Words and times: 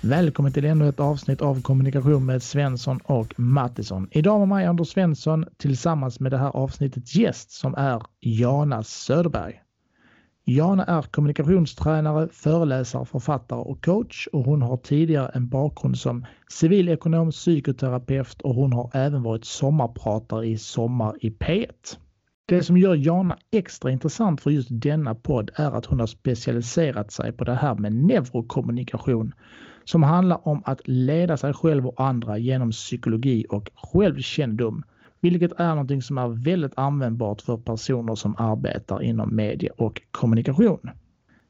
Välkommen 0.00 0.52
till 0.52 0.64
ännu 0.64 0.88
ett 0.88 1.00
avsnitt 1.00 1.42
av 1.42 1.62
kommunikation 1.62 2.26
med 2.26 2.42
Svensson 2.42 3.00
och 3.04 3.34
Mattisson. 3.40 4.08
Idag 4.10 4.38
med 4.38 4.48
mig 4.48 4.66
Anders 4.66 4.88
Svensson 4.88 5.44
tillsammans 5.56 6.20
med 6.20 6.32
det 6.32 6.38
här 6.38 6.56
avsnittets 6.56 7.14
gäst 7.14 7.50
som 7.50 7.74
är 7.74 8.02
Jana 8.20 8.82
Söderberg. 8.82 9.60
Jana 10.44 10.84
är 10.84 11.02
kommunikationstränare, 11.02 12.28
föreläsare, 12.32 13.04
författare 13.04 13.60
och 13.60 13.84
coach 13.84 14.26
och 14.32 14.44
hon 14.44 14.62
har 14.62 14.76
tidigare 14.76 15.30
en 15.34 15.48
bakgrund 15.48 15.98
som 15.98 16.26
civilekonom, 16.48 17.30
psykoterapeut 17.30 18.42
och 18.42 18.54
hon 18.54 18.72
har 18.72 18.90
även 18.94 19.22
varit 19.22 19.44
sommarpratare 19.44 20.46
i 20.46 20.58
Sommar 20.58 21.16
i 21.20 21.30
P1. 21.30 21.66
Det 22.46 22.62
som 22.62 22.78
gör 22.78 22.94
Jana 22.94 23.38
extra 23.52 23.90
intressant 23.90 24.40
för 24.40 24.50
just 24.50 24.68
denna 24.70 25.14
podd 25.14 25.50
är 25.54 25.70
att 25.70 25.86
hon 25.86 26.00
har 26.00 26.06
specialiserat 26.06 27.12
sig 27.12 27.32
på 27.32 27.44
det 27.44 27.54
här 27.54 27.74
med 27.74 27.92
neurokommunikation 27.92 29.32
som 29.90 30.02
handlar 30.02 30.48
om 30.48 30.62
att 30.64 30.88
leda 30.88 31.36
sig 31.36 31.52
själv 31.52 31.86
och 31.86 32.00
andra 32.00 32.38
genom 32.38 32.70
psykologi 32.70 33.46
och 33.50 33.70
självkännedom, 33.74 34.82
vilket 35.20 35.60
är 35.60 35.68
någonting 35.68 36.02
som 36.02 36.18
är 36.18 36.28
väldigt 36.28 36.72
användbart 36.76 37.42
för 37.42 37.56
personer 37.56 38.14
som 38.14 38.34
arbetar 38.38 39.02
inom 39.02 39.36
media 39.36 39.72
och 39.76 40.02
kommunikation. 40.10 40.90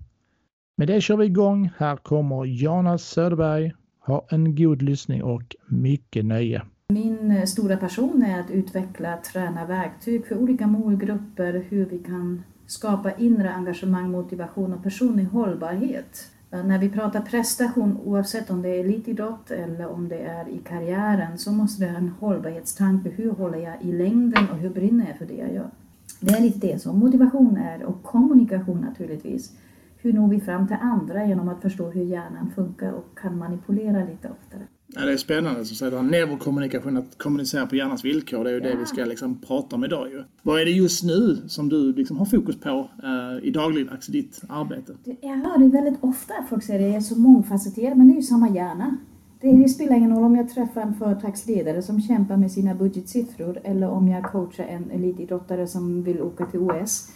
Med 0.77 0.88
det 0.88 1.01
kör 1.01 1.17
vi 1.17 1.25
igång. 1.25 1.69
Här 1.77 1.95
kommer 1.95 2.45
Jonas 2.45 3.03
Söderberg. 3.03 3.73
Ha 3.99 4.25
en 4.29 4.55
god 4.55 4.81
lyssning 4.81 5.23
och 5.23 5.55
mycket 5.67 6.25
nöje. 6.25 6.61
Min 6.89 7.31
eh, 7.31 7.43
stora 7.43 7.77
passion 7.77 8.23
är 8.23 8.39
att 8.39 8.51
utveckla 8.51 9.17
träna 9.17 9.66
verktyg 9.66 10.27
för 10.27 10.38
olika 10.38 10.67
målgrupper, 10.67 11.66
hur 11.69 11.85
vi 11.85 11.99
kan 11.99 12.43
skapa 12.67 13.11
inre 13.11 13.53
engagemang, 13.53 14.11
motivation 14.11 14.73
och 14.73 14.83
personlig 14.83 15.25
hållbarhet. 15.25 16.31
Eh, 16.51 16.63
när 16.63 16.79
vi 16.79 16.89
pratar 16.89 17.21
prestation, 17.21 17.97
oavsett 18.03 18.49
om 18.49 18.61
det 18.61 18.69
är 18.69 18.79
elitidrott 18.79 19.51
eller 19.51 19.88
om 19.88 20.09
det 20.09 20.19
är 20.19 20.49
i 20.49 20.57
karriären, 20.57 21.38
så 21.38 21.51
måste 21.51 21.85
det 21.85 21.91
ha 21.91 21.97
en 21.97 22.13
hållbarhetstanke. 22.19 23.09
Hur 23.09 23.31
håller 23.31 23.57
jag 23.57 23.81
i 23.81 23.91
längden 23.91 24.49
och 24.51 24.57
hur 24.57 24.69
brinner 24.69 25.07
jag 25.07 25.17
för 25.17 25.25
det 25.25 25.38
jag 25.38 25.53
gör? 25.53 25.69
Det 26.19 26.33
är 26.33 26.41
lite 26.41 26.67
det 26.67 26.81
som 26.81 26.99
motivation 26.99 27.58
är 27.58 27.83
och 27.83 28.03
kommunikation 28.03 28.81
naturligtvis. 28.81 29.52
Hur 29.97 30.13
når 30.13 30.27
vi 30.27 30.39
fram 30.39 30.67
till 30.67 30.77
andra 30.81 31.25
genom 31.25 31.49
att 31.49 31.61
förstå 31.61 31.89
hur 31.89 32.03
hjärnan 32.03 32.52
funkar 32.55 32.91
och 32.91 33.19
kan 33.19 33.38
manipulera 33.38 34.05
lite 34.05 34.30
oftare. 34.30 34.61
Ja, 34.88 35.05
det 35.05 35.13
är 35.13 35.17
spännande 35.17 35.66
som 35.66 35.75
säger 35.75 36.02
neurokommunikation, 36.02 36.97
att 36.97 37.17
kommunicera 37.17 37.66
på 37.66 37.75
hjärnans 37.75 38.05
villkor, 38.05 38.44
det 38.44 38.49
är 38.49 38.53
ju 38.53 38.59
ja. 38.59 38.69
det 38.69 38.80
vi 38.80 38.85
ska 38.85 39.05
liksom 39.05 39.41
prata 39.41 39.75
om 39.75 39.83
idag 39.83 40.09
ju. 40.09 40.23
Vad 40.41 40.61
är 40.61 40.66
det 40.66 40.72
just 40.72 41.03
nu 41.03 41.38
som 41.47 41.69
du 41.69 41.94
liksom 41.94 42.17
har 42.17 42.25
fokus 42.25 42.59
på 42.59 42.89
uh, 43.03 43.47
i 43.47 43.52
dagligdags 43.52 44.09
i 44.09 44.11
ditt 44.11 44.41
arbete? 44.50 44.94
Jag 45.22 45.35
hör 45.35 45.57
det 45.57 45.67
väldigt 45.67 46.03
ofta, 46.03 46.33
folk 46.50 46.63
säger 46.63 46.79
att 46.79 46.91
det 46.91 46.97
är 46.97 47.02
så 47.02 47.19
mångfacetterat, 47.19 47.97
men 47.97 48.07
det 48.07 48.13
är 48.13 48.16
ju 48.16 48.22
samma 48.22 48.50
hjärna. 48.50 48.97
Det, 49.53 49.69
spelar 49.69 49.95
ingen 49.95 50.15
roll 50.15 50.23
om 50.23 50.35
jag 50.35 50.49
träffar 50.49 50.81
en 50.81 50.93
företagsledare 50.93 51.81
som 51.81 52.01
kämpar 52.01 52.38
med 52.38 52.51
sina 52.51 52.75
budgetsiffror 52.75 53.59
eller 53.63 53.89
om 53.89 54.07
jag 54.07 54.23
coachar 54.23 54.63
en 54.63 54.91
elitidrottare 54.91 55.67
som 55.67 56.03
vill 56.03 56.22
åka 56.22 56.45
till 56.45 56.59
OS 56.59 57.09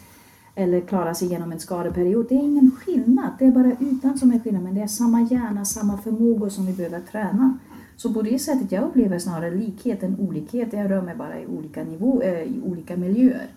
eller 0.55 0.81
klara 0.81 1.13
sig 1.13 1.27
igenom 1.27 1.51
en 1.51 1.59
skadeperiod. 1.59 2.25
Det 2.29 2.35
är 2.35 2.43
ingen 2.43 2.71
skillnad. 2.71 3.31
Det 3.39 3.45
är 3.45 3.51
bara 3.51 3.71
ytan 3.81 4.17
som 4.17 4.31
är 4.31 4.39
skillnad, 4.39 4.63
men 4.63 4.75
det 4.75 4.81
är 4.81 4.87
samma 4.87 5.21
hjärna, 5.21 5.65
samma 5.65 5.97
förmågor 5.97 6.49
som 6.49 6.65
vi 6.65 6.73
behöver 6.73 6.99
träna. 6.99 7.57
Så 7.97 8.13
på 8.13 8.21
det 8.21 8.39
sättet 8.39 8.71
jag 8.71 8.83
upplever 8.83 9.19
snarare 9.19 9.51
likhet 9.51 10.03
än 10.03 10.19
olikhet. 10.19 10.73
Jag 10.73 10.91
rör 10.91 11.01
mig 11.01 11.15
bara 11.15 11.39
i 11.39 11.47
olika 11.47 11.83
nivå, 11.83 12.21
eh, 12.21 12.43
i 12.43 12.61
olika 12.65 12.97
miljöer. 12.97 13.47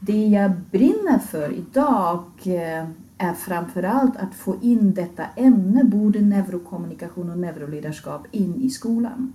Det 0.00 0.26
jag 0.26 0.52
brinner 0.70 1.18
för 1.18 1.52
idag 1.52 2.24
eh, 2.44 2.88
är 3.24 3.34
framförallt 3.34 4.16
att 4.16 4.34
få 4.34 4.56
in 4.60 4.94
detta 4.94 5.24
ämne, 5.36 5.84
både 5.84 6.20
neurokommunikation 6.20 7.30
och 7.30 7.38
neuroledarskap, 7.38 8.26
in 8.30 8.54
i 8.54 8.70
skolan. 8.70 9.32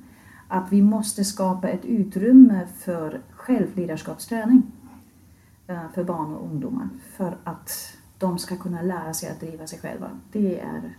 Att 0.47 0.71
vi 0.71 0.81
måste 0.81 1.23
skapa 1.23 1.69
ett 1.69 1.85
utrymme 1.85 2.67
för 2.77 3.21
självledarskapsträning 3.31 4.61
eh, 5.67 5.91
för 5.93 6.03
barn 6.03 6.35
och 6.35 6.45
ungdomar 6.45 6.89
för 7.17 7.37
att 7.43 7.97
de 8.17 8.39
ska 8.39 8.55
kunna 8.55 8.81
lära 8.81 9.13
sig 9.13 9.29
att 9.29 9.39
driva 9.39 9.67
sig 9.67 9.79
själva. 9.79 10.09
Det, 10.31 10.59
är, 10.59 10.97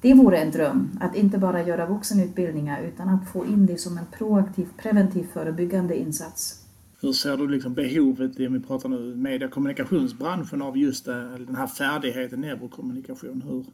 det 0.00 0.14
vore 0.14 0.38
en 0.38 0.50
dröm, 0.50 0.98
att 1.00 1.14
inte 1.14 1.38
bara 1.38 1.62
göra 1.62 1.86
vuxenutbildningar 1.86 2.80
utan 2.82 3.08
att 3.08 3.28
få 3.28 3.46
in 3.46 3.66
det 3.66 3.78
som 3.78 3.98
en 3.98 4.06
proaktiv, 4.06 4.68
preventiv, 4.76 5.26
förebyggande 5.32 5.98
insats 5.98 6.67
hur 7.00 7.12
ser 7.12 7.36
du 7.36 7.48
liksom 7.48 7.74
behovet, 7.74 8.40
om 8.40 8.52
vi 8.52 8.60
pratar 8.60 8.88
nu 8.88 9.16
media 9.16 9.46
och 9.46 9.54
kommunikationsbranschen, 9.54 10.62
av 10.62 10.78
just 10.78 11.08
eh, 11.08 11.14
den 11.46 11.56
här 11.56 11.66
färdigheten 11.66 12.40
neurokommunikation? 12.40 13.42
Hur, 13.42 13.64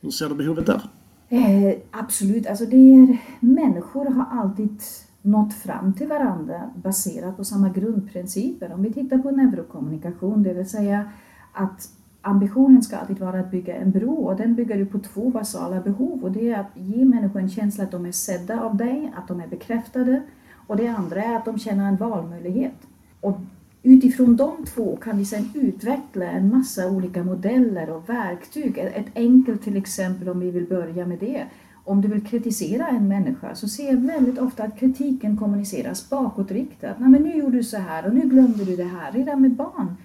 hur 0.00 0.10
ser 0.10 0.28
du 0.28 0.34
behovet 0.34 0.66
där? 0.66 0.82
Eh, 1.28 1.78
absolut, 1.90 2.46
alltså 2.46 2.66
det 2.66 2.76
är, 2.76 3.18
människor 3.40 4.04
har 4.04 4.40
alltid 4.40 4.82
nått 5.22 5.54
fram 5.54 5.92
till 5.92 6.08
varandra 6.08 6.70
baserat 6.82 7.36
på 7.36 7.44
samma 7.44 7.68
grundprinciper. 7.68 8.72
Om 8.72 8.82
vi 8.82 8.92
tittar 8.92 9.18
på 9.18 9.30
neurokommunikation, 9.30 10.42
det 10.42 10.54
vill 10.54 10.68
säga 10.68 11.10
att 11.52 11.90
ambitionen 12.22 12.82
ska 12.82 12.96
alltid 12.96 13.18
vara 13.18 13.40
att 13.40 13.50
bygga 13.50 13.76
en 13.76 13.90
bro 13.90 14.14
och 14.14 14.36
den 14.36 14.54
bygger 14.54 14.76
ju 14.76 14.86
på 14.86 14.98
två 14.98 15.30
basala 15.30 15.80
behov 15.80 16.24
och 16.24 16.32
det 16.32 16.50
är 16.50 16.60
att 16.60 16.70
ge 16.74 17.04
människor 17.04 17.40
en 17.40 17.50
känsla 17.50 17.84
att 17.84 17.90
de 17.90 18.06
är 18.06 18.12
sedda 18.12 18.60
av 18.60 18.76
dig, 18.76 19.12
att 19.16 19.28
de 19.28 19.40
är 19.40 19.46
bekräftade 19.46 20.22
och 20.68 20.76
det 20.76 20.88
andra 20.88 21.22
är 21.22 21.36
att 21.36 21.44
de 21.44 21.58
känner 21.58 21.88
en 21.88 21.96
valmöjlighet. 21.96 22.86
Och 23.20 23.38
utifrån 23.82 24.36
de 24.36 24.64
två 24.64 24.96
kan 24.96 25.18
vi 25.18 25.24
sedan 25.24 25.50
utveckla 25.54 26.24
en 26.24 26.48
massa 26.48 26.90
olika 26.90 27.24
modeller 27.24 27.90
och 27.90 28.08
verktyg. 28.08 28.78
Ett 28.78 29.06
enkelt 29.14 29.62
till 29.62 29.76
exempel 29.76 30.28
om 30.28 30.40
vi 30.40 30.50
vill 30.50 30.66
börja 30.66 31.06
med 31.06 31.18
det. 31.18 31.44
Om 31.84 32.00
du 32.00 32.08
vill 32.08 32.26
kritisera 32.26 32.88
en 32.88 33.08
människa 33.08 33.54
så 33.54 33.68
ser 33.68 33.88
jag 33.88 33.96
väldigt 33.96 34.38
ofta 34.38 34.62
att 34.62 34.78
kritiken 34.78 35.36
kommuniceras 35.36 36.10
bakåtriktat. 36.10 37.00
Nej 37.00 37.08
men 37.08 37.22
nu 37.22 37.36
gjorde 37.36 37.56
du 37.56 37.64
så 37.64 37.76
här 37.76 38.06
och 38.06 38.14
nu 38.14 38.20
glömde 38.20 38.64
du 38.64 38.76
det 38.76 38.84
här, 38.84 39.12
redan 39.12 39.42
med 39.42 39.52
barn. 39.52 39.96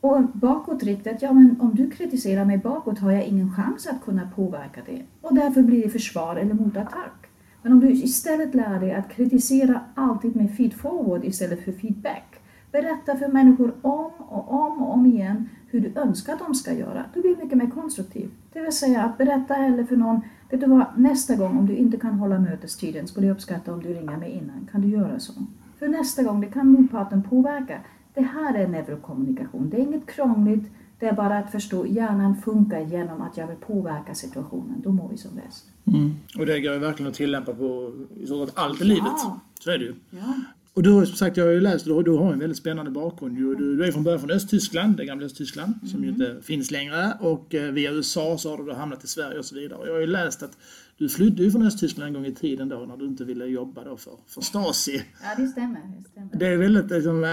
Och 0.00 0.22
bakåtriktat, 0.22 1.22
ja 1.22 1.32
men 1.32 1.60
om 1.60 1.74
du 1.74 1.90
kritiserar 1.90 2.44
mig 2.44 2.58
bakåt 2.58 2.98
har 2.98 3.12
jag 3.12 3.24
ingen 3.24 3.54
chans 3.54 3.86
att 3.86 4.04
kunna 4.04 4.30
påverka 4.36 4.80
det. 4.86 5.02
Och 5.20 5.34
därför 5.34 5.62
blir 5.62 5.82
det 5.82 5.90
försvar 5.90 6.36
eller 6.36 6.54
motattack. 6.54 7.29
Men 7.62 7.72
om 7.72 7.80
du 7.80 7.90
istället 7.90 8.54
lär 8.54 8.80
dig 8.80 8.94
att 8.94 9.08
kritisera 9.08 9.80
alltid 9.94 10.36
med 10.36 10.56
feed 10.56 10.74
forward 10.74 11.24
istället 11.24 11.64
för 11.64 11.72
feedback. 11.72 12.40
Berätta 12.72 13.16
för 13.16 13.28
människor 13.28 13.74
om 13.82 14.10
och 14.18 14.52
om 14.52 14.82
och 14.82 14.94
om 14.94 15.06
igen 15.06 15.48
hur 15.70 15.80
du 15.80 16.00
önskar 16.00 16.32
att 16.32 16.38
de 16.38 16.54
ska 16.54 16.72
göra. 16.72 17.04
Du 17.14 17.20
blir 17.20 17.36
mycket 17.36 17.58
mer 17.58 17.70
konstruktiv. 17.70 18.30
Det 18.52 18.60
vill 18.60 18.72
säga 18.72 19.02
att 19.02 19.18
berätta 19.18 19.54
heller 19.54 19.84
för 19.84 19.96
någon, 19.96 20.20
vet 20.50 20.60
du 20.60 20.66
vad, 20.66 20.86
nästa 20.96 21.36
gång 21.36 21.58
om 21.58 21.66
du 21.66 21.76
inte 21.76 21.96
kan 21.96 22.14
hålla 22.14 22.38
mötestiden 22.38 23.06
skulle 23.06 23.26
jag 23.26 23.34
uppskatta 23.34 23.72
om 23.72 23.82
du 23.82 23.94
ringer 23.94 24.16
mig 24.16 24.30
innan. 24.30 24.68
Kan 24.72 24.80
du 24.80 24.88
göra 24.88 25.18
så? 25.18 25.32
För 25.78 25.88
nästa 25.88 26.22
gång, 26.22 26.40
det 26.40 26.46
kan 26.46 26.68
motparten 26.68 27.22
påverka. 27.22 27.80
Det 28.14 28.22
här 28.22 28.54
är 28.54 28.68
neurokommunikation. 28.68 29.70
Det 29.70 29.76
är 29.76 29.80
inget 29.80 30.06
krångligt, 30.06 30.72
det 31.00 31.06
är 31.06 31.12
bara 31.12 31.38
att 31.38 31.52
förstå, 31.52 31.86
hjärnan 31.86 32.36
funkar 32.44 32.80
genom 32.80 33.22
att 33.22 33.36
jag 33.36 33.46
vill 33.46 33.56
påverka 33.56 34.14
situationen. 34.14 34.80
Då 34.84 34.92
mår 34.92 35.08
vi 35.08 35.16
som 35.16 35.30
bäst. 35.34 35.66
Mm. 35.86 36.14
Och 36.38 36.46
det 36.46 36.60
går 36.60 36.72
ju 36.72 36.78
verkligen 36.78 37.10
att 37.10 37.16
tillämpa 37.16 37.54
på 37.54 37.92
i 38.16 38.26
stort 38.26 38.48
sett 38.48 38.58
allt 38.58 38.80
i 38.80 38.84
livet. 38.84 39.12
Ja. 39.16 39.40
Så 39.60 39.70
är 39.70 39.78
det 39.78 39.84
ju. 39.84 39.94
Ja. 40.10 40.34
Och 40.74 40.82
du 40.82 40.92
har 40.92 41.04
som 41.04 41.16
sagt, 41.16 41.36
jag 41.36 41.44
har 41.44 41.52
ju 41.52 41.60
läst, 41.60 41.84
du, 41.84 42.02
du 42.02 42.10
har 42.10 42.32
en 42.32 42.38
väldigt 42.38 42.58
spännande 42.58 42.90
bakgrund. 42.90 43.36
Du, 43.36 43.54
du 43.54 43.84
är 43.84 43.92
från 43.92 44.04
början 44.04 44.20
från 44.20 44.30
Östtyskland, 44.30 44.96
det 44.96 45.04
gamla 45.04 45.26
Östtyskland, 45.26 45.74
mm. 45.74 45.88
som 45.88 46.04
ju 46.04 46.10
mm. 46.10 46.20
inte 46.20 46.46
finns 46.46 46.70
längre. 46.70 47.12
Och 47.20 47.54
eh, 47.54 47.72
via 47.72 47.92
USA 47.92 48.38
så 48.38 48.56
har 48.56 48.64
du 48.64 48.72
hamnat 48.72 49.04
i 49.04 49.06
Sverige 49.06 49.38
och 49.38 49.44
så 49.44 49.54
vidare. 49.54 49.78
Och 49.78 49.88
jag 49.88 49.92
har 49.92 50.00
ju 50.00 50.06
läst 50.06 50.42
att 50.42 50.58
du 50.98 51.08
flydde 51.08 51.42
ju 51.42 51.50
från 51.50 51.66
Östtyskland 51.66 52.08
en 52.08 52.14
gång 52.14 52.26
i 52.26 52.34
tiden 52.34 52.68
då 52.68 52.78
när 52.78 52.96
du 52.96 53.04
inte 53.04 53.24
ville 53.24 53.44
jobba 53.44 53.84
då 53.84 53.96
för, 53.96 54.12
för 54.26 54.40
Stasi. 54.40 55.02
Ja, 55.22 55.42
det 55.42 55.48
stämmer. 55.48 55.80
Det, 55.98 56.08
stämmer. 56.08 56.30
det 56.32 56.46
är 56.46 56.56
väldigt 56.56 56.90
liksom, 56.90 57.24
äh, 57.24 57.30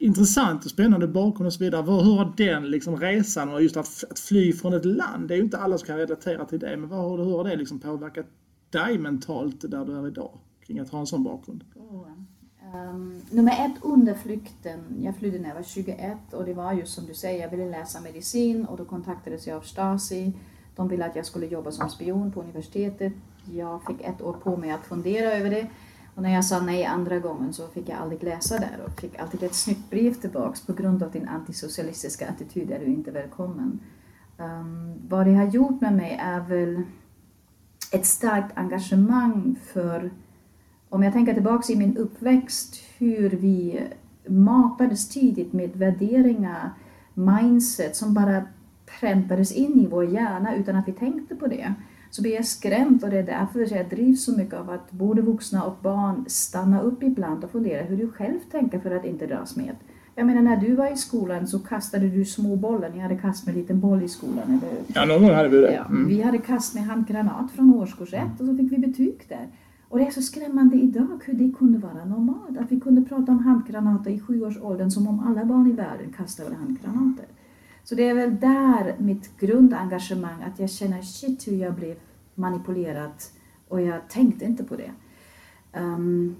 intressant 0.00 0.64
och 0.64 0.70
spännande 0.70 1.08
bakgrund 1.08 1.46
och 1.46 1.52
så 1.52 1.64
vidare. 1.64 1.82
Hur 1.82 2.16
har 2.16 2.32
den 2.36 2.70
liksom, 2.70 2.96
resan 2.96 3.48
och 3.48 3.62
just 3.62 3.76
att, 3.76 4.04
att 4.10 4.18
fly 4.18 4.52
från 4.52 4.74
ett 4.74 4.84
land, 4.84 5.28
det 5.28 5.34
är 5.34 5.36
ju 5.36 5.44
inte 5.44 5.58
alla 5.58 5.78
som 5.78 5.86
kan 5.86 5.96
relatera 5.96 6.44
till 6.44 6.58
det, 6.58 6.76
men 6.76 6.88
vad, 6.88 7.20
hur 7.20 7.36
har 7.36 7.44
det 7.44 7.56
liksom 7.56 7.78
påverkat 7.78 8.26
dig 8.70 8.98
mentalt 8.98 9.70
där 9.70 9.84
du 9.84 9.98
är 9.98 10.06
idag? 10.06 10.38
Kring 10.66 10.78
att 10.78 10.90
ha 10.90 11.00
en 11.00 11.06
sån 11.06 11.24
bakgrund? 11.24 11.64
Oh. 11.74 12.06
Um, 12.74 13.22
nummer 13.30 13.52
ett 13.52 13.84
under 13.84 14.14
flykten, 14.14 14.80
jag 15.02 15.16
flydde 15.16 15.38
när 15.38 15.48
jag 15.48 15.54
var 15.54 15.62
21 15.62 16.18
och 16.32 16.44
det 16.44 16.54
var 16.54 16.72
just 16.72 16.94
som 16.94 17.06
du 17.06 17.14
säger, 17.14 17.42
jag 17.42 17.50
ville 17.50 17.70
läsa 17.70 18.00
medicin 18.00 18.64
och 18.66 18.76
då 18.76 18.84
kontaktades 18.84 19.46
jag 19.46 19.56
av 19.56 19.60
Stasi. 19.60 20.32
De 20.76 20.88
ville 20.88 21.06
att 21.06 21.16
jag 21.16 21.26
skulle 21.26 21.46
jobba 21.46 21.70
som 21.70 21.90
spion 21.90 22.32
på 22.32 22.40
universitetet. 22.40 23.12
Jag 23.52 23.82
fick 23.86 24.00
ett 24.00 24.22
år 24.22 24.32
på 24.32 24.56
mig 24.56 24.70
att 24.70 24.86
fundera 24.86 25.32
över 25.32 25.50
det. 25.50 25.66
Och 26.16 26.22
när 26.22 26.34
jag 26.34 26.44
sa 26.44 26.60
nej 26.60 26.84
andra 26.84 27.18
gången 27.18 27.52
så 27.52 27.68
fick 27.68 27.88
jag 27.88 27.98
aldrig 27.98 28.22
läsa 28.22 28.58
där 28.58 28.80
och 28.86 29.00
fick 29.00 29.18
alltid 29.18 29.42
ett 29.42 29.54
snyggt 29.54 29.90
brev 29.90 30.14
tillbaks 30.14 30.66
på 30.66 30.72
grund 30.72 31.02
av 31.02 31.10
din 31.10 31.28
antisocialistiska 31.28 32.28
attityd 32.28 32.70
är 32.70 32.78
du 32.78 32.86
inte 32.86 33.10
välkommen. 33.10 33.80
Um, 34.38 34.94
vad 35.08 35.26
det 35.26 35.34
har 35.34 35.46
gjort 35.46 35.80
med 35.80 35.92
mig 35.92 36.18
är 36.22 36.40
väl 36.40 36.82
ett 37.92 38.06
starkt 38.06 38.58
engagemang 38.58 39.56
för, 39.72 40.10
om 40.88 41.02
jag 41.02 41.12
tänker 41.12 41.34
tillbaks 41.34 41.70
i 41.70 41.76
min 41.76 41.96
uppväxt, 41.96 42.76
hur 42.98 43.30
vi 43.30 43.86
matades 44.26 45.08
tidigt 45.08 45.52
med 45.52 45.76
värderingar, 45.76 46.70
mindset 47.14 47.96
som 47.96 48.14
bara 48.14 48.42
präntades 49.00 49.52
in 49.52 49.80
i 49.80 49.86
vår 49.86 50.04
hjärna 50.04 50.54
utan 50.54 50.76
att 50.76 50.88
vi 50.88 50.92
tänkte 50.92 51.34
på 51.34 51.46
det 51.46 51.74
så 52.16 52.22
blir 52.22 52.34
jag 52.34 52.44
skrämd 52.46 53.04
och 53.04 53.10
det 53.10 53.18
är 53.18 53.22
därför 53.22 53.76
jag 53.76 53.88
drivs 53.88 54.24
så 54.24 54.32
mycket 54.36 54.54
av 54.54 54.70
att 54.70 54.90
både 54.92 55.22
vuxna 55.22 55.64
och 55.64 55.76
barn 55.82 56.24
stannar 56.28 56.82
upp 56.82 57.02
ibland 57.02 57.44
och 57.44 57.50
funderar 57.50 57.84
hur 57.86 57.96
du 57.96 58.08
själv 58.10 58.38
tänker 58.50 58.78
för 58.80 58.90
att 58.90 59.04
inte 59.04 59.26
dras 59.26 59.56
med. 59.56 59.76
Jag 60.14 60.26
menar 60.26 60.42
när 60.42 60.56
du 60.56 60.74
var 60.74 60.92
i 60.92 60.96
skolan 60.96 61.46
så 61.46 61.58
kastade 61.58 62.08
du 62.08 62.24
små 62.24 62.56
bollar, 62.56 62.90
ni 62.90 62.98
hade 62.98 63.16
kast 63.16 63.46
med 63.46 63.54
en 63.54 63.60
liten 63.60 63.80
boll 63.80 64.02
i 64.02 64.08
skolan, 64.08 64.44
eller 64.62 64.76
Ja, 64.86 65.04
någon 65.04 65.22
gång 65.22 65.34
hade 65.34 65.48
vi 65.48 65.58
det. 65.60 65.72
Ja, 65.74 65.84
Mm. 65.84 66.08
vi 66.08 66.22
hade 66.22 66.38
kast 66.38 66.74
med 66.74 66.84
handgranat 66.84 67.50
från 67.50 67.74
årskurs 67.74 68.14
ett 68.14 68.40
och 68.40 68.46
så 68.46 68.56
fick 68.56 68.72
vi 68.72 68.78
betyg 68.78 69.18
där. 69.28 69.46
Och 69.88 69.98
det 69.98 70.06
är 70.06 70.10
så 70.10 70.22
skrämmande 70.22 70.76
idag 70.76 71.20
hur 71.24 71.34
det 71.34 71.52
kunde 71.58 71.78
vara 71.78 72.04
normalt, 72.04 72.58
att 72.58 72.72
vi 72.72 72.80
kunde 72.80 73.02
prata 73.02 73.32
om 73.32 73.38
handgranater 73.38 74.10
i 74.10 74.20
sjuårsåldern 74.20 74.90
som 74.90 75.08
om 75.08 75.20
alla 75.20 75.44
barn 75.44 75.66
i 75.70 75.72
världen 75.72 76.12
kastade 76.16 76.54
handgranater. 76.54 77.26
Så 77.84 77.94
det 77.94 78.08
är 78.08 78.14
väl 78.14 78.36
där 78.40 78.94
mitt 78.98 79.38
grundengagemang, 79.40 80.42
att 80.46 80.58
jag 80.60 80.70
känner 80.70 81.02
shit 81.02 81.48
hur 81.48 81.56
jag 81.56 81.74
blev 81.74 81.94
manipulerat 82.36 83.32
och 83.68 83.80
jag 83.80 84.08
tänkte 84.08 84.44
inte 84.44 84.64
på 84.64 84.76
det. 84.76 84.90
Um, 85.80 86.36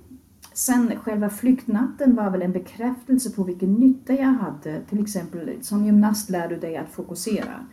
sen 0.53 0.93
själva 1.03 1.31
flyktnatten 1.31 2.15
var 2.15 2.31
väl 2.31 2.43
en 2.43 2.53
bekräftelse 2.53 3.31
på 3.31 3.43
vilken 3.43 3.75
nytta 3.75 4.13
jag 4.13 4.33
hade. 4.33 4.81
Till 4.89 5.03
exempel 5.03 5.51
som 5.61 5.85
gymnast 5.85 6.31
lär 6.31 6.49
du 6.49 6.57
dig 6.57 6.77
att 6.77 6.89
fokusera. 6.89 7.67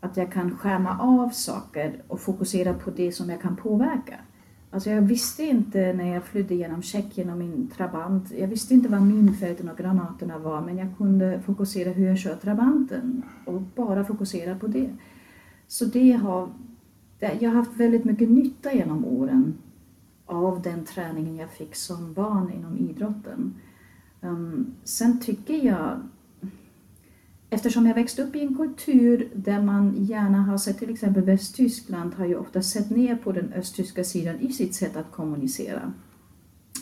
Att 0.00 0.16
jag 0.16 0.32
kan 0.32 0.56
skärma 0.56 0.98
av 0.98 1.28
saker 1.30 2.02
och 2.08 2.20
fokusera 2.20 2.74
på 2.74 2.90
det 2.90 3.12
som 3.12 3.30
jag 3.30 3.40
kan 3.42 3.56
påverka. 3.56 4.14
Alltså 4.70 4.90
jag 4.90 5.02
visste 5.02 5.42
inte 5.42 5.92
när 5.92 6.14
jag 6.14 6.24
flydde 6.24 6.54
genom 6.54 6.82
Tjeckien 6.82 7.30
och 7.30 7.36
min 7.38 7.70
trabant, 7.76 8.32
jag 8.38 8.48
visste 8.48 8.74
inte 8.74 8.88
vad 8.88 9.02
minfälten 9.02 9.68
och 9.68 9.78
granaterna 9.78 10.38
var 10.38 10.60
men 10.60 10.78
jag 10.78 10.96
kunde 10.98 11.40
fokusera 11.46 11.90
hur 11.90 12.06
jag 12.06 12.18
kör 12.18 12.34
trabanten 12.36 13.22
och 13.46 13.60
bara 13.62 14.04
fokusera 14.04 14.54
på 14.54 14.66
det. 14.66 14.90
Så 15.66 15.84
det 15.84 16.12
har, 16.12 16.46
det- 16.46 16.52
jag 17.18 17.50
har 17.50 17.56
haft 17.56 17.76
väldigt 17.76 18.04
mycket 18.04 18.30
nytta 18.30 18.72
genom 18.72 19.04
åren 19.04 19.54
av 20.26 20.62
den 20.62 20.84
träningen 20.84 21.36
jag 21.36 21.50
fick 21.50 21.74
som 21.74 22.12
barn 22.12 22.52
inom 22.52 22.78
idrotten. 22.78 23.54
Um, 24.20 24.74
sen 24.84 25.20
tycker 25.20 25.66
jag, 25.66 26.00
eftersom 27.50 27.86
jag 27.86 27.94
växte 27.94 28.22
upp 28.22 28.36
i 28.36 28.40
en 28.40 28.56
kultur 28.56 29.28
där 29.34 29.62
man 29.62 29.94
gärna 30.04 30.42
har 30.42 30.58
sett, 30.58 30.78
till 30.78 30.90
exempel 30.90 31.22
Västtyskland 31.22 32.14
har 32.14 32.26
ju 32.26 32.36
ofta 32.36 32.62
sett 32.62 32.90
ner 32.90 33.16
på 33.16 33.32
den 33.32 33.52
östtyska 33.52 34.04
sidan 34.04 34.40
i 34.40 34.52
sitt 34.52 34.74
sätt 34.74 34.96
att 34.96 35.12
kommunicera. 35.12 35.92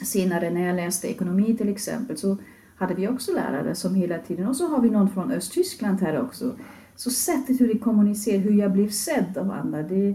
Senare 0.05 0.51
när 0.51 0.67
jag 0.67 0.77
läste 0.77 1.11
ekonomi 1.11 1.57
till 1.57 1.69
exempel 1.69 2.17
så 2.17 2.37
hade 2.77 2.95
vi 2.95 3.09
också 3.09 3.33
lärare 3.33 3.75
som 3.75 3.95
hela 3.95 4.19
tiden, 4.19 4.47
och 4.47 4.57
så 4.57 4.69
har 4.69 4.81
vi 4.81 4.91
någon 4.91 5.11
från 5.11 5.31
Östtyskland 5.31 6.01
här 6.01 6.21
också. 6.21 6.57
Så 6.97 7.11
sättet 7.11 7.61
hur 7.61 7.69
de 7.69 7.79
kommunicerar, 7.79 8.39
hur 8.41 8.59
jag 8.61 8.73
blev 8.73 8.91
sedd 8.91 9.39
av 9.39 9.51
andra, 9.51 9.83
det, 9.83 10.15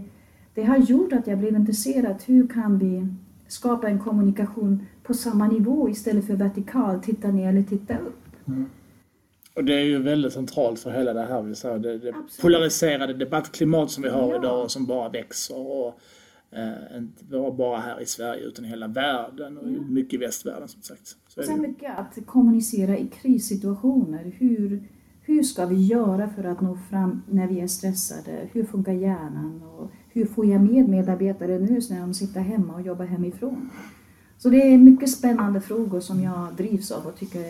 det 0.54 0.62
har 0.64 0.78
gjort 0.78 1.12
att 1.12 1.26
jag 1.26 1.38
blev 1.38 1.54
intresserad. 1.56 2.16
Hur 2.26 2.46
kan 2.48 2.78
vi 2.78 3.06
skapa 3.48 3.88
en 3.88 3.98
kommunikation 3.98 4.86
på 5.02 5.14
samma 5.14 5.48
nivå 5.48 5.88
istället 5.88 6.26
för 6.26 6.34
vertikal, 6.34 7.00
titta 7.00 7.28
ner 7.28 7.48
eller 7.48 7.62
titta 7.62 7.98
upp? 7.98 8.18
Och 9.54 9.64
det 9.64 9.74
är 9.74 9.84
ju 9.84 10.02
väldigt 10.02 10.32
centralt 10.32 10.80
för 10.80 10.90
hela 10.90 11.12
det 11.12 11.22
här, 11.22 11.42
vi 11.42 11.54
säger, 11.54 11.78
det, 11.78 11.98
det 11.98 12.14
polariserade 12.42 13.14
debattklimat 13.14 13.90
som 13.90 14.02
vi 14.02 14.08
har 14.08 14.30
Ja. 14.30 14.38
idag 14.38 14.62
och 14.64 14.70
som 14.70 14.86
bara 14.86 15.08
växer. 15.08 15.56
Och, 15.56 16.00
eh, 16.50 16.96
inte 16.98 17.24
bara 17.56 17.78
här 17.78 18.00
i 18.00 18.06
Sverige 18.06 18.42
utan 18.42 18.64
i 18.64 18.68
hela 18.68 18.86
världen 18.86 19.58
och 19.58 19.68
mycket 19.68 20.14
i 20.14 20.16
västvärlden 20.16 20.68
som 20.68 20.82
sagt. 20.82 21.16
Så 21.28 21.40
Och 21.40 21.46
sen 21.46 21.60
mycket 21.60 21.98
att 21.98 22.26
kommunicera 22.26 22.98
i 22.98 23.06
krissituationer. 23.06 24.32
Hur, 24.38 24.82
hur 25.24 25.42
ska 25.42 25.66
vi 25.66 25.86
göra 25.86 26.28
för 26.28 26.44
att 26.44 26.60
nå 26.60 26.78
fram 26.90 27.22
när 27.30 27.46
vi 27.46 27.60
är 27.60 27.66
stressade? 27.66 28.48
Hur 28.52 28.64
funkar 28.64 28.92
hjärnan? 28.92 29.62
Och 29.62 29.90
hur 30.08 30.26
får 30.26 30.46
jag 30.46 30.60
med 30.60 30.88
medarbetare 30.88 31.58
nu 31.58 31.80
när 31.90 32.00
de 32.00 32.14
sitter 32.14 32.40
hemma 32.40 32.74
och 32.74 32.82
jobbar 32.82 33.04
hemifrån? 33.04 33.70
Så 34.38 34.48
det 34.48 34.56
är 34.56 34.78
mycket 34.78 35.10
spännande 35.10 35.60
frågor 35.60 36.00
som 36.00 36.22
jag 36.22 36.48
drivs 36.56 36.90
av 36.90 37.06
och 37.06 37.16
tycker 37.16 37.44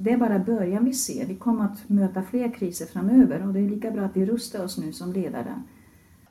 det 0.00 0.10
är 0.10 0.16
bara 0.16 0.38
början 0.38 0.84
vi 0.84 0.92
ser. 0.92 1.26
Vi 1.26 1.34
kommer 1.34 1.64
att 1.64 1.88
möta 1.88 2.22
fler 2.22 2.54
kriser 2.54 2.86
framöver 2.86 3.46
och 3.46 3.54
det 3.54 3.60
är 3.60 3.70
lika 3.70 3.90
bra 3.90 4.02
att 4.02 4.16
vi 4.16 4.26
rustar 4.26 4.64
oss 4.64 4.78
nu 4.78 4.92
som 4.92 5.12
ledare. 5.12 5.62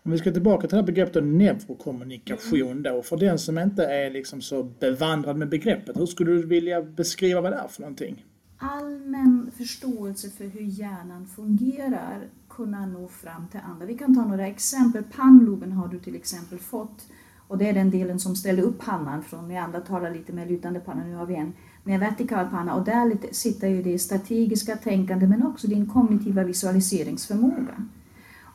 Om 0.04 0.12
vi 0.12 0.18
ska 0.18 0.32
tillbaka 0.32 0.62
till 0.62 0.70
det 0.70 0.76
här 0.76 0.84
begreppet 0.84 1.24
neurokommunikation 1.24 2.84
då. 2.84 3.02
För 3.02 3.18
den 3.18 3.40
som 3.40 3.58
inte 3.58 3.86
är 3.86 4.12
liksom 4.12 4.42
så 4.42 4.64
bevandrad 4.64 5.38
med 5.38 5.50
begreppet, 5.50 6.00
hur 6.00 6.06
skulle 6.06 6.32
du 6.32 6.46
vilja 6.46 6.82
beskriva 6.82 7.42
vad 7.42 7.52
det 7.52 7.58
är 7.58 7.68
för 7.68 7.82
någonting? 7.82 8.26
Allmän 8.72 9.52
förståelse 9.58 10.30
för 10.30 10.46
hur 10.46 10.62
hjärnan 10.62 11.28
fungerar 11.28 12.28
kunna 12.50 12.86
nå 12.86 13.08
fram 13.08 13.48
till 13.48 13.60
andra. 13.72 13.86
Vi 13.86 13.98
kan 13.98 14.16
ta 14.16 14.26
några 14.26 14.48
exempel. 14.48 15.04
Pannloben 15.04 15.72
har 15.72 15.88
du 15.88 16.00
till 16.00 16.16
exempel 16.16 16.60
fått 16.60 17.08
och 17.48 17.58
det 17.58 17.70
är 17.70 17.74
den 17.74 17.92
delen 17.92 18.20
som 18.20 18.36
ställer 18.36 18.64
upp 18.64 18.86
pannan 18.86 19.24
från 19.24 19.48
neandertalare 19.48 20.14
lite 20.14 20.34
med 20.34 20.52
lutande 20.52 20.80
panna. 20.80 21.04
Nu 21.04 21.16
har 21.16 21.26
vi 21.26 21.36
en 21.36 21.54
med 21.84 22.00
vertikal 22.00 22.46
panna 22.50 22.76
och 22.76 22.86
där 22.86 23.06
lite, 23.06 23.34
sitter 23.34 23.68
ju 23.68 23.84
det 23.84 24.00
strategiska 24.00 24.76
tänkande 24.76 25.28
men 25.28 25.46
också 25.46 25.68
din 25.68 25.86
kognitiva 25.86 26.44
visualiseringsförmåga. 26.44 27.86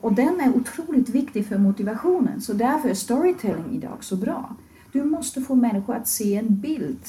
Och 0.00 0.12
den 0.12 0.40
är 0.40 0.56
otroligt 0.56 1.08
viktig 1.08 1.46
för 1.46 1.58
motivationen 1.58 2.40
så 2.40 2.52
därför 2.52 2.88
är 2.88 2.94
storytelling 2.94 3.70
idag 3.72 3.96
så 4.00 4.16
bra. 4.16 4.56
Du 4.92 5.04
måste 5.04 5.40
få 5.40 5.54
människor 5.54 5.94
att 5.94 6.08
se 6.08 6.36
en 6.36 6.60
bild. 6.60 7.04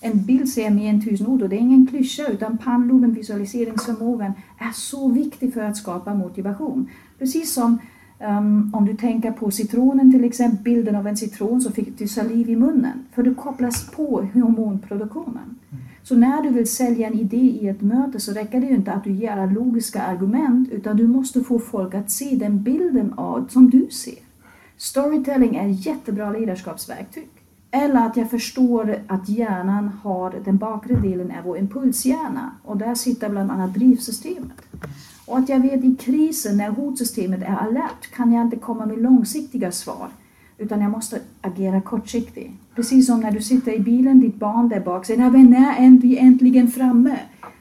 En 0.00 0.24
bild 0.24 0.48
säger 0.48 0.70
mer 0.70 0.90
än 0.90 1.04
tusen 1.04 1.26
ord 1.26 1.42
och 1.42 1.48
det 1.48 1.56
är 1.56 1.60
ingen 1.60 1.86
klyscha 1.86 2.26
utan 2.26 2.58
pannloben, 2.58 3.14
visualiseringsförmågan 3.14 4.32
är 4.58 4.72
så 4.72 5.08
viktig 5.08 5.54
för 5.54 5.60
att 5.60 5.76
skapa 5.76 6.14
motivation. 6.14 6.88
Precis 7.18 7.52
som 7.52 7.78
um, 8.18 8.74
om 8.74 8.86
du 8.86 8.96
tänker 8.96 9.32
på 9.32 9.50
citronen 9.50 10.12
till 10.12 10.24
exempel, 10.24 10.64
bilden 10.64 10.96
av 10.96 11.06
en 11.06 11.16
citron 11.16 11.60
så 11.60 11.72
fick 11.72 11.98
du 11.98 12.08
saliv 12.08 12.50
i 12.50 12.56
munnen 12.56 13.04
för 13.14 13.22
du 13.22 13.34
kopplas 13.34 13.90
på 13.90 14.28
hormonproduktionen. 14.34 15.58
Så 16.02 16.16
när 16.16 16.42
du 16.42 16.48
vill 16.48 16.68
sälja 16.68 17.06
en 17.06 17.18
idé 17.18 17.36
i 17.36 17.68
ett 17.68 17.80
möte 17.80 18.20
så 18.20 18.32
räcker 18.32 18.60
det 18.60 18.66
ju 18.66 18.74
inte 18.74 18.92
att 18.92 19.04
du 19.04 19.12
ger 19.12 19.50
logiska 19.50 20.02
argument 20.02 20.68
utan 20.68 20.96
du 20.96 21.06
måste 21.06 21.40
få 21.40 21.58
folk 21.58 21.94
att 21.94 22.10
se 22.10 22.36
den 22.36 22.62
bilden 22.62 23.12
av, 23.12 23.46
som 23.48 23.70
du 23.70 23.86
ser. 23.90 24.18
Storytelling 24.76 25.56
är 25.56 25.70
ett 25.70 25.86
jättebra 25.86 26.30
ledarskapsverktyg. 26.30 27.28
Eller 27.70 28.06
att 28.06 28.16
jag 28.16 28.30
förstår 28.30 28.96
att 29.06 29.28
hjärnan 29.28 29.88
har, 30.02 30.34
den 30.44 30.56
bakre 30.56 30.94
delen 30.94 31.30
är 31.30 31.42
vår 31.44 31.58
impulshjärna 31.58 32.50
och 32.64 32.76
där 32.76 32.94
sitter 32.94 33.28
bland 33.28 33.50
annat 33.50 33.74
drivsystemet. 33.74 34.62
Och 35.26 35.38
att 35.38 35.48
jag 35.48 35.60
vet 35.60 35.84
i 35.84 35.96
krisen 35.96 36.56
när 36.56 36.68
hotsystemet 36.68 37.42
är 37.42 37.56
alert 37.56 38.10
kan 38.14 38.32
jag 38.32 38.44
inte 38.44 38.56
komma 38.56 38.86
med 38.86 39.02
långsiktiga 39.02 39.72
svar 39.72 40.08
utan 40.58 40.80
jag 40.80 40.90
måste 40.90 41.20
agera 41.40 41.80
kortsiktigt. 41.80 42.50
Precis 42.74 43.06
som 43.06 43.20
när 43.20 43.30
du 43.30 43.40
sitter 43.40 43.72
i 43.72 43.80
bilen, 43.80 44.20
ditt 44.20 44.34
barn 44.34 44.68
där 44.68 44.80
bak 44.80 45.06
säger 45.06 45.30
"Nej, 45.30 45.44
när 45.44 45.76
är 45.76 46.00
vi 46.00 46.18
äntligen 46.18 46.68
framme? 46.68 47.18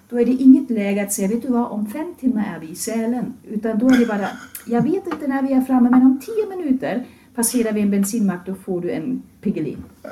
Då 0.10 0.20
är 0.22 0.26
det 0.26 0.32
inget 0.32 0.70
läge 0.70 1.04
att 1.04 1.14
säga, 1.14 1.28
vet 1.28 1.42
du 1.42 1.48
vad, 1.48 1.72
om 1.72 1.86
fem 1.88 2.14
timmar 2.20 2.54
är 2.56 2.60
vi 2.60 2.68
i 2.72 2.76
Sälen. 2.76 3.34
Utan 3.50 3.80
då 3.80 3.90
är 3.90 3.98
det 4.00 4.06
bara, 4.06 4.28
jag 4.68 4.82
vet 4.82 5.08
inte 5.08 5.28
när 5.28 5.42
vi 5.42 5.54
är 5.54 5.62
framme 5.62 5.90
men 5.90 6.02
om 6.02 6.20
tio 6.20 6.58
minuter 6.58 7.06
passerar 7.38 7.72
vi 7.74 7.82
en 7.82 7.92
bensinmack 7.92 8.46
då 8.46 8.56
får 8.56 8.82
du 8.82 8.92
en 8.92 9.22
Piggelin. 9.42 9.78
Eh, 10.04 10.10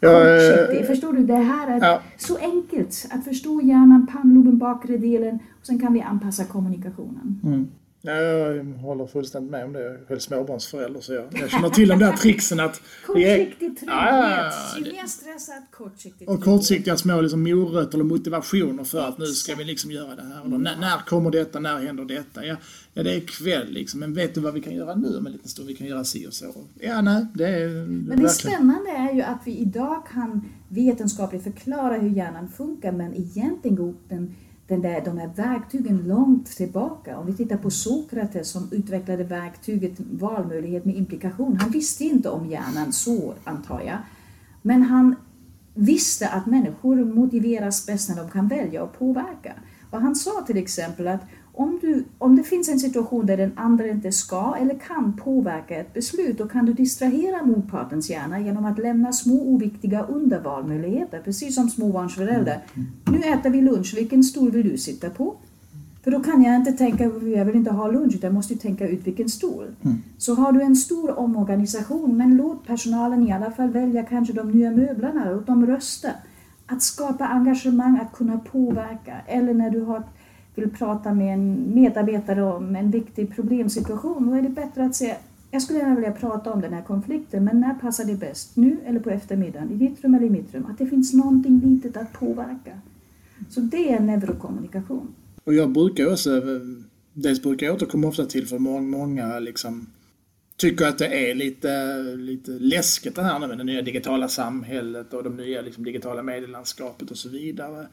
Kortsiktigt. 0.00 0.86
Förstår 0.86 1.12
du? 1.12 1.24
Det 1.24 1.34
här 1.36 1.70
är 1.76 1.80
Ja. 1.86 2.00
så 2.18 2.36
enkelt 2.38 3.06
att 3.10 3.24
förstå 3.24 3.60
hjärnan, 3.62 4.06
pannloben, 4.12 4.58
bakre 4.58 4.96
delen 4.96 5.38
och 5.60 5.66
sen 5.66 5.78
kan 5.78 5.92
vi 5.92 6.00
anpassa 6.00 6.44
kommunikationen. 6.44 7.40
Mm. 7.44 7.68
Ja, 8.06 8.12
jag 8.12 8.64
håller 8.64 9.06
fullständigt 9.06 9.50
med 9.50 9.64
om 9.64 9.72
det. 9.72 9.80
Jag 9.80 9.94
är 9.94 10.04
själv 10.08 10.18
småbarnsförälder 10.18 11.00
så 11.00 11.12
jag, 11.12 11.24
jag 11.32 11.50
känner 11.50 11.68
till 11.68 11.88
de 11.88 11.98
där 11.98 12.12
tricksen 12.12 12.60
att... 12.60 12.80
Kortsiktig 13.06 13.58
trygghet. 13.58 13.82
Ja, 13.86 14.52
Ju 14.78 14.82
mer 14.92 15.06
stressat, 15.06 15.62
kortsiktig 15.70 16.28
Och 16.28 16.44
kortsiktiga 16.44 16.96
små 16.96 17.20
liksom, 17.20 17.42
morötter 17.42 17.94
eller 17.94 18.04
motivationer 18.04 18.84
för 18.84 19.08
att 19.08 19.18
nu 19.18 19.26
ska 19.26 19.54
vi 19.54 19.64
liksom 19.64 19.90
göra 19.90 20.16
det 20.16 20.22
här. 20.22 20.44
Eller, 20.46 20.58
när, 20.58 20.76
när 20.76 21.06
kommer 21.06 21.30
detta? 21.30 21.60
När 21.60 21.80
händer 21.80 22.04
detta? 22.04 22.44
Ja, 22.46 22.56
ja, 22.94 23.02
det 23.02 23.14
är 23.14 23.20
kväll 23.20 23.70
liksom. 23.70 24.00
Men 24.00 24.14
vet 24.14 24.34
du 24.34 24.40
vad 24.40 24.54
vi 24.54 24.60
kan 24.60 24.74
göra 24.74 24.94
nu 24.94 25.18
om 25.18 25.26
en 25.26 25.32
liten 25.32 25.48
stund? 25.48 25.68
Vi 25.68 25.74
kan 25.74 25.86
göra 25.86 26.04
si 26.04 26.26
och 26.26 26.34
så. 26.34 26.46
Ja, 26.80 27.00
nej, 27.00 27.26
det 27.34 27.48
är 27.48 27.68
Men 27.68 28.04
det 28.04 28.08
verkligen... 28.08 28.28
spännande 28.30 28.90
är 28.90 29.14
ju 29.14 29.22
att 29.22 29.40
vi 29.44 29.56
idag 29.56 30.06
kan 30.12 30.48
vetenskapligt 30.68 31.44
förklara 31.44 31.94
hur 31.94 32.10
hjärnan 32.10 32.48
funkar 32.48 32.92
men 32.92 33.14
egentligen 33.14 33.76
går 33.76 33.94
den, 34.08 34.34
den 34.66 34.82
där, 34.82 35.04
de 35.04 35.18
här 35.18 35.30
verktygen 35.36 36.08
långt 36.08 36.46
tillbaka. 36.46 37.18
Om 37.18 37.26
vi 37.26 37.34
tittar 37.34 37.56
på 37.56 37.70
Sokrates 37.70 38.50
som 38.50 38.68
utvecklade 38.72 39.24
verktyget 39.24 39.92
valmöjlighet 39.98 40.84
med 40.84 40.96
implikation. 40.96 41.56
Han 41.56 41.70
visste 41.70 42.04
inte 42.04 42.30
om 42.30 42.46
hjärnan 42.46 42.92
så, 42.92 43.34
antar 43.44 43.80
jag. 43.80 43.98
Men 44.62 44.82
han 44.82 45.16
visste 45.74 46.28
att 46.28 46.46
människor 46.46 47.04
motiveras 47.04 47.86
bäst 47.86 48.08
när 48.08 48.16
de 48.16 48.30
kan 48.30 48.48
välja 48.48 48.82
och 48.82 48.98
påverka. 48.98 49.52
Och 49.90 50.00
han 50.00 50.14
sa 50.14 50.42
till 50.46 50.56
exempel 50.56 51.08
att 51.08 51.20
om, 51.54 51.78
du, 51.80 52.04
om 52.18 52.36
det 52.36 52.42
finns 52.42 52.68
en 52.68 52.78
situation 52.78 53.26
där 53.26 53.36
den 53.36 53.52
andra 53.56 53.88
inte 53.88 54.12
ska 54.12 54.56
eller 54.60 54.78
kan 54.78 55.16
påverka 55.16 55.76
ett 55.76 55.94
beslut, 55.94 56.38
då 56.38 56.48
kan 56.48 56.66
du 56.66 56.72
distrahera 56.72 57.44
motpartens 57.44 58.10
hjärna 58.10 58.40
genom 58.40 58.64
att 58.64 58.78
lämna 58.78 59.12
små 59.12 59.42
oviktiga 59.42 60.02
undervalmöjligheter, 60.02 61.20
precis 61.24 61.54
som 61.54 61.68
småbarnsförälder. 61.68 62.60
Nu 63.10 63.18
äter 63.18 63.50
vi 63.50 63.60
lunch, 63.60 63.94
vilken 63.96 64.24
stol 64.24 64.50
vill 64.50 64.68
du 64.68 64.78
sitta 64.78 65.10
på? 65.10 65.36
För 66.04 66.10
då 66.10 66.20
kan 66.20 66.42
jag 66.42 66.56
inte 66.56 66.72
tänka, 66.72 67.04
jag 67.04 67.44
vill 67.44 67.56
inte 67.56 67.70
ha 67.70 67.90
lunch, 67.90 68.14
utan 68.14 68.28
jag 68.28 68.34
måste 68.34 68.56
tänka 68.56 68.88
ut 68.88 69.06
vilken 69.06 69.28
stol. 69.28 69.66
Mm. 69.82 69.96
Så 70.18 70.34
har 70.34 70.52
du 70.52 70.62
en 70.62 70.76
stor 70.76 71.18
omorganisation, 71.18 72.16
men 72.16 72.36
låt 72.36 72.66
personalen 72.66 73.28
i 73.28 73.32
alla 73.32 73.50
fall 73.50 73.70
välja 73.70 74.02
kanske 74.02 74.32
de 74.32 74.50
nya 74.50 74.70
möblerna, 74.70 75.30
låt 75.30 75.46
dem 75.46 75.66
rösta. 75.66 76.08
Att 76.66 76.82
skapa 76.82 77.26
engagemang, 77.26 77.98
att 78.02 78.12
kunna 78.12 78.38
påverka. 78.38 79.16
Eller 79.26 79.54
när 79.54 79.70
du 79.70 79.80
har, 79.80 80.02
vill 80.54 80.70
prata 80.70 81.14
med 81.14 81.34
en 81.34 81.74
medarbetare 81.74 82.42
om 82.42 82.76
en 82.76 82.90
viktig 82.90 83.34
problemsituation, 83.34 84.26
då 84.30 84.36
är 84.36 84.42
det 84.42 84.48
bättre 84.48 84.84
att 84.84 84.94
säga 84.94 85.16
jag 85.54 85.62
skulle 85.62 85.78
gärna 85.78 85.94
vilja 85.94 86.12
prata 86.12 86.52
om 86.52 86.60
den 86.60 86.72
här 86.72 86.82
konflikten, 86.82 87.44
men 87.44 87.60
när 87.60 87.74
passar 87.74 88.04
det 88.04 88.14
bäst? 88.14 88.56
Nu 88.56 88.76
eller 88.86 89.00
på 89.00 89.10
eftermiddagen? 89.10 89.70
I 89.72 89.74
ditt 89.74 90.04
rum 90.04 90.14
eller 90.14 90.26
i 90.26 90.30
mitt 90.30 90.54
rum? 90.54 90.66
Att 90.70 90.78
det 90.78 90.86
finns 90.86 91.14
någonting 91.14 91.60
litet 91.60 91.96
att 91.96 92.12
påverka. 92.12 92.80
Så 93.50 93.60
det 93.60 93.92
är 93.92 94.00
neurokommunikation. 94.00 95.14
Och 95.44 95.54
jag 95.54 95.70
brukar 95.70 96.12
också, 96.12 96.42
dels 97.12 97.42
brukar 97.42 97.66
jag 97.66 97.74
återkomma 97.74 98.08
ofta 98.08 98.26
till 98.26 98.46
för 98.46 98.58
många, 98.58 98.80
många 98.80 99.38
liksom 99.38 99.86
tycker 100.56 100.86
att 100.86 100.98
det 100.98 101.30
är 101.30 101.34
lite, 101.34 102.02
lite 102.02 102.50
läskigt 102.50 103.14
det 103.14 103.22
här 103.22 103.38
med 103.38 103.58
det 103.58 103.64
nya 103.64 103.82
digitala 103.82 104.28
samhället 104.28 105.14
och 105.14 105.24
de 105.24 105.36
nya 105.36 105.62
liksom, 105.62 105.84
digitala 105.84 106.22
medielandskapet 106.22 107.10
och 107.10 107.18
så 107.18 107.28
vidare. 107.28 107.86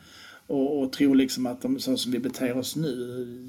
Och, 0.51 0.81
och 0.81 0.91
tror 0.91 1.15
liksom 1.15 1.45
att 1.45 1.61
de, 1.61 1.79
så 1.79 1.97
som 1.97 2.11
vi 2.11 2.19
beter 2.19 2.57
oss 2.57 2.75
nu 2.75 2.91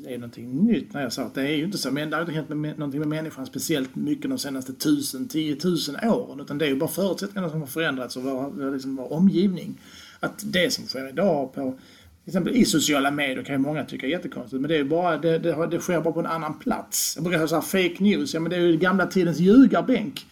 är 0.09 0.19
någonting 0.19 0.65
nytt. 0.65 0.93
När 0.93 1.03
jag 1.03 1.13
sa 1.13 1.23
att 1.23 1.35
det 1.35 1.43
är 1.43 1.57
ju 1.57 1.65
inte 1.65 1.79
så, 1.79 1.91
men 1.91 2.11
det 2.11 2.17
har 2.17 2.23
inte 2.23 2.33
hänt 2.33 2.49
med, 2.49 2.79
någonting 2.79 3.01
med 3.01 3.09
människan 3.09 3.47
speciellt 3.47 3.97
mycket 3.97 4.31
de 4.31 4.39
senaste 4.39 4.73
tusen, 4.73 5.29
tiotusen 5.29 5.97
åren. 6.09 6.41
Utan 6.41 6.59
det 6.59 6.65
är 6.65 6.69
ju 6.69 6.77
bara 6.77 6.91
förutsättningarna 6.91 7.51
som 7.51 7.61
har 7.61 7.67
förändrats 7.67 8.17
och 8.17 8.23
vår, 8.23 8.73
liksom 8.73 8.97
vår 8.97 9.13
omgivning. 9.13 9.75
Att 10.21 10.43
det 10.45 10.73
som 10.73 10.87
sker 10.87 11.09
idag 11.09 11.55
på 11.55 11.79
till 12.25 12.31
exempel 12.31 12.57
i 12.57 12.65
sociala 12.65 13.11
medier 13.11 13.43
kan 13.43 13.55
ju 13.55 13.59
många 13.59 13.85
tycka 13.85 14.07
är 14.07 14.11
jättekonstigt, 14.11 14.61
men 14.61 14.69
det, 14.69 14.77
är 14.77 14.85
bara, 14.85 15.19
det, 15.19 15.39
det, 15.39 15.67
det 15.71 15.81
sker 15.81 16.01
bara 16.01 16.13
på 16.13 16.21
en 16.21 16.27
annan 16.27 16.59
plats. 16.59 17.13
Jag 17.17 17.25
brukar 17.25 17.47
säga 17.47 17.61
fake 17.61 17.97
news, 17.99 18.35
ja 18.35 18.41
men 18.41 18.51
det 18.51 18.57
är 18.57 18.61
ju 18.61 18.77
gamla 18.77 19.07
tidens 19.07 19.39
ljugarbänk. 19.39 20.27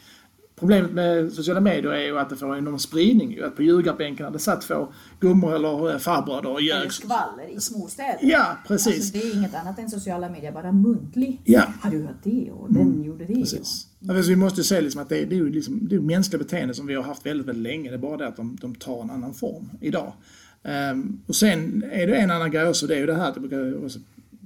Problemet 0.61 0.93
med 0.93 1.33
sociala 1.33 1.61
medier 1.61 1.93
är 1.93 2.05
ju 2.05 2.19
att 2.19 2.31
det 2.31 2.37
får 2.37 2.59
enorm 2.59 2.79
spridning. 2.79 3.41
Att 3.43 3.57
på 3.57 3.63
ljugarbänken 3.63 4.27
hade 4.27 4.39
satt 4.39 4.63
två 4.63 4.89
gummor 5.21 5.55
eller 5.55 5.99
farbröder 5.99 6.51
och 6.51 6.63
ljög. 6.63 6.81
Eller 6.81 6.91
skvaller 6.91 7.57
i 7.57 7.61
småstäder. 7.61 8.19
Ja, 8.23 8.57
precis. 8.69 8.95
Alltså, 8.95 9.13
det 9.13 9.19
är 9.19 9.37
inget 9.37 9.55
annat 9.55 9.79
än 9.79 9.91
sociala 9.91 10.29
medier, 10.29 10.53
bara 10.53 10.73
muntlig. 10.73 11.41
Ja. 11.45 11.63
Har 11.81 11.91
du 11.91 12.03
hört 12.03 12.23
det? 12.23 12.51
Och 12.53 12.73
den 12.73 12.83
mm. 12.83 13.05
gjorde 13.05 13.25
det. 13.25 13.35
Precis. 13.35 13.87
Ja. 13.99 14.15
Alltså, 14.15 14.31
vi 14.31 14.37
måste 14.37 14.65
se 14.65 14.81
liksom 14.81 15.03
att 15.03 15.09
det, 15.09 15.25
det 15.25 15.35
är 15.35 15.39
ju 15.39 15.53
liksom, 15.53 15.89
det 15.89 15.97
är 15.97 16.01
mänskliga 16.01 16.39
beteende 16.39 16.75
som 16.75 16.87
vi 16.87 16.95
har 16.95 17.03
haft 17.03 17.27
väldigt, 17.27 17.47
väldigt 17.47 17.63
länge. 17.63 17.91
Det 17.91 17.97
är 17.97 17.99
bara 17.99 18.17
det 18.17 18.29
att 18.29 18.37
de, 18.37 18.57
de 18.61 18.75
tar 18.75 19.03
en 19.03 19.11
annan 19.11 19.35
form 19.35 19.71
idag. 19.81 20.13
Um, 20.93 21.21
och 21.27 21.37
sen 21.37 21.85
är 21.93 22.07
det 22.07 22.17
en 22.17 22.31
annan 22.31 22.51
grej 22.51 22.69
också, 22.69 22.87
det 22.87 22.95
är 22.95 22.99
ju 22.99 23.07
det 23.07 23.15
här 23.15 23.29
att 23.29 23.37
jag 23.37 23.49
brukar 23.49 23.85
också 23.85 23.99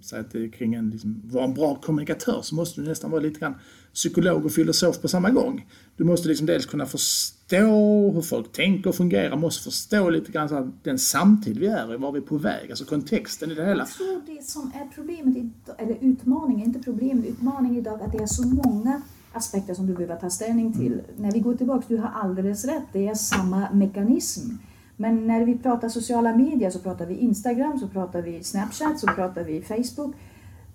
säga 0.04 0.20
att 0.20 0.52
kring 0.52 0.75
en, 0.75 0.90
liksom, 0.90 1.23
vara 1.25 1.44
en 1.44 1.54
bra 1.54 1.75
kommunikatör 1.75 2.42
så 2.42 2.54
måste 2.54 2.80
du 2.80 2.88
nästan 2.88 3.11
vara 3.11 3.20
lite 3.20 3.40
grann 3.40 3.54
psykolog 3.94 4.44
och 4.44 4.52
filosof 4.52 5.00
på 5.00 5.08
samma 5.08 5.30
gång. 5.30 5.66
Du 5.96 6.04
måste 6.04 6.28
liksom 6.28 6.46
dels 6.46 6.66
kunna 6.66 6.87
förstå 6.87 8.11
hur 8.14 8.23
folk 8.23 8.52
tänker 8.52 8.90
och 8.90 8.96
fungerar, 8.96 9.37
måste 9.37 9.64
förstå 9.64 10.11
lite 10.11 10.32
grann 10.32 10.49
så 10.49 10.73
den 10.82 10.99
samtid 10.99 11.58
vi 11.58 11.66
är 11.66 11.94
i, 11.94 11.96
var 11.96 12.12
vi 12.12 12.18
är 12.18 12.23
på 12.23 12.37
väg, 12.37 12.70
alltså 12.70 12.84
kontexten 12.84 13.50
i 13.50 13.54
det 13.54 13.66
hela. 13.66 13.78
Jag 13.78 13.88
tror 13.88 14.37
det 14.37 14.42
som 14.42 14.73
är 14.75 14.94
problemet, 14.94 15.52
eller 15.78 15.99
utmaningen, 16.00 16.66
inte 16.66 16.78
problemet, 16.78 17.26
utmaningen 17.26 17.76
idag 17.76 18.02
att 18.02 18.12
det 18.12 18.18
är 18.18 18.26
så 18.26 18.46
många 18.46 19.02
aspekter 19.32 19.75
som 19.75 19.87
du 19.87 19.94
behöver 19.94 20.16
ta 20.16 20.30
ställning 20.30 20.73
till. 20.73 20.92
Mm. 20.92 21.04
När 21.16 21.32
vi 21.32 21.40
går 21.40 21.54
tillbaka, 21.54 21.84
du 21.88 21.96
har 21.96 22.11
alldeles 22.11 22.64
rätt, 22.64 22.84
det 22.92 23.08
är 23.08 23.14
samma 23.14 23.70
mekanism. 23.73 24.50
Men 24.97 25.27
när 25.27 25.45
vi 25.45 25.59
pratar 25.59 25.89
sociala 25.89 26.37
medier 26.37 26.71
så 26.71 26.79
pratar 26.79 27.07
vi 27.07 27.15
Instagram, 27.15 27.79
så 27.79 27.89
pratar 27.89 28.23
vi 28.23 28.45
Snapchat, 28.45 28.99
så 29.01 29.07
pratar 29.07 29.45
vi 29.45 29.63
Facebook. 29.63 30.15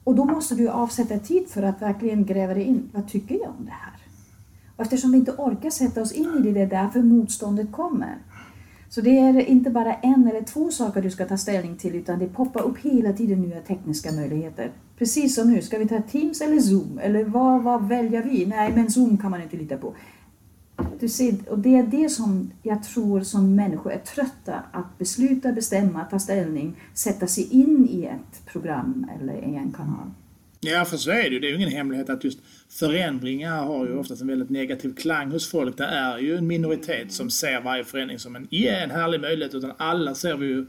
Och 0.03 0.15
då 0.15 0.25
måste 0.25 0.55
du 0.55 0.69
avsätta 0.69 1.19
tid 1.19 1.47
för 1.47 1.63
att 1.63 1.81
verkligen 1.81 2.25
gräva 2.25 2.53
dig 2.53 2.63
in. 2.63 2.89
Vad 2.93 3.07
tycker 3.07 3.35
jag 3.35 3.49
om 3.59 3.65
det 3.65 3.71
här? 3.71 3.93
Och 4.75 4.83
eftersom 4.83 5.11
vi 5.11 5.17
inte 5.17 5.31
orkar 5.31 5.69
sätta 5.69 6.01
oss 6.01 6.11
in 6.11 6.35
i 6.37 6.41
det, 6.41 6.51
det 6.51 6.61
är 6.61 6.83
därför 6.83 7.01
motståndet 7.01 7.71
kommer. 7.71 8.17
Så 8.89 9.01
det 9.01 9.19
är 9.19 9.39
inte 9.39 9.69
bara 9.69 9.93
en 9.93 10.27
eller 10.27 10.41
två 10.41 10.71
saker 10.71 11.01
du 11.01 11.11
ska 11.11 11.25
ta 11.25 11.37
ställning 11.37 11.77
till 11.77 11.95
utan 11.95 12.19
det 12.19 12.27
poppar 12.27 12.61
upp 12.61 12.77
hela 12.77 13.13
tiden 13.13 13.41
nya 13.41 13.61
tekniska 13.61 14.11
möjligheter. 14.11 14.71
Precis 14.97 15.35
som 15.35 15.51
nu, 15.51 15.61
ska 15.61 15.77
vi 15.77 15.87
ta 15.87 16.01
Teams 16.01 16.41
eller 16.41 16.59
Zoom? 16.59 16.99
Eller 17.01 17.23
vad, 17.23 17.63
vad 17.63 17.87
väljer 17.87 18.23
vi? 18.23 18.45
Nej, 18.45 18.73
men 18.75 18.91
Zoom 18.91 19.17
kan 19.17 19.31
man 19.31 19.41
inte 19.41 19.57
lita 19.57 19.77
på. 19.77 19.93
Du 20.99 21.09
ser, 21.09 21.35
och 21.49 21.59
det 21.59 21.75
är 21.75 21.83
det 21.83 22.09
som 22.09 22.51
jag 22.63 22.83
tror 22.83 23.21
som 23.21 23.55
människor 23.55 23.91
är 23.91 23.99
trötta 23.99 24.63
att 24.71 24.97
besluta, 24.97 25.51
bestämma, 25.51 26.03
ta 26.03 26.19
ställning, 26.19 26.75
sätta 26.93 27.27
sig 27.27 27.47
in 27.51 27.87
i 27.89 28.05
ett 28.05 28.45
program 28.51 29.07
eller 29.19 29.33
i 29.33 29.55
en 29.55 29.71
kanal. 29.71 30.11
Ja, 30.61 30.85
för 30.85 30.97
så 30.97 31.11
är 31.11 31.23
det 31.23 31.29
ju. 31.29 31.39
Det 31.39 31.47
är 31.47 31.49
ju 31.49 31.55
ingen 31.55 31.71
hemlighet 31.71 32.09
att 32.09 32.23
just 32.23 32.39
förändringar 32.69 33.65
har 33.65 33.87
ju 33.87 33.97
oftast 33.97 34.21
en 34.21 34.27
väldigt 34.27 34.49
negativ 34.49 34.95
klang 34.95 35.31
hos 35.31 35.49
folk. 35.51 35.77
Det 35.77 35.85
är 35.85 36.17
ju 36.17 36.35
en 36.35 36.47
minoritet 36.47 37.11
som 37.11 37.29
ser 37.29 37.61
varje 37.61 37.83
förändring 37.83 38.19
som 38.19 38.35
en, 38.35 38.47
yeah, 38.51 38.83
en 38.83 38.91
härlig 38.91 39.21
möjlighet, 39.21 39.55
utan 39.55 39.71
alla 39.77 40.15
ser 40.15 40.37
vi 40.37 40.47
ju 40.47 40.65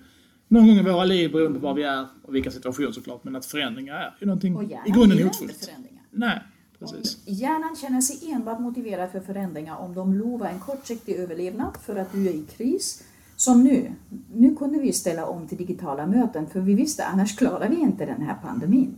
någon 0.49 0.67
gång 0.69 0.77
i 0.77 0.83
våra 0.83 1.05
liv 1.05 1.33
beroende 1.33 1.61
på 1.61 1.67
var 1.67 1.75
vi 1.75 1.83
är 1.83 2.07
och 2.23 2.35
vilka 2.35 2.51
situationer 2.51 2.93
såklart. 2.93 3.25
Men 3.25 3.37
att 3.37 3.47
förändringar 3.47 3.95
är 3.95 4.15
ju 4.21 4.27
någonting 4.27 4.71
i 4.87 4.91
grunden 4.91 5.23
hotfullt. 5.23 5.71
Nej. 6.11 6.41
Precis. 6.81 7.19
Hjärnan 7.25 7.77
känner 7.77 8.01
sig 8.01 8.33
enbart 8.33 8.61
motiverad 8.61 9.11
för 9.11 9.21
förändringar 9.21 9.77
om 9.77 9.95
de 9.95 10.15
lovar 10.15 10.47
en 10.47 10.61
kortsiktig 10.61 11.17
överlevnad 11.17 11.77
för 11.83 11.97
att 11.97 12.13
du 12.13 12.29
är 12.29 12.33
i 12.33 12.45
kris. 12.57 13.03
Som 13.37 13.65
nu. 13.65 13.93
Nu 14.35 14.57
kunde 14.57 14.79
vi 14.79 14.93
ställa 14.93 15.27
om 15.27 15.47
till 15.47 15.59
digitala 15.59 16.07
möten 16.07 16.47
för 16.47 16.61
vi 16.61 16.75
visste 16.75 17.05
annars 17.05 17.37
klarar 17.37 17.69
vi 17.69 17.81
inte 17.81 18.07
den 18.07 18.23
här 18.23 18.37
pandemin. 18.43 18.95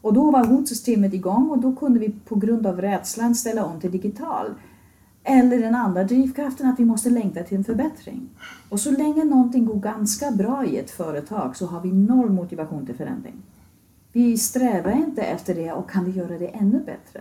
Och 0.00 0.12
då 0.12 0.30
var 0.30 0.44
hotsystemet 0.44 1.14
igång 1.14 1.50
och 1.50 1.58
då 1.58 1.76
kunde 1.76 2.00
vi 2.00 2.10
på 2.10 2.34
grund 2.34 2.66
av 2.66 2.80
rädslan 2.80 3.34
ställa 3.34 3.64
om 3.64 3.80
till 3.80 3.90
digital. 3.90 4.54
Eller 5.22 5.58
den 5.58 5.74
andra 5.74 6.04
drivkraften 6.04 6.66
att 6.66 6.80
vi 6.80 6.84
måste 6.84 7.10
längta 7.10 7.42
till 7.42 7.56
en 7.56 7.64
förbättring. 7.64 8.28
Och 8.68 8.80
så 8.80 8.90
länge 8.90 9.24
någonting 9.24 9.64
går 9.64 9.80
ganska 9.80 10.30
bra 10.30 10.64
i 10.64 10.76
ett 10.78 10.90
företag 10.90 11.56
så 11.56 11.66
har 11.66 11.80
vi 11.80 11.92
noll 11.92 12.30
motivation 12.30 12.86
till 12.86 12.94
förändring. 12.94 13.42
Vi 14.14 14.38
strävar 14.38 14.92
inte 14.92 15.22
efter 15.22 15.54
det 15.54 15.72
och 15.72 15.90
kan 15.90 16.04
vi 16.04 16.10
göra 16.10 16.38
det 16.38 16.46
ännu 16.46 16.78
bättre? 16.78 17.20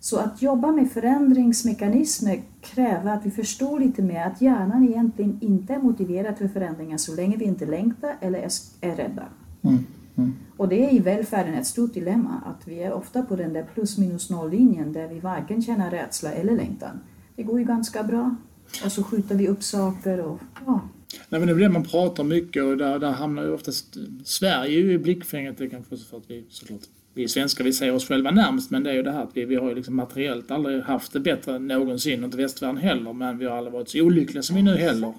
Så 0.00 0.18
att 0.18 0.42
jobba 0.42 0.72
med 0.72 0.90
förändringsmekanismer 0.90 2.42
kräver 2.60 3.12
att 3.12 3.26
vi 3.26 3.30
förstår 3.30 3.80
lite 3.80 4.02
mer 4.02 4.26
att 4.26 4.40
hjärnan 4.40 4.88
egentligen 4.88 5.38
inte 5.40 5.74
är 5.74 5.78
motiverad 5.78 6.38
för 6.38 6.48
förändringar 6.48 6.96
så 6.96 7.14
länge 7.14 7.36
vi 7.36 7.44
inte 7.44 7.66
längtar 7.66 8.16
eller 8.20 8.38
är 8.80 8.96
rädda. 8.96 9.24
Mm. 9.62 9.78
Mm. 10.16 10.32
Och 10.56 10.68
det 10.68 10.84
är 10.84 10.94
i 10.94 10.98
välfärden 10.98 11.54
ett 11.54 11.66
stort 11.66 11.94
dilemma 11.94 12.42
att 12.46 12.68
vi 12.68 12.82
är 12.82 12.92
ofta 12.92 13.22
på 13.22 13.36
den 13.36 13.52
där 13.52 13.66
plus 13.74 13.98
minus 13.98 14.30
noll 14.30 14.50
linjen 14.50 14.92
där 14.92 15.08
vi 15.08 15.20
varken 15.20 15.62
känner 15.62 15.90
rädsla 15.90 16.32
eller 16.32 16.56
längtan. 16.56 17.00
Det 17.36 17.42
går 17.42 17.58
ju 17.58 17.64
ganska 17.64 18.02
bra 18.02 18.36
och 18.84 18.92
så 18.92 19.02
skjuter 19.02 19.34
vi 19.34 19.48
upp 19.48 19.62
saker 19.62 20.20
och 20.20 20.40
ja, 20.66 20.80
Nej, 21.28 21.40
men 21.40 21.46
det 21.46 21.54
är 21.54 21.58
det 21.58 21.68
man 21.68 21.84
pratar 21.84 22.24
mycket 22.24 22.62
och 22.62 22.76
där, 22.76 22.98
där 22.98 23.10
hamnar 23.10 23.42
ju 23.42 23.52
oftast 23.52 23.96
Sverige 24.24 24.92
i 24.92 24.98
blickfänget. 24.98 25.58
Det 25.58 25.68
kanske 25.68 25.96
för 25.96 26.16
att 26.16 26.30
vi 26.30 26.44
såklart 26.48 26.80
vi 27.14 27.28
svenskar 27.28 27.64
vi 27.64 27.72
säger 27.72 27.94
oss 27.94 28.08
själva 28.08 28.30
närmst 28.30 28.70
men 28.70 28.82
det 28.82 28.90
är 28.90 28.94
ju 28.94 29.02
det 29.02 29.12
här 29.12 29.22
att 29.22 29.36
vi, 29.36 29.44
vi 29.44 29.56
har 29.56 29.68
ju 29.68 29.74
liksom 29.74 29.96
materiellt 29.96 30.50
aldrig 30.50 30.82
haft 30.82 31.12
det 31.12 31.20
bättre 31.20 31.58
någonsin 31.58 32.20
och 32.20 32.24
inte 32.24 32.36
västvärlden 32.36 32.76
heller 32.76 33.12
men 33.12 33.38
vi 33.38 33.44
har 33.44 33.56
aldrig 33.56 33.72
varit 33.72 33.88
så 33.88 34.00
olyckliga 34.00 34.42
som 34.42 34.56
vi 34.56 34.62
nu 34.62 34.76
heller. 34.76 35.14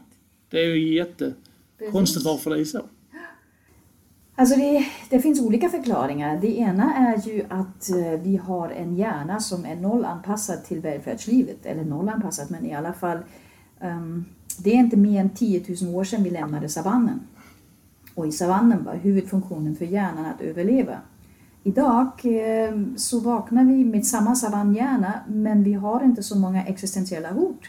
Det 0.49 0.59
är 0.59 0.75
ju 0.75 0.93
jättekonstigt 0.93 2.25
varför 2.25 2.49
det 2.49 2.59
är 2.59 2.65
så. 2.65 2.81
Alltså 4.37 4.55
det, 4.55 4.85
det, 5.09 5.19
finns 5.19 5.41
olika 5.41 5.69
förklaringar. 5.69 6.41
Det 6.41 6.57
ena 6.57 6.93
är 6.95 7.29
ju 7.29 7.43
att 7.49 7.89
eh, 7.89 8.21
vi 8.23 8.37
har 8.37 8.69
en 8.69 8.95
hjärna 8.95 9.39
som 9.39 9.65
är 9.65 9.75
nollanpassad 9.75 10.63
till 10.65 10.79
välfärdslivet. 10.79 11.65
Eller 11.65 11.83
nollanpassad 11.83 12.51
men 12.51 12.65
i 12.65 12.75
alla 12.75 12.93
fall 12.93 13.17
um, 13.81 14.25
det 14.63 14.69
är 14.69 14.75
inte 14.75 14.97
mer 14.97 15.21
än 15.21 15.29
10 15.29 15.63
000 15.81 15.95
år 15.95 16.03
sedan 16.03 16.23
vi 16.23 16.29
lämnade 16.29 16.69
savannen. 16.69 17.19
Och 18.15 18.27
i 18.27 18.31
savannen 18.31 18.83
var 18.83 18.95
huvudfunktionen 18.95 19.75
för 19.75 19.85
hjärnan 19.85 20.25
att 20.25 20.41
överleva. 20.41 20.97
Idag 21.63 22.11
eh, 22.23 22.79
så 22.95 23.19
vaknar 23.19 23.63
vi 23.63 23.85
med 23.85 24.05
samma 24.05 24.35
savannhjärna 24.35 25.13
men 25.27 25.63
vi 25.63 25.73
har 25.73 26.03
inte 26.03 26.23
så 26.23 26.37
många 26.37 26.65
existentiella 26.65 27.31
hot. 27.31 27.61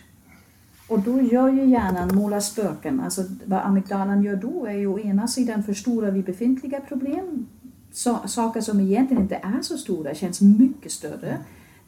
Och 0.88 1.00
då 1.00 1.20
gör 1.20 1.48
ju 1.48 1.64
hjärnan 1.64 2.14
målar 2.14 2.40
spöken. 2.40 3.00
Alltså 3.00 3.24
vad 3.44 3.60
amygdalan 3.60 4.22
gör 4.22 4.36
då 4.36 4.66
är 4.66 4.72
ju 4.72 4.86
å 4.86 4.98
ena 4.98 5.28
sidan 5.28 5.62
förstorar 5.62 6.10
vi 6.10 6.22
befintliga 6.22 6.80
problem. 6.80 7.46
Så, 7.92 8.18
saker 8.26 8.60
som 8.60 8.80
egentligen 8.80 9.22
inte 9.22 9.40
är 9.42 9.62
så 9.62 9.78
stora 9.78 10.14
känns 10.14 10.40
mycket 10.40 10.92
större. 10.92 11.38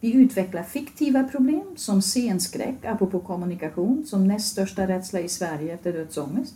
Vi 0.01 0.13
utvecklar 0.13 0.63
fiktiva 0.63 1.25
problem 1.25 1.65
som 1.77 2.03
scenskräck, 2.03 2.85
apropå 2.85 3.21
kommunikation, 3.21 4.05
som 4.07 4.29
näst 4.29 4.49
största 4.49 4.87
rädsla 4.89 5.21
i 5.21 5.29
Sverige 5.29 5.75
efter 5.75 5.93
dödsångest. 5.93 6.55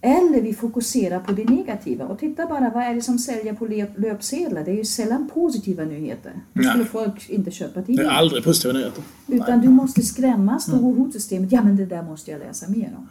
Eller 0.00 0.42
vi 0.42 0.54
fokuserar 0.54 1.20
på 1.20 1.32
det 1.32 1.44
negativa 1.44 2.04
och 2.04 2.18
titta 2.18 2.46
bara 2.46 2.70
vad 2.70 2.82
är 2.82 2.94
det 2.94 3.02
som 3.02 3.18
säljer 3.18 3.54
på 3.54 3.66
löpsedlar? 3.96 4.64
Det 4.64 4.70
är 4.70 4.76
ju 4.76 4.84
sällan 4.84 5.30
positiva 5.34 5.84
nyheter. 5.84 6.32
Då 6.52 6.62
skulle 6.62 6.84
folk 6.84 7.30
inte 7.30 7.50
köpa 7.50 7.82
tidningen. 7.82 8.04
Det 8.04 8.14
är 8.14 8.18
aldrig 8.18 8.44
positiva 8.44 8.72
nyheter. 8.72 9.02
Utan 9.26 9.58
Nej. 9.58 9.66
du 9.66 9.68
måste 9.68 10.02
skrämmas, 10.02 10.66
då 10.66 10.78
går 10.78 10.94
hotsystemet, 10.94 11.52
ja 11.52 11.62
men 11.62 11.76
det 11.76 11.86
där 11.86 12.02
måste 12.02 12.30
jag 12.30 12.40
läsa 12.40 12.68
mer 12.68 12.96
om. 12.98 13.08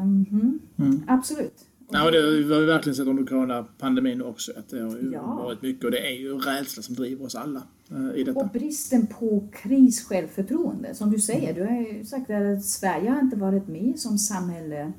Mm 0.00 0.26
-hmm. 0.30 0.82
mm. 0.84 1.02
Absolut. 1.06 1.66
Ja, 1.90 2.10
det 2.10 2.18
har 2.18 2.60
vi 2.60 2.66
verkligen 2.66 2.96
sett 2.96 3.06
under 3.06 3.24
coronapandemin 3.24 4.22
också. 4.22 4.52
Att 4.56 4.68
det 4.68 4.80
har 4.80 4.98
ja. 5.12 5.22
varit 5.44 5.62
mycket 5.62 5.84
och 5.84 5.90
det 5.90 6.06
är 6.06 6.20
ju 6.20 6.38
rädsla 6.38 6.82
som 6.82 6.94
driver 6.94 7.24
oss 7.24 7.34
alla 7.34 7.62
eh, 7.90 8.20
i 8.20 8.24
detta. 8.24 8.40
Och 8.40 8.48
bristen 8.48 9.06
på 9.06 9.48
krissjälvförtroende. 9.52 10.94
Som 10.94 11.10
du 11.10 11.18
säger, 11.18 11.54
du 11.54 11.62
har 11.62 11.80
ju 11.80 12.04
sagt 12.04 12.30
att 12.30 12.64
Sverige 12.64 13.10
har 13.10 13.20
inte 13.20 13.36
varit 13.36 13.68
med 13.68 13.98
som 13.98 14.18
samhälle 14.18 14.92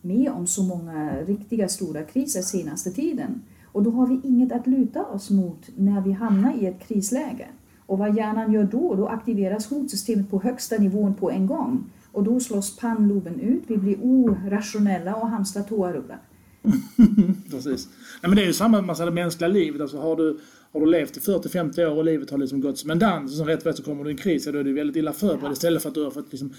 med 0.00 0.30
om 0.30 0.46
så 0.46 0.62
många 0.62 1.20
riktiga 1.20 1.68
stora 1.68 2.02
kriser 2.02 2.42
senaste 2.42 2.90
tiden. 2.90 3.42
Och 3.72 3.82
då 3.82 3.90
har 3.90 4.06
vi 4.06 4.20
inget 4.24 4.52
att 4.52 4.66
luta 4.66 5.04
oss 5.04 5.30
mot 5.30 5.68
när 5.76 6.00
vi 6.00 6.12
hamnar 6.12 6.62
i 6.62 6.66
ett 6.66 6.88
krisläge. 6.88 7.48
Och 7.86 7.98
vad 7.98 8.16
hjärnan 8.16 8.52
gör 8.52 8.64
då? 8.64 8.94
Då 8.94 9.08
aktiveras 9.08 9.70
hotsystemet 9.70 10.30
på 10.30 10.42
högsta 10.42 10.76
nivån 10.76 11.14
på 11.14 11.30
en 11.30 11.46
gång. 11.46 11.84
Och 12.12 12.24
då 12.24 12.40
slås 12.40 12.76
pannloben 12.76 13.40
ut, 13.40 13.62
vi 13.66 13.76
blir 13.76 13.96
orationella 14.00 15.14
och 15.14 15.28
hamstrar 15.28 15.62
toarullar. 15.62 16.18
Precis. 17.50 17.88
Nej, 18.22 18.30
men 18.30 18.36
det 18.36 18.42
är 18.42 18.46
ju 18.46 18.52
samma 18.52 18.82
med 18.82 18.96
det 18.96 19.10
mänskliga 19.10 19.48
livet. 19.48 19.80
Alltså, 19.80 19.98
har, 19.98 20.16
du, 20.16 20.38
har 20.72 20.80
du 20.80 20.86
levt 20.86 21.16
i 21.16 21.20
40-50 21.20 21.86
år 21.86 21.96
och 21.96 22.04
livet 22.04 22.30
har 22.30 22.38
liksom 22.38 22.60
gått 22.60 22.78
som 22.78 22.90
en 22.90 22.98
dans 22.98 23.32
och 23.32 23.36
så 23.36 23.44
rätt 23.44 23.64
vad 23.64 23.76
så 23.76 23.82
kommer 23.82 24.04
du 24.04 24.10
i 24.10 24.12
en 24.12 24.18
kris, 24.18 24.44
då 24.44 24.58
är 24.58 24.64
du 24.64 24.72
väldigt 24.72 24.96
illa 24.96 25.12
förberedd 25.12 25.44
ja. 25.44 25.52
istället 25.52 25.82
för 25.82 25.88
att 25.88 25.94
du 25.94 26.04
har 26.04 26.10
fått 26.10 26.32
liksom, 26.32 26.52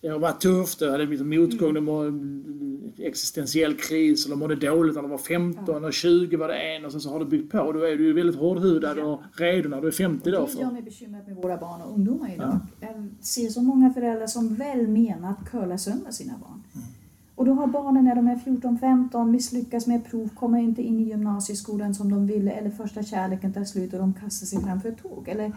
det 0.00 0.08
har 0.08 0.18
varit 0.18 0.40
tufft, 0.40 0.78
du 0.78 0.90
hade 0.90 1.06
liksom 1.06 1.28
motgång, 1.30 1.74
du 1.74 1.80
mådde 1.80 2.12
existentiell 2.98 3.76
kris, 3.76 4.26
eller 4.26 4.36
mådde 4.36 4.54
dåligt 4.54 4.94
när 4.94 5.02
du 5.02 5.08
var 5.08 5.18
15 5.18 5.84
och 5.84 5.92
20 5.92 6.36
var 6.36 6.48
det 6.48 6.54
en 6.54 6.84
och 6.84 6.92
sen 6.92 7.00
så 7.00 7.10
har 7.10 7.18
du 7.18 7.24
byggt 7.24 7.52
på. 7.52 7.72
Då 7.72 7.82
är 7.82 7.96
du 7.96 8.04
ju 8.04 8.12
väldigt 8.12 8.36
hårdhudad 8.36 8.98
och 8.98 9.20
redo 9.32 9.68
när 9.68 9.80
du 9.80 9.86
är 9.86 9.92
50 9.92 10.30
då. 10.30 10.46
Det 10.46 10.60
gör 10.60 10.70
mig 10.70 10.82
bekymrad 10.82 11.28
med 11.28 11.36
våra 11.36 11.56
barn 11.56 11.82
och 11.82 11.94
ungdomar 11.94 12.34
idag. 12.34 12.58
Ja. 12.80 12.86
Jag 12.86 13.08
ser 13.20 13.48
så 13.48 13.62
många 13.62 13.92
föräldrar 13.92 14.26
som 14.26 14.54
väl 14.54 14.88
menat 14.88 15.50
curlar 15.50 15.76
sönder 15.76 16.10
sina 16.10 16.32
barn. 16.38 16.62
Mm. 16.74 16.86
Och 17.34 17.46
då 17.46 17.52
har 17.52 17.66
barnen 17.66 18.04
när 18.04 18.14
de 18.14 18.28
är 18.28 18.36
14-15 18.36 19.30
misslyckas 19.30 19.86
med 19.86 20.10
prov, 20.10 20.28
kommer 20.34 20.58
inte 20.58 20.82
in 20.82 21.00
i 21.00 21.02
gymnasieskolan 21.02 21.94
som 21.94 22.10
de 22.10 22.26
ville 22.26 22.50
eller 22.50 22.70
första 22.70 23.02
kärleken 23.02 23.52
tar 23.52 23.64
slut 23.64 23.92
och 23.92 23.98
de 23.98 24.14
kastar 24.14 24.46
sig 24.46 24.60
framför 24.60 24.88
ett 24.88 25.02
tåg 25.02 25.28
eller 25.28 25.52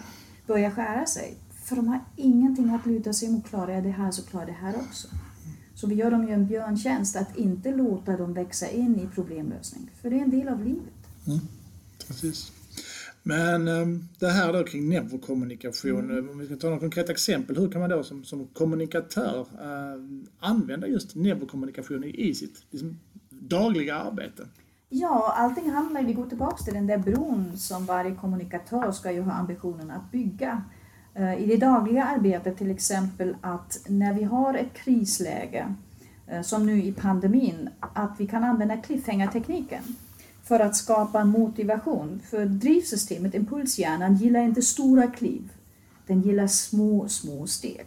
börjar 0.47 0.69
skära 0.69 1.05
sig. 1.05 1.37
För 1.63 1.75
de 1.75 1.87
har 1.87 1.99
ingenting 2.15 2.69
att 2.69 2.85
luta 2.85 3.13
sig 3.13 3.29
mot. 3.29 3.47
Klarar 3.47 3.73
jag 3.73 3.83
det 3.83 3.89
här 3.89 4.11
så 4.11 4.23
klarar 4.23 4.47
jag 4.47 4.55
det 4.55 4.61
här 4.61 4.75
också. 4.75 5.07
Så 5.75 5.87
vi 5.87 5.95
gör 5.95 6.11
dem 6.11 6.27
ju 6.27 6.33
en 6.33 6.47
björntjänst 6.47 7.15
att 7.15 7.37
inte 7.37 7.71
låta 7.71 8.17
dem 8.17 8.33
växa 8.33 8.69
in 8.69 8.99
i 8.99 9.07
problemlösning. 9.15 9.91
För 10.01 10.09
det 10.09 10.15
är 10.15 10.21
en 10.21 10.29
del 10.29 10.47
av 10.47 10.65
livet. 10.65 10.93
Mm, 11.27 11.39
precis. 12.07 12.51
Men 13.23 13.67
um, 13.67 14.09
det 14.19 14.29
här 14.29 14.53
då 14.53 14.63
kring 14.63 14.89
neurokommunikation, 14.89 16.11
mm. 16.11 16.29
om 16.29 16.37
vi 16.37 16.45
ska 16.45 16.55
ta 16.55 16.67
några 16.67 16.79
konkreta 16.79 17.11
exempel, 17.11 17.57
hur 17.57 17.71
kan 17.71 17.81
man 17.81 17.89
då 17.89 18.03
som, 18.03 18.23
som 18.23 18.47
kommunikatör 18.47 19.39
uh, 19.39 20.25
använda 20.39 20.87
just 20.87 21.15
neurokommunikation 21.15 22.03
i, 22.03 22.29
i 22.29 22.35
sitt 22.35 22.65
liksom, 22.71 22.99
dagliga 23.29 23.95
arbete? 23.95 24.47
Ja, 24.89 25.33
allting 25.37 25.69
handlar 25.69 26.03
vi 26.03 26.13
går 26.13 26.25
tillbaka 26.25 26.63
till 26.63 26.73
den 26.73 26.87
där 26.87 26.97
bron 26.97 27.57
som 27.57 27.85
varje 27.85 28.15
kommunikatör 28.15 28.91
ska 28.91 29.11
ju 29.11 29.21
ha 29.21 29.31
ambitionen 29.31 29.91
att 29.91 30.11
bygga. 30.11 30.63
Eh, 31.15 31.43
I 31.43 31.45
det 31.45 31.57
dagliga 31.57 32.03
arbetet 32.03 32.57
till 32.57 32.71
exempel 32.71 33.35
att 33.41 33.79
när 33.87 34.13
vi 34.13 34.23
har 34.23 34.53
ett 34.53 34.73
krisläge, 34.73 35.73
eh, 36.27 36.41
som 36.41 36.65
nu 36.65 36.83
i 36.83 36.91
pandemin, 36.91 37.69
att 37.79 38.11
vi 38.17 38.27
kan 38.27 38.43
använda 38.43 38.77
cliffhanger-tekniken 38.77 39.83
för 40.43 40.59
att 40.59 40.75
skapa 40.75 41.25
motivation. 41.25 42.21
För 42.29 42.45
drivsystemet, 42.45 43.35
impulshjärnan, 43.35 44.15
gillar 44.15 44.41
inte 44.41 44.61
stora 44.61 45.07
kliv. 45.07 45.49
Den 46.07 46.21
gillar 46.21 46.47
små, 46.47 47.07
små 47.07 47.47
steg. 47.47 47.85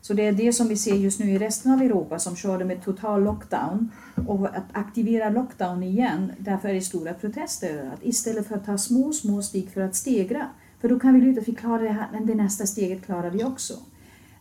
Så 0.00 0.14
det 0.14 0.26
är 0.26 0.32
det 0.32 0.52
som 0.52 0.68
vi 0.68 0.76
ser 0.76 0.94
just 0.94 1.20
nu 1.20 1.30
i 1.30 1.38
resten 1.38 1.72
av 1.72 1.82
Europa 1.82 2.18
som 2.18 2.36
körde 2.36 2.64
med 2.64 2.84
total 2.84 3.24
lockdown. 3.24 3.90
Och 4.26 4.46
att 4.46 4.64
aktivera 4.72 5.30
lockdown 5.30 5.82
igen, 5.82 6.32
därför 6.38 6.68
är 6.68 6.74
det 6.74 6.80
stora 6.80 7.14
protester. 7.14 7.90
Att 7.94 8.04
istället 8.04 8.46
för 8.46 8.54
att 8.54 8.66
ta 8.66 8.78
små, 8.78 9.12
små 9.12 9.42
steg 9.42 9.70
för 9.70 9.80
att 9.80 9.94
stegra, 9.94 10.46
för 10.80 10.88
då 10.88 10.98
kan 10.98 11.14
vi 11.14 11.20
luta 11.20 11.40
att 11.40 11.48
vi 11.48 11.54
klarar 11.54 11.82
det 11.82 11.88
här, 11.88 12.08
men 12.12 12.26
det 12.26 12.34
nästa 12.34 12.66
steget 12.66 13.04
klarar 13.04 13.30
vi 13.30 13.44
också. 13.44 13.74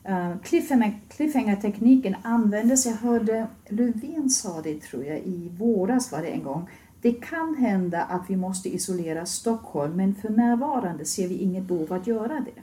Uh, 0.10 0.38
Cliffhanger-tekniken 1.10 2.15
användes, 2.21 2.86
jag 2.86 2.93
hörde 2.93 3.48
Löfven 3.69 4.30
sa 4.30 4.62
det 4.62 4.82
tror 4.82 5.06
jag 5.06 5.17
i 5.17 5.52
våras 5.58 6.12
var 6.12 6.21
det 6.21 6.28
en 6.28 6.43
gång, 6.43 6.69
det 7.02 7.13
kan 7.13 7.56
hända 7.56 8.02
att 8.02 8.30
vi 8.30 8.36
måste 8.36 8.69
isolera 8.76 9.26
Stockholm, 9.26 9.95
men 9.95 10.15
för 10.15 10.30
närvarande 10.30 11.06
ser 11.06 11.28
vi 11.28 11.36
inget 11.36 11.63
behov 11.63 11.93
att 11.93 12.08
göra 12.08 12.39
det. 12.39 12.62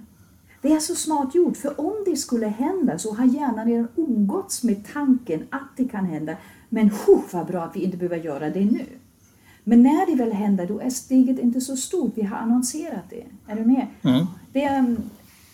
Det 0.62 0.72
är 0.72 0.78
så 0.78 0.94
smart 0.94 1.34
gjort, 1.34 1.56
för 1.56 1.80
om 1.80 1.92
det 2.06 2.16
skulle 2.16 2.46
hända 2.46 2.98
så 2.98 3.14
har 3.14 3.24
hjärnan 3.24 3.66
redan 3.66 3.88
umgåtts 3.96 4.62
med 4.62 4.92
tanken 4.92 5.46
att 5.50 5.76
det 5.76 5.84
kan 5.84 6.04
hända. 6.04 6.36
Men 6.68 6.90
vad 7.32 7.46
bra 7.46 7.62
att 7.62 7.76
vi 7.76 7.80
inte 7.80 7.96
behöver 7.96 8.16
göra 8.16 8.50
det 8.50 8.64
nu. 8.64 8.86
Men 9.64 9.82
när 9.82 10.06
det 10.06 10.14
väl 10.14 10.32
händer, 10.32 10.66
då 10.66 10.80
är 10.80 10.90
steget 10.90 11.38
inte 11.38 11.60
så 11.60 11.76
stort. 11.76 12.12
Vi 12.14 12.22
har 12.22 12.36
annonserat 12.36 13.10
det. 13.10 13.24
Är 13.46 13.56
du 13.56 13.64
med? 13.64 13.86
Mm. 14.02 14.26
Det 14.52 14.64
är 14.64 14.78
um, 14.78 14.96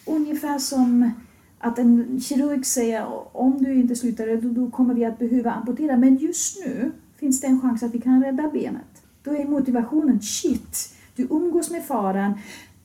ungefär 0.06 0.58
som 0.58 1.10
att 1.58 1.78
en 1.78 2.20
kirurg 2.20 2.66
säger 2.66 3.06
om 3.36 3.62
du 3.62 3.74
inte 3.74 3.96
slutar, 3.96 4.42
då, 4.42 4.48
då 4.48 4.70
kommer 4.70 4.94
vi 4.94 5.04
att 5.04 5.18
behöva 5.18 5.50
amputera. 5.50 5.96
Men 5.96 6.16
just 6.16 6.66
nu 6.66 6.92
finns 7.16 7.40
det 7.40 7.46
en 7.46 7.60
chans 7.60 7.82
att 7.82 7.94
vi 7.94 8.00
kan 8.00 8.24
rädda 8.24 8.50
benet. 8.52 9.02
Då 9.22 9.30
är 9.30 9.44
motivationen 9.44 10.20
shit, 10.20 10.94
du 11.16 11.26
umgås 11.30 11.70
med 11.70 11.84
faran 11.84 12.34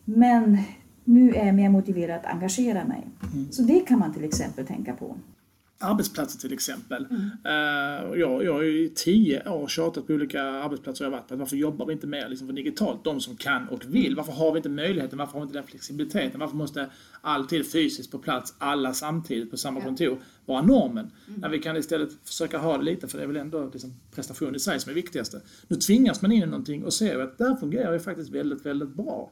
men 0.06 0.58
nu 1.04 1.34
är 1.34 1.46
jag 1.46 1.56
mer 1.56 1.70
motiverad 1.70 2.20
att 2.20 2.26
engagera 2.26 2.86
mig. 2.86 3.08
Mm. 3.34 3.52
Så 3.52 3.62
det 3.62 3.80
kan 3.80 4.00
man 4.00 4.14
till 4.14 4.24
exempel 4.24 4.66
tänka 4.66 4.94
på 4.94 5.16
arbetsplatser 5.80 6.40
till 6.40 6.54
exempel. 6.54 7.08
Mm. 7.10 7.22
Uh, 7.22 8.20
jag, 8.20 8.44
jag 8.44 8.54
har 8.54 8.62
ju 8.62 8.86
i 8.86 8.90
tio 8.90 9.50
år 9.50 9.68
tjatat 9.68 10.08
på 10.08 10.14
olika 10.14 10.44
arbetsplatser 10.44 11.06
jag 11.06 11.12
varit 11.12 11.28
på. 11.28 11.36
Varför 11.36 11.56
jobbar 11.56 11.86
vi 11.86 11.94
inte 11.94 12.08
mer 12.08 12.30
liksom 12.30 12.56
digitalt? 12.56 13.04
De 13.04 13.22
som 13.22 13.36
kan 13.36 13.70
och 13.70 13.86
vill. 13.86 14.06
Mm. 14.06 14.16
Varför 14.16 14.32
har 14.32 14.52
vi 14.52 14.58
inte 14.58 14.70
möjligheten? 14.70 15.18
Varför 15.18 15.34
har 15.34 15.40
vi 15.40 15.44
inte 15.44 15.58
den 15.58 15.68
flexibiliteten? 15.68 16.40
Varför 16.40 16.56
måste 16.56 16.90
alltid 17.22 17.72
fysiskt 17.72 18.12
på 18.12 18.20
plats, 18.20 18.54
alla 18.58 18.94
samtidigt 18.94 19.52
på 19.52 19.58
samma 19.58 19.82
kontor, 19.82 20.18
vara 20.46 20.62
normen? 20.62 21.12
Mm. 21.28 21.42
När 21.42 21.50
vi 21.50 21.60
kan 21.60 21.78
istället 21.78 22.10
försöka 22.24 22.58
ha 22.58 22.78
det 22.78 22.84
lite, 22.84 23.08
för 23.08 23.18
det 23.18 23.24
är 23.24 23.28
väl 23.28 23.38
ändå 23.38 23.70
liksom 23.74 23.94
prestation 24.16 24.56
i 24.56 24.60
sig 24.60 24.80
som 24.80 24.90
är 24.90 24.94
viktigaste. 24.94 25.42
Nu 25.68 25.76
tvingas 25.76 26.22
man 26.22 26.32
in 26.32 26.44
i 26.44 26.46
någonting 26.46 26.84
och 26.84 26.94
ser 26.94 27.20
att 27.20 27.38
där 27.38 27.56
fungerar 27.56 27.92
det 27.92 28.00
faktiskt 28.00 28.30
väldigt, 28.30 28.66
väldigt 28.66 28.90
bra. 28.90 29.32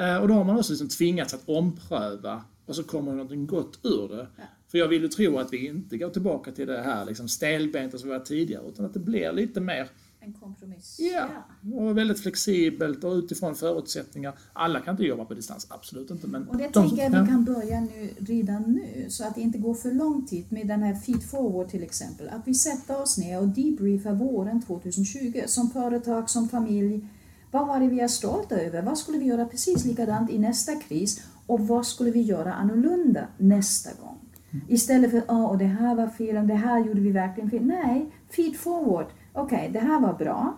Uh, 0.00 0.16
och 0.16 0.28
då 0.28 0.34
har 0.34 0.44
man 0.44 0.56
också 0.56 0.72
liksom 0.72 0.88
tvingats 0.88 1.34
att 1.34 1.48
ompröva 1.48 2.44
och 2.66 2.76
så 2.76 2.82
kommer 2.82 3.12
någonting 3.12 3.46
gott 3.46 3.78
ur 3.82 4.08
det. 4.08 4.26
Ja. 4.36 4.42
För 4.68 4.78
jag 4.78 4.88
vill 4.88 5.02
ju 5.02 5.08
tro 5.08 5.38
att 5.38 5.52
vi 5.52 5.66
inte 5.66 5.98
går 5.98 6.10
tillbaka 6.10 6.52
till 6.52 6.66
det 6.66 6.82
här 6.82 7.04
liksom 7.04 7.28
stelbenta 7.28 7.98
som 7.98 8.08
vi 8.08 8.18
var 8.18 8.24
tidigare, 8.24 8.68
utan 8.68 8.86
att 8.86 8.94
det 8.94 9.00
blir 9.00 9.32
lite 9.32 9.60
mer 9.60 9.88
en 10.26 10.32
kompromiss. 10.32 10.96
Ja, 10.98 11.28
och 11.74 11.98
väldigt 11.98 12.20
flexibelt 12.20 13.04
och 13.04 13.12
utifrån 13.12 13.54
förutsättningar. 13.54 14.38
Alla 14.52 14.80
kan 14.80 14.94
inte 14.94 15.04
jobba 15.04 15.24
på 15.24 15.34
distans, 15.34 15.66
absolut 15.70 16.10
inte. 16.10 16.26
Men 16.26 16.48
och 16.48 16.56
det 16.56 16.64
de, 16.64 16.72
tänker 16.72 17.02
jag 17.02 17.12
ja. 17.12 17.22
vi 17.22 17.28
kan 17.28 17.44
börja 17.44 17.80
nu, 17.80 18.10
redan 18.18 18.62
nu, 18.62 19.06
så 19.08 19.24
att 19.24 19.34
det 19.34 19.40
inte 19.40 19.58
går 19.58 19.74
för 19.74 19.92
lång 19.92 20.26
tid 20.26 20.44
med 20.48 20.68
den 20.68 20.82
här 20.82 20.94
feed 20.94 21.22
forward 21.22 21.68
till 21.68 21.82
exempel. 21.82 22.28
Att 22.28 22.42
vi 22.44 22.54
sätter 22.54 23.02
oss 23.02 23.18
ner 23.18 23.40
och 23.40 23.48
debriefar 23.48 24.12
våren 24.12 24.62
2020 24.62 25.42
som 25.46 25.70
företag, 25.70 26.30
som 26.30 26.48
familj. 26.48 27.08
Vad 27.50 27.66
var 27.66 27.80
det 27.80 27.88
vi 27.88 28.00
är 28.00 28.08
stolta 28.08 28.60
över? 28.60 28.82
Vad 28.82 28.98
skulle 28.98 29.18
vi 29.18 29.24
göra 29.24 29.44
precis 29.44 29.84
likadant 29.84 30.30
i 30.30 30.38
nästa 30.38 30.74
kris? 30.74 31.22
Och 31.46 31.60
vad 31.60 31.86
skulle 31.86 32.10
vi 32.10 32.20
göra 32.20 32.52
annorlunda 32.52 33.28
nästa 33.38 33.90
gång? 34.02 34.25
Istället 34.68 35.10
för 35.10 35.18
att 35.18 35.30
oh, 35.30 35.58
det 35.58 35.64
här 35.64 35.94
var 35.94 36.06
fel, 36.06 36.46
det 36.46 36.54
här 36.54 36.84
gjorde 36.84 37.00
vi 37.00 37.10
verkligen 37.10 37.50
fel. 37.50 37.64
Nej, 37.66 38.06
feed 38.30 38.56
forward. 38.56 39.06
Okej, 39.32 39.58
okay, 39.58 39.72
det 39.72 39.78
här 39.78 40.00
var 40.00 40.12
bra. 40.12 40.54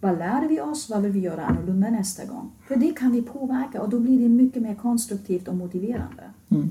Vad 0.00 0.18
lärde 0.18 0.48
vi 0.48 0.60
oss? 0.60 0.90
Vad 0.90 1.02
vill 1.02 1.12
vi 1.12 1.20
göra 1.20 1.46
annorlunda 1.46 1.90
nästa 1.90 2.24
gång? 2.24 2.50
För 2.68 2.76
det 2.76 2.92
kan 2.92 3.12
vi 3.12 3.22
påverka 3.22 3.82
och 3.82 3.88
då 3.88 4.00
blir 4.00 4.18
det 4.18 4.28
mycket 4.28 4.62
mer 4.62 4.74
konstruktivt 4.74 5.48
och 5.48 5.54
motiverande. 5.54 6.22
Mm. 6.48 6.70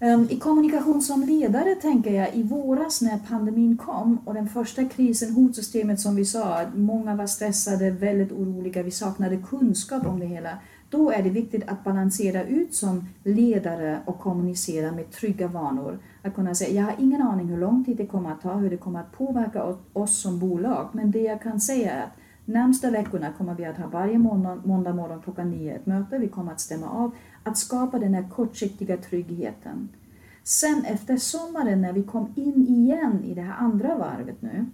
Um, 0.00 0.26
I 0.30 0.38
kommunikation 0.38 1.02
som 1.02 1.22
ledare 1.22 1.74
tänker 1.74 2.10
jag 2.10 2.34
i 2.34 2.42
våras 2.42 3.02
när 3.02 3.18
pandemin 3.18 3.76
kom 3.76 4.18
och 4.24 4.34
den 4.34 4.48
första 4.48 4.84
krisen, 4.84 5.34
hotsystemet 5.34 6.00
som 6.00 6.16
vi 6.16 6.24
sa, 6.24 6.66
många 6.74 7.14
var 7.14 7.26
stressade, 7.26 7.90
väldigt 7.90 8.32
oroliga, 8.32 8.82
vi 8.82 8.90
saknade 8.90 9.36
kunskap 9.36 10.06
om 10.06 10.20
det 10.20 10.26
hela. 10.26 10.50
Då 10.90 11.10
är 11.10 11.22
det 11.22 11.30
viktigt 11.30 11.68
att 11.68 11.84
balansera 11.84 12.44
ut 12.44 12.74
som 12.74 13.08
ledare 13.24 14.00
och 14.04 14.18
kommunicera 14.18 14.92
med 14.92 15.10
trygga 15.10 15.48
vanor. 15.48 15.98
Att 16.22 16.34
kunna 16.34 16.54
säga, 16.54 16.70
jag 16.70 16.84
har 16.84 16.94
ingen 16.98 17.22
aning 17.22 17.46
hur 17.46 17.58
lång 17.58 17.84
tid 17.84 17.96
det 17.96 18.06
kommer 18.06 18.32
att 18.32 18.40
ta, 18.40 18.54
hur 18.54 18.70
det 18.70 18.76
kommer 18.76 19.00
att 19.00 19.12
påverka 19.12 19.76
oss 19.92 20.18
som 20.18 20.38
bolag, 20.38 20.88
men 20.92 21.10
det 21.10 21.22
jag 21.22 21.42
kan 21.42 21.60
säga 21.60 21.92
är 21.92 22.02
att 22.02 22.12
närmsta 22.44 22.90
veckorna 22.90 23.32
kommer 23.38 23.54
vi 23.54 23.64
att 23.64 23.76
ha 23.76 23.86
varje 23.86 24.18
måndag, 24.18 24.58
måndag 24.64 24.92
morgon 24.92 25.22
klockan 25.22 25.50
nio 25.50 25.74
ett 25.74 25.86
möte. 25.86 26.18
Vi 26.18 26.28
kommer 26.28 26.52
att 26.52 26.60
stämma 26.60 26.88
av 26.88 27.14
att 27.42 27.58
skapa 27.58 27.98
den 27.98 28.14
här 28.14 28.28
kortsiktiga 28.28 28.96
tryggheten. 28.96 29.88
Sen 30.44 30.84
efter 30.84 31.16
sommaren 31.16 31.82
när 31.82 31.92
vi 31.92 32.02
kom 32.02 32.32
in 32.36 32.66
igen 32.68 33.24
i 33.24 33.34
det 33.34 33.42
här 33.42 33.56
andra 33.58 33.98
varvet 33.98 34.42
nu, 34.42 34.66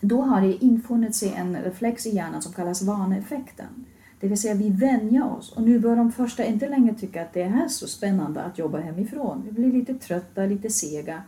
då 0.00 0.22
har 0.22 0.40
det 0.40 0.64
infunnit 0.64 1.14
sig 1.14 1.34
en 1.36 1.56
reflex 1.56 2.06
i 2.06 2.10
hjärnan 2.10 2.42
som 2.42 2.52
kallas 2.52 2.82
vaneeffekten. 2.82 3.86
Det 4.20 4.28
vill 4.28 4.40
säga 4.40 4.54
vi 4.54 4.70
vänjer 4.70 5.32
oss 5.32 5.52
och 5.52 5.62
nu 5.62 5.78
börjar 5.78 5.96
de 5.96 6.12
första 6.12 6.44
inte 6.44 6.68
längre 6.68 6.94
tycka 6.94 7.22
att 7.22 7.32
det 7.32 7.42
är 7.42 7.68
så 7.68 7.86
spännande 7.86 8.42
att 8.42 8.58
jobba 8.58 8.78
hemifrån. 8.78 9.42
Vi 9.46 9.52
blir 9.52 9.72
lite 9.72 9.94
trötta, 9.94 10.46
lite 10.46 10.70
sega. 10.70 11.22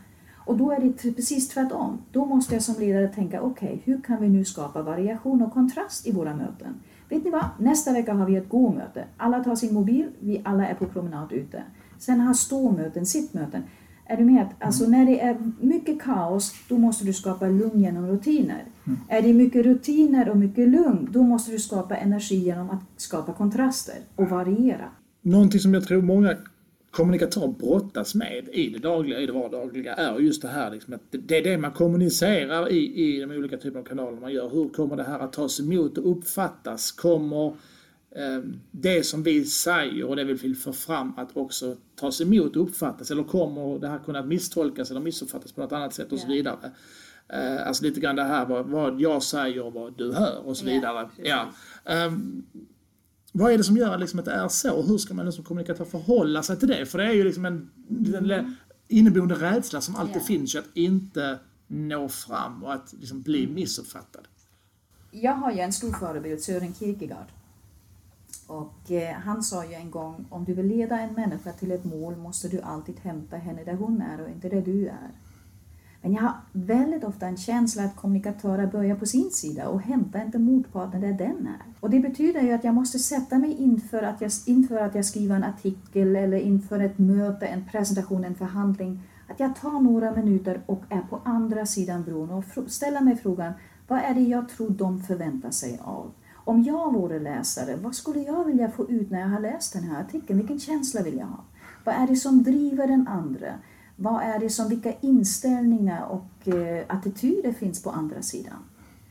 Och 0.45 0.57
då 0.57 0.71
är 0.71 0.81
det 0.81 1.15
precis 1.15 1.49
tvärtom. 1.49 1.99
Då 2.13 2.25
måste 2.25 2.55
jag 2.55 2.63
som 2.63 2.75
ledare 2.79 3.09
tänka, 3.09 3.43
okej, 3.43 3.69
okay, 3.69 3.81
hur 3.85 4.01
kan 4.01 4.21
vi 4.21 4.29
nu 4.29 4.45
skapa 4.45 4.83
variation 4.83 5.43
och 5.43 5.53
kontrast 5.53 6.07
i 6.07 6.13
våra 6.13 6.37
möten? 6.37 6.75
Vet 7.09 7.25
ni 7.25 7.31
vad? 7.31 7.45
Nästa 7.59 7.93
vecka 7.93 8.13
har 8.13 8.27
vi 8.27 8.37
ett 8.37 8.49
gå-möte. 8.49 9.05
Alla 9.17 9.45
tar 9.45 9.55
sin 9.55 9.75
mobil, 9.75 10.09
vi 10.21 10.41
alla 10.45 10.69
är 10.69 10.75
på 10.75 10.87
promenad 10.87 11.33
ute. 11.33 11.63
Sen 11.99 12.21
har 12.21 12.35
ståmöten, 12.35 13.07
sittmöten. 13.07 13.63
Är 14.13 14.17
du 14.17 14.25
med? 14.25 14.47
Alltså 14.59 14.87
när 14.87 15.07
det 15.07 15.21
är 15.21 15.37
mycket 15.61 16.03
kaos, 16.03 16.55
då 16.69 16.79
måste 16.79 17.05
du 17.05 17.13
skapa 17.13 17.47
lugn 17.47 17.81
genom 17.81 18.07
rutiner. 18.07 18.65
Mm. 18.87 18.99
Är 19.09 19.23
det 19.23 19.33
mycket 19.33 19.65
rutiner 19.65 20.29
och 20.29 20.37
mycket 20.37 20.69
lugn, 20.69 21.09
då 21.13 21.23
måste 21.23 21.51
du 21.51 21.59
skapa 21.59 21.97
energi 21.97 22.35
genom 22.35 22.71
att 22.71 22.83
skapa 22.97 23.33
kontraster 23.33 23.95
och 24.17 24.29
variera. 24.29 24.89
Någonting 25.23 25.61
som 25.61 25.75
jag 25.75 25.85
tror 25.85 26.03
många 26.03 26.37
kommunikatörer 26.91 27.49
brottas 27.49 28.15
med 28.15 28.49
i 28.53 28.69
det 28.69 28.79
dagliga, 28.79 29.21
i 29.21 29.27
det 29.27 29.33
vardagliga, 29.33 29.95
är 29.95 30.19
just 30.19 30.43
det 30.43 30.49
här 30.49 30.71
liksom 30.71 30.95
att 30.95 31.03
det 31.11 31.39
är 31.39 31.45
det 31.45 31.59
man 31.59 31.73
kommunicerar 31.73 32.73
i, 32.73 33.05
i 33.05 33.21
de 33.21 33.31
olika 33.31 33.57
typerna 33.57 33.81
av 33.81 33.85
kanaler 33.85 34.21
man 34.21 34.33
gör. 34.33 34.49
Hur 34.49 34.69
kommer 34.69 34.97
det 34.97 35.05
här 35.05 35.19
att 35.19 35.33
tas 35.33 35.61
emot 35.61 35.99
och 35.99 36.11
uppfattas? 36.11 36.93
Kommer 36.93 37.55
det 38.71 39.07
som 39.07 39.23
vi 39.23 39.45
säger 39.45 40.05
och 40.05 40.17
det 40.17 40.25
vi 40.25 40.33
vill 40.33 40.57
få 40.57 40.73
fram 40.73 41.13
att 41.17 41.37
också 41.37 41.77
tas 41.97 42.21
emot 42.21 42.57
och 42.57 42.63
uppfattas 42.63 43.11
eller 43.11 43.23
kommer 43.23 43.79
det 43.79 43.89
här 43.89 43.99
kunna 43.99 44.23
misstolkas 44.23 44.91
eller 44.91 45.01
missuppfattas 45.01 45.53
på 45.53 45.61
något 45.61 45.73
annat 45.73 45.95
sätt 45.95 46.13
och 46.13 46.19
så 46.19 46.29
vidare. 46.29 46.71
Ehm, 47.29 47.59
alltså 47.67 47.85
lite 47.85 48.01
grann 48.01 48.17
det 48.17 48.23
här 48.23 48.47
vad, 48.47 48.67
vad 48.67 49.01
jag 49.01 49.23
säger 49.23 49.63
och 49.65 49.73
vad 49.73 49.99
du 49.99 50.13
hör 50.13 50.47
och 50.47 50.57
så 50.57 50.65
vidare. 50.65 51.09
Ja, 51.17 51.49
um, 52.07 52.47
vad 53.33 53.53
är 53.53 53.59
det 53.59 53.65
som 53.65 53.77
gör 53.77 53.99
liksom 53.99 54.19
att 54.19 54.25
det 54.25 54.33
är 54.33 54.49
så? 54.49 54.83
Hur 54.83 54.99
ska 54.99 55.15
man 55.15 55.33
som 55.33 55.45
kommunikatör 55.45 55.85
förhålla 55.85 56.43
sig 56.43 56.59
till 56.59 56.69
det? 56.69 56.87
För 56.87 56.99
det 56.99 57.05
är 57.05 57.13
ju 57.13 57.25
liksom 57.25 57.45
en, 57.45 57.71
en 57.89 58.15
mm. 58.15 58.55
inneboende 58.89 59.35
rädsla 59.35 59.81
som 59.81 59.97
alltid 59.97 60.17
yeah. 60.17 60.27
finns 60.27 60.57
att 60.57 60.69
inte 60.75 61.39
nå 61.67 62.09
fram 62.09 62.65
och 62.65 62.73
att 62.73 62.95
liksom 63.01 63.23
bli 63.23 63.43
mm. 63.43 63.55
missuppfattad. 63.55 64.29
Jag 65.11 65.33
har 65.33 65.53
ju 65.53 65.61
en 65.61 65.73
stor 65.73 65.93
förebild, 65.93 66.41
Sören 66.41 66.75
Kierkegaard. 66.75 67.27
Och 68.47 68.91
eh, 68.91 69.15
han 69.15 69.43
sa 69.43 69.65
ju 69.65 69.75
en 69.75 69.91
gång, 69.91 70.25
om 70.31 70.45
du 70.45 70.55
vill 70.55 70.67
leda 70.67 71.01
en 71.01 71.15
människa 71.15 71.53
till 71.53 71.73
ett 71.73 71.85
mål 71.85 72.17
måste 72.17 72.49
du 72.49 72.61
alltid 72.61 73.01
hämta 73.01 73.37
henne 73.37 73.65
där 73.65 73.75
hon 73.75 74.03
är 74.03 74.21
och 74.21 74.29
inte 74.29 74.49
där 74.49 74.63
du 74.63 74.89
är. 74.89 75.11
Men 76.03 76.13
jag 76.13 76.23
har 76.23 76.35
väldigt 76.53 77.05
ofta 77.05 77.27
en 77.27 77.37
känsla 77.37 77.85
att 77.85 77.97
kommunikatörer 77.97 78.67
börjar 78.67 78.97
på 78.97 79.07
sin 79.07 79.31
sida 79.31 79.69
och 79.69 79.81
hämtar 79.81 80.25
inte 80.25 80.39
motparten 80.39 81.01
där 81.01 81.13
den 81.13 81.47
är. 81.47 81.63
Och 81.81 81.91
det 81.91 82.01
betyder 82.01 82.41
ju 82.41 82.53
att 82.53 82.65
jag 82.65 82.75
måste 82.75 82.99
sätta 82.99 83.39
mig 83.39 83.53
inför 83.53 84.03
att 84.03 84.21
jag, 84.21 84.31
inför 84.47 84.77
att 84.77 84.95
jag 84.95 85.05
skriver 85.05 85.37
en 85.37 85.45
artikel 85.45 86.17
eller 86.17 86.39
inför 86.39 86.81
ett 86.81 86.99
möte, 86.99 87.47
en 87.47 87.65
presentation, 87.65 88.25
en 88.25 88.35
förhandling. 88.35 89.03
Att 89.29 89.41
jag 89.41 89.57
tar 89.57 89.81
några 89.81 90.13
minuter 90.13 90.61
och 90.67 90.83
är 90.89 91.01
på 91.01 91.21
andra 91.25 91.67
sidan 91.67 92.05
bron 92.05 92.31
och 92.31 92.45
ställer 92.67 93.01
mig 93.01 93.17
frågan, 93.17 93.53
vad 93.89 93.99
är 93.99 94.15
det 94.15 94.21
jag 94.21 94.49
tror 94.49 94.71
de 94.71 95.03
förväntar 95.03 95.51
sig 95.51 95.81
av? 95.83 96.11
Om 96.45 96.63
jag 96.63 96.93
vore 96.93 97.19
läsare, 97.19 97.77
vad 97.77 97.95
skulle 97.95 98.21
jag 98.21 98.45
vilja 98.45 98.71
få 98.71 98.91
ut 98.91 99.11
när 99.11 99.21
jag 99.21 99.29
har 99.29 99.41
läst 99.41 99.73
den 99.73 99.83
här 99.83 100.01
artikeln? 100.01 100.39
Vilken 100.39 100.61
känsla 100.61 101.03
vill 101.03 101.19
jag 101.19 101.27
ha? 101.27 101.45
Vad 101.85 101.95
är 101.95 102.07
det 102.07 102.17
som 102.17 102.43
driver 102.43 102.87
den 102.87 103.09
andra? 103.09 103.53
Vad 103.97 104.23
är 104.23 104.39
det 104.39 104.51
som, 104.51 104.69
vilka 104.69 104.93
inställningar 105.01 106.05
och 106.05 106.49
eh, 106.49 106.85
attityder 106.89 107.53
finns 107.53 107.83
på 107.83 107.91
andra 107.91 108.23
sidan? 108.23 108.59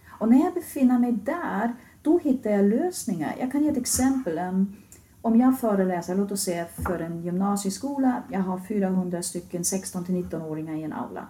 Och 0.09 0.29
när 0.29 0.43
jag 0.43 0.53
befinner 0.53 0.99
mig 0.99 1.11
där, 1.11 1.75
då 2.01 2.17
hittar 2.17 2.49
jag 2.49 2.65
lösningar. 2.65 3.35
Jag 3.39 3.51
kan 3.51 3.63
ge 3.63 3.69
ett 3.69 3.77
exempel. 3.77 4.39
Om 5.21 5.39
jag 5.39 5.59
föreläser, 5.59 6.15
låt 6.15 6.31
oss 6.31 6.43
säga 6.43 6.65
för 6.65 6.99
en 6.99 7.21
gymnasieskola, 7.21 8.23
jag 8.29 8.39
har 8.39 8.59
400 8.59 9.23
stycken 9.23 9.61
16-19-åringar 9.61 10.75
i 10.75 10.83
en 10.83 10.93
aula. 10.93 11.27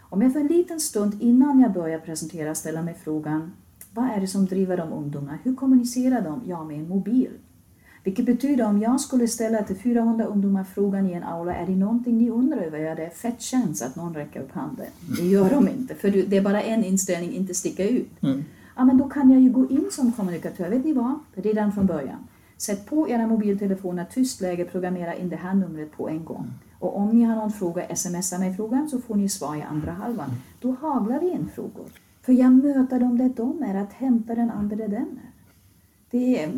Om 0.00 0.22
jag 0.22 0.32
för 0.32 0.40
en 0.40 0.46
liten 0.46 0.80
stund 0.80 1.22
innan 1.22 1.60
jag 1.60 1.72
börjar 1.72 1.98
presentera 1.98 2.54
ställer 2.54 2.82
mig 2.82 2.94
frågan, 2.94 3.52
vad 3.94 4.04
är 4.04 4.20
det 4.20 4.26
som 4.26 4.46
driver 4.46 4.76
de 4.76 4.92
ungdomar? 4.92 5.38
Hur 5.42 5.54
kommunicerar 5.54 6.20
de? 6.20 6.40
Ja, 6.46 6.64
med 6.64 6.78
en 6.78 6.88
mobil. 6.88 7.30
Vilket 8.04 8.26
betyder 8.26 8.64
om 8.66 8.80
jag 8.80 9.00
skulle 9.00 9.28
ställa 9.28 9.62
till 9.62 9.76
400 9.76 10.24
ungdomar 10.24 10.64
frågan 10.64 11.10
i 11.10 11.12
en 11.12 11.22
aula, 11.22 11.54
är 11.54 11.66
det 11.66 11.76
någonting 11.76 12.18
ni 12.18 12.30
undrar 12.30 12.58
över? 12.58 12.78
Ja, 12.78 12.94
det 12.94 13.06
är 13.06 13.10
fett 13.10 13.42
chans 13.42 13.82
att 13.82 13.96
någon 13.96 14.14
räcker 14.14 14.40
upp 14.40 14.52
handen. 14.52 14.86
Det 15.18 15.26
gör 15.26 15.50
de 15.50 15.68
inte, 15.68 15.94
för 15.94 16.10
det 16.10 16.36
är 16.36 16.42
bara 16.42 16.62
en 16.62 16.84
inställning, 16.84 17.32
inte 17.32 17.54
sticka 17.54 17.88
ut. 17.88 18.22
Mm. 18.22 18.44
Ja, 18.76 18.84
men 18.84 18.98
då 18.98 19.08
kan 19.08 19.30
jag 19.30 19.40
ju 19.40 19.50
gå 19.50 19.68
in 19.70 19.88
som 19.90 20.12
kommunikatör, 20.12 20.70
vet 20.70 20.84
ni 20.84 20.92
vad? 20.92 21.18
Redan 21.34 21.72
från 21.72 21.86
början. 21.86 22.18
Sätt 22.56 22.86
på 22.86 23.08
era 23.08 23.26
mobiltelefoner, 23.26 24.04
tyst 24.04 24.40
läge, 24.40 24.64
programmera 24.64 25.14
in 25.14 25.28
det 25.28 25.36
här 25.36 25.54
numret 25.54 25.92
på 25.92 26.08
en 26.08 26.24
gång. 26.24 26.50
Och 26.78 26.96
om 26.96 27.10
ni 27.10 27.24
har 27.24 27.36
någon 27.36 27.52
fråga, 27.52 27.96
smsa 27.96 28.38
mig 28.38 28.56
frågan 28.56 28.88
så 28.88 29.00
får 29.00 29.14
ni 29.14 29.28
svar 29.28 29.56
i 29.56 29.62
andra 29.62 29.92
halvan. 29.92 30.30
Då 30.60 30.76
haglar 30.80 31.20
det 31.20 31.28
in 31.28 31.48
frågor. 31.54 31.86
För 32.22 32.32
jag 32.32 32.52
möter 32.52 33.00
dem 33.00 33.18
där 33.18 33.32
de 33.36 33.62
är, 33.62 33.74
att 33.74 33.92
hämta 33.92 34.34
den 34.34 34.50
andra 34.50 34.76
där 34.76 34.88
den 34.88 35.02
är. 35.02 35.30
Det 36.10 36.42
är 36.42 36.52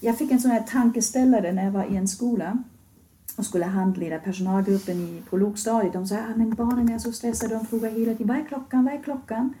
jag 0.00 0.18
fick 0.18 0.30
en 0.30 0.40
sån 0.40 0.50
här 0.50 0.62
tankeställare 0.62 1.52
när 1.52 1.64
jag 1.64 1.70
var 1.70 1.84
i 1.84 1.96
en 1.96 2.08
skola 2.08 2.58
och 3.36 3.46
skulle 3.46 3.64
handleda 3.64 4.18
personalgruppen 4.18 5.00
i, 5.00 5.22
på 5.30 5.36
lågstadiet. 5.36 5.92
De 5.92 6.06
sa 6.06 6.16
att 6.16 6.30
ah, 6.30 6.36
men 6.36 6.54
barnen 6.54 6.88
är 6.88 6.98
så 6.98 7.12
stressade, 7.12 7.54
de 7.54 7.66
frågar 7.66 7.90
hela 7.90 8.12
tiden 8.12 8.26
vad 8.26 8.36
är 8.36 8.44
klockan, 8.44 8.84
vad 8.84 8.94
är 8.94 9.02
klockan? 9.02 9.54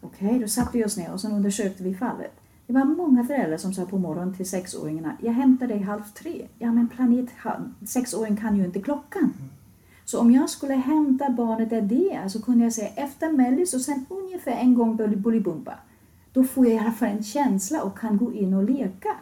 Okej, 0.00 0.26
okay, 0.26 0.38
då 0.38 0.48
satte 0.48 0.78
vi 0.78 0.84
oss 0.84 0.96
ner 0.96 1.12
och 1.12 1.20
sen 1.20 1.32
undersökte 1.32 1.82
vi 1.82 1.94
fallet. 1.94 2.32
Det 2.66 2.72
var 2.72 2.84
många 2.84 3.24
föräldrar 3.24 3.56
som 3.56 3.72
sa 3.72 3.84
på 3.84 3.98
morgonen 3.98 4.34
till 4.34 4.48
sexåringarna, 4.48 5.16
jag 5.22 5.32
hämtar 5.32 5.66
dig 5.66 5.78
halv 5.78 6.02
tre. 6.14 6.48
Ja 6.58 6.72
men 6.72 6.88
planet, 6.88 7.28
sexåringen 7.86 8.36
kan 8.36 8.56
ju 8.56 8.64
inte 8.64 8.80
klockan. 8.80 9.32
Så 10.06 10.20
om 10.20 10.30
jag 10.30 10.50
skulle 10.50 10.74
hämta 10.74 11.30
barnet 11.30 11.70
där 11.70 11.82
det 11.82 12.12
är 12.12 12.28
så 12.28 12.42
kunde 12.42 12.64
jag 12.64 12.72
säga 12.72 12.88
efter 12.88 13.32
mellis 13.32 13.74
och 13.74 13.80
sen 13.80 14.06
ungefär 14.08 14.52
en 14.52 14.74
gång 14.74 14.96
Bolibompa. 15.16 15.74
Då 16.32 16.44
får 16.44 16.66
jag 16.66 16.74
i 16.74 16.78
alla 16.78 16.92
fall 16.92 17.08
en 17.08 17.22
känsla 17.22 17.82
och 17.82 17.98
kan 17.98 18.16
gå 18.16 18.32
in 18.32 18.54
och 18.54 18.64
leka. 18.64 19.16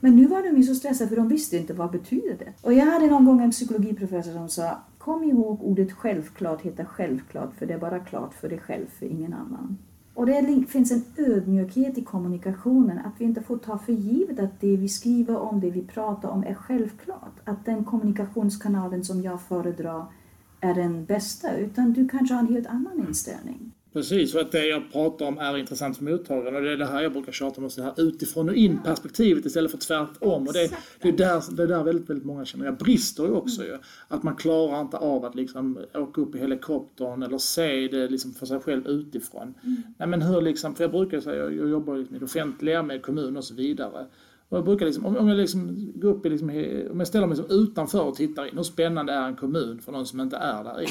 Men 0.00 0.16
nu 0.16 0.26
var 0.26 0.42
de 0.42 0.56
ju 0.56 0.62
så 0.62 0.74
stressade 0.74 1.08
för 1.08 1.16
de 1.16 1.28
visste 1.28 1.56
inte 1.56 1.74
vad 1.74 1.90
betyder 1.90 2.36
det. 2.38 2.52
Och 2.62 2.72
jag 2.72 2.86
hade 2.86 3.06
någon 3.06 3.24
gång 3.24 3.40
en 3.40 3.50
psykologiprofessor 3.50 4.32
som 4.32 4.48
sa 4.48 4.78
Kom 4.98 5.24
ihåg 5.24 5.58
ordet 5.62 5.92
självklart 5.92 6.62
heter 6.62 6.84
självklart 6.84 7.54
för 7.54 7.66
det 7.66 7.74
är 7.74 7.78
bara 7.78 7.98
klart 7.98 8.34
för 8.34 8.48
dig 8.48 8.58
själv, 8.58 8.86
för 8.98 9.06
ingen 9.06 9.34
annan. 9.34 9.78
Och 10.14 10.26
det 10.26 10.64
finns 10.68 10.92
en 10.92 11.04
ödmjukhet 11.16 11.98
i 11.98 12.02
kommunikationen, 12.04 12.98
att 12.98 13.12
vi 13.18 13.24
inte 13.24 13.42
får 13.42 13.58
ta 13.58 13.78
för 13.78 13.92
givet 13.92 14.38
att 14.38 14.60
det 14.60 14.76
vi 14.76 14.88
skriver 14.88 15.36
om, 15.36 15.60
det 15.60 15.70
vi 15.70 15.82
pratar 15.82 16.28
om 16.28 16.44
är 16.44 16.54
självklart. 16.54 17.34
Att 17.44 17.64
den 17.64 17.84
kommunikationskanalen 17.84 19.04
som 19.04 19.22
jag 19.22 19.40
föredrar 19.40 20.06
är 20.60 20.74
den 20.74 21.04
bästa, 21.04 21.56
utan 21.56 21.92
du 21.92 22.08
kanske 22.08 22.34
har 22.34 22.40
en 22.40 22.54
helt 22.54 22.66
annan 22.66 23.06
inställning. 23.08 23.72
Precis, 23.92 24.34
och 24.34 24.40
att 24.40 24.52
det 24.52 24.66
jag 24.66 24.92
pratar 24.92 25.26
om 25.26 25.38
är 25.38 25.56
intressant 25.56 25.96
för 25.96 26.04
mottagaren 26.04 26.56
och 26.56 26.62
det 26.62 26.72
är 26.72 26.76
det 26.76 26.86
här 26.86 27.02
jag 27.02 27.12
brukar 27.12 27.32
tjata 27.32 27.60
om, 27.60 27.70
det 27.76 27.82
här 27.82 28.00
utifrån 28.00 28.48
och 28.48 28.54
in 28.54 28.78
perspektivet 28.84 29.46
istället 29.46 29.70
för 29.70 29.78
tvärtom. 29.78 30.46
Och 30.46 30.52
det, 30.52 30.70
det, 31.00 31.08
är 31.08 31.12
där, 31.12 31.56
det 31.56 31.62
är 31.62 31.66
där 31.66 31.82
väldigt, 31.82 32.10
väldigt 32.10 32.26
många 32.26 32.44
känner, 32.44 32.64
jag 32.64 32.76
brister 32.76 33.24
ju 33.24 33.30
också 33.30 33.62
mm. 33.62 33.72
ju. 33.72 33.78
Att 34.08 34.22
man 34.22 34.36
klarar 34.36 34.80
inte 34.80 34.96
av 34.96 35.24
att 35.24 35.34
liksom 35.34 35.78
åka 35.94 36.20
upp 36.20 36.34
i 36.34 36.38
helikoptern 36.38 37.22
eller 37.22 37.38
se 37.38 37.88
det 37.88 38.08
liksom 38.08 38.32
för 38.32 38.46
sig 38.46 38.60
själv 38.60 38.86
utifrån. 38.86 39.54
Mm. 39.62 39.82
Nej 39.98 40.08
men 40.08 40.22
hur 40.22 40.40
liksom, 40.40 40.74
för 40.74 40.84
jag 40.84 40.90
brukar 40.90 41.20
säga, 41.20 41.36
jag, 41.36 41.56
jag 41.56 41.68
jobbar 41.68 41.96
liksom 41.96 42.16
i 42.16 42.18
det 42.18 42.24
offentliga 42.24 42.82
med 42.82 43.02
kommun 43.02 43.36
och 43.36 43.44
så 43.44 43.54
vidare. 43.54 44.06
Och 44.50 44.58
jag 44.58 44.64
brukar 44.64 44.86
liksom, 44.86 45.06
om 45.06 45.28
jag 45.28 45.36
liksom 45.36 45.92
går 45.94 46.08
upp 46.08 46.26
i 46.26 46.28
liksom, 46.28 46.48
om 46.90 46.98
jag 46.98 47.08
ställer 47.08 47.26
mig 47.26 47.36
liksom 47.36 47.56
utanför 47.58 48.02
och 48.02 48.14
tittar 48.14 48.46
in, 48.48 48.56
hur 48.56 48.62
spännande 48.62 49.12
är 49.12 49.28
en 49.28 49.36
kommun 49.36 49.80
för 49.80 49.92
någon 49.92 50.06
som 50.06 50.20
inte 50.20 50.36
är 50.36 50.64
där 50.64 50.82
i? 50.82 50.86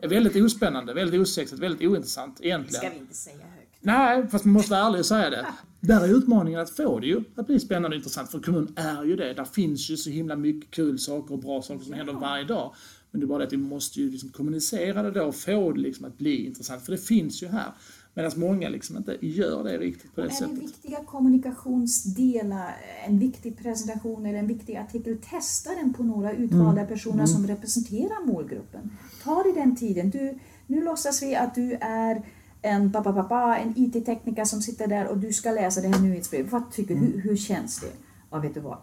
Är 0.02 0.08
väldigt 0.08 0.44
ospännande, 0.44 0.94
väldigt 0.94 1.20
osexigt, 1.20 1.62
väldigt 1.62 1.88
ointressant 1.88 2.40
egentligen. 2.40 2.82
Det 2.82 2.86
ska 2.86 2.90
vi 2.90 3.00
inte 3.00 3.14
säga 3.14 3.36
högt. 3.36 3.78
Nej, 3.80 4.28
fast 4.28 4.44
man 4.44 4.52
måste 4.52 4.70
vara 4.70 4.86
ärlig 4.86 4.98
och 4.98 5.06
säga 5.06 5.30
det. 5.30 5.46
Där 5.80 6.00
är 6.00 6.16
utmaningen 6.18 6.60
att 6.60 6.70
få 6.70 6.98
det 6.98 7.06
ju 7.06 7.24
att 7.36 7.46
bli 7.46 7.60
spännande 7.60 7.88
och 7.88 7.94
intressant, 7.94 8.30
för 8.30 8.38
kommun 8.38 8.72
är 8.76 9.04
ju 9.04 9.16
det. 9.16 9.34
Där 9.34 9.44
finns 9.44 9.90
ju 9.90 9.96
så 9.96 10.10
himla 10.10 10.36
mycket 10.36 10.70
kul 10.70 10.98
saker 10.98 11.34
och 11.34 11.40
bra 11.40 11.62
saker 11.62 11.84
som 11.84 11.94
händer 11.94 12.12
varje 12.12 12.44
dag. 12.44 12.74
Men 13.10 13.20
det 13.20 13.24
är 13.24 13.28
bara 13.28 13.38
det 13.38 13.44
att 13.44 13.52
vi 13.52 13.56
måste 13.56 14.00
ju 14.00 14.10
liksom 14.10 14.28
kommunicera 14.28 15.02
det 15.02 15.10
då 15.10 15.24
och 15.24 15.34
få 15.34 15.72
det 15.72 15.80
liksom 15.80 16.04
att 16.04 16.18
bli 16.18 16.46
intressant, 16.46 16.84
för 16.84 16.92
det 16.92 16.98
finns 16.98 17.42
ju 17.42 17.46
här. 17.48 17.72
Medan 18.14 18.32
många 18.36 18.68
liksom 18.68 18.96
inte 18.96 19.16
gör 19.20 19.64
det 19.64 19.78
riktigt 19.78 20.14
på 20.14 20.20
det 20.20 20.30
sättet. 20.30 20.50
Är 20.50 20.54
det 20.54 20.60
viktiga 20.60 21.04
kommunikationsdelar, 21.04 22.76
en 23.06 23.18
viktig 23.18 23.58
presentation 23.58 24.26
eller 24.26 24.38
en 24.38 24.46
viktig 24.46 24.76
artikel, 24.76 25.18
testa 25.30 25.70
den 25.74 25.94
på 25.94 26.02
några 26.02 26.32
utvalda 26.32 26.80
mm. 26.80 26.86
personer 26.86 27.14
mm. 27.14 27.26
som 27.26 27.46
representerar 27.46 28.26
målgruppen. 28.26 28.90
Ta 29.24 29.42
dig 29.42 29.52
den 29.52 29.76
tiden. 29.76 30.10
Du, 30.10 30.38
nu 30.66 30.84
låtsas 30.84 31.22
vi 31.22 31.36
att 31.36 31.54
du 31.54 31.78
är 31.80 32.22
en 32.62 32.92
pappa, 32.92 33.58
en 33.58 33.74
IT-tekniker 33.76 34.44
som 34.44 34.62
sitter 34.62 34.86
där 34.86 35.06
och 35.06 35.18
du 35.18 35.32
ska 35.32 35.50
läsa 35.50 35.80
det 35.80 35.88
här 35.88 36.00
nyhetsbrevet. 36.00 36.52
Vad 36.52 36.70
tycker 36.70 36.94
mm. 36.94 37.06
hur, 37.06 37.20
hur 37.20 37.36
känns 37.36 37.80
det? 37.80 37.92
Ja, 38.30 38.38
vet 38.38 38.54
du 38.54 38.60
vad, 38.60 38.78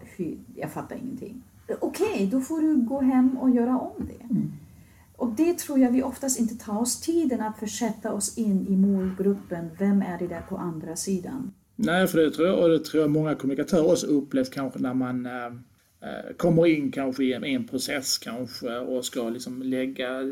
jag 0.54 0.70
fattar 0.70 0.96
ingenting. 0.96 1.42
okej, 1.80 2.06
okay, 2.12 2.26
då 2.26 2.40
får 2.40 2.60
du 2.60 2.76
gå 2.76 3.00
hem 3.00 3.36
och 3.36 3.50
göra 3.50 3.78
om 3.78 4.06
det. 4.06 4.24
Mm. 4.24 4.52
Och 5.16 5.32
det 5.36 5.58
tror 5.58 5.78
jag 5.78 5.90
vi 5.90 6.02
oftast 6.02 6.40
inte 6.40 6.54
tar 6.54 6.78
oss 6.78 7.00
tiden 7.00 7.40
att 7.40 7.58
försätta 7.58 8.12
oss 8.12 8.38
in 8.38 8.66
i 8.68 8.76
målgruppen. 8.76 9.70
Vem 9.78 10.02
är 10.02 10.18
det 10.18 10.26
där 10.26 10.40
på 10.40 10.56
andra 10.56 10.96
sidan? 10.96 11.52
Nej, 11.76 12.06
för 12.06 12.18
det 12.18 12.30
tror 12.30 12.48
jag, 12.48 12.58
och 12.58 12.68
det 12.68 12.78
tror 12.78 13.02
jag 13.02 13.10
många 13.10 13.34
kommunikatörer 13.34 13.92
också 13.92 14.06
upplevt 14.06 14.50
kanske 14.50 14.78
när 14.78 14.94
man 14.94 15.26
äh, 15.26 15.32
kommer 16.36 16.66
in 16.66 16.92
kanske 16.92 17.24
i 17.24 17.32
en, 17.32 17.44
en, 17.44 17.66
process 17.66 18.18
kanske 18.18 18.78
och 18.78 19.04
ska 19.04 19.28
liksom 19.28 19.62
lägga, 19.62 20.22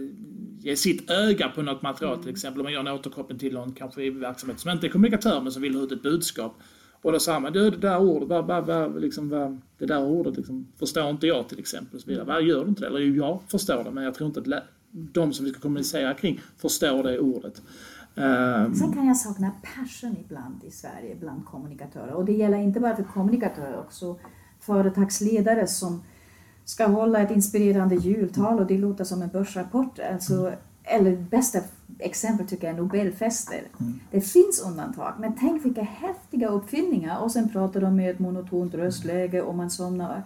ge 0.58 0.76
sitt 0.76 1.10
öga 1.10 1.48
på 1.48 1.62
något 1.62 1.82
material 1.82 2.14
mm. 2.14 2.24
till 2.24 2.32
exempel. 2.32 2.60
Om 2.60 2.64
man 2.64 2.72
gör 2.72 2.80
en 2.80 2.88
återkoppling 2.88 3.38
till 3.38 3.54
någon 3.54 3.72
kanske 3.72 4.02
i 4.02 4.10
verksamhet 4.10 4.60
som 4.60 4.70
inte 4.70 4.86
är 4.86 4.90
kommunikatör 4.90 5.40
men 5.40 5.52
som 5.52 5.62
vill 5.62 5.74
ha 5.74 5.82
ut 5.82 5.92
ett 5.92 6.02
budskap. 6.02 6.56
Och 7.04 7.12
då 7.12 7.20
säger 7.20 7.40
man, 7.40 7.52
du 7.52 7.70
det 7.70 7.76
där 7.76 7.98
ordet, 7.98 8.28
vad, 8.28 8.46
vad, 8.46 8.66
vad, 8.66 9.00
liksom, 9.00 9.28
vad, 9.28 9.60
det 9.78 9.86
där 9.86 10.04
ordet 10.04 10.36
liksom, 10.36 10.66
förstår 10.78 11.10
inte 11.10 11.26
jag 11.26 11.48
till 11.48 11.58
exempel. 11.58 11.96
Och 11.96 12.00
så 12.00 12.10
vidare. 12.10 12.24
Vad 12.24 12.42
gör 12.42 12.62
du 12.62 12.68
inte 12.68 12.80
det? 12.80 12.86
Eller 12.86 13.00
jag 13.00 13.40
förstår 13.48 13.84
det 13.84 13.90
men 13.90 14.04
jag 14.04 14.14
tror 14.14 14.26
inte 14.26 14.40
att 14.40 14.62
de 14.90 15.32
som 15.32 15.44
vi 15.44 15.50
ska 15.50 15.60
kommunicera 15.60 16.14
kring 16.14 16.40
förstår 16.56 17.02
det 17.02 17.18
ordet. 17.18 17.62
Um, 18.14 18.74
Sen 18.74 18.92
kan 18.92 19.06
jag 19.06 19.16
sakna 19.16 19.50
passion 19.76 20.16
ibland 20.24 20.64
i 20.64 20.70
Sverige 20.70 21.16
bland 21.20 21.44
kommunikatörer. 21.44 22.12
Och 22.12 22.24
det 22.24 22.32
gäller 22.32 22.58
inte 22.58 22.80
bara 22.80 22.96
för 22.96 23.04
kommunikatörer, 23.04 23.78
också 23.78 24.16
företagsledare 24.60 25.66
som 25.66 26.02
ska 26.64 26.86
hålla 26.86 27.20
ett 27.20 27.30
inspirerande 27.30 27.94
jultal 27.94 28.60
och 28.60 28.66
det 28.66 28.78
låter 28.78 29.04
som 29.04 29.22
en 29.22 29.28
börsrapport. 29.28 29.98
Alltså, 30.12 30.52
eller 30.84 31.16
bästa 31.16 31.58
exempel 31.98 32.46
tycker 32.46 32.66
jag 32.66 32.76
är 32.76 32.82
Nobelfester. 32.82 33.62
Mm. 33.80 34.00
Det 34.10 34.20
finns 34.20 34.62
undantag, 34.66 35.14
men 35.20 35.36
tänk 35.40 35.64
vilka 35.64 35.82
häftiga 35.82 36.48
uppfinningar 36.48 37.18
och 37.18 37.30
sen 37.30 37.48
pratar 37.48 37.80
de 37.80 37.96
med 37.96 38.10
ett 38.10 38.18
monotont 38.18 38.74
röstläge 38.74 39.42
och 39.42 39.54
man 39.54 39.70
somnar. 39.70 40.24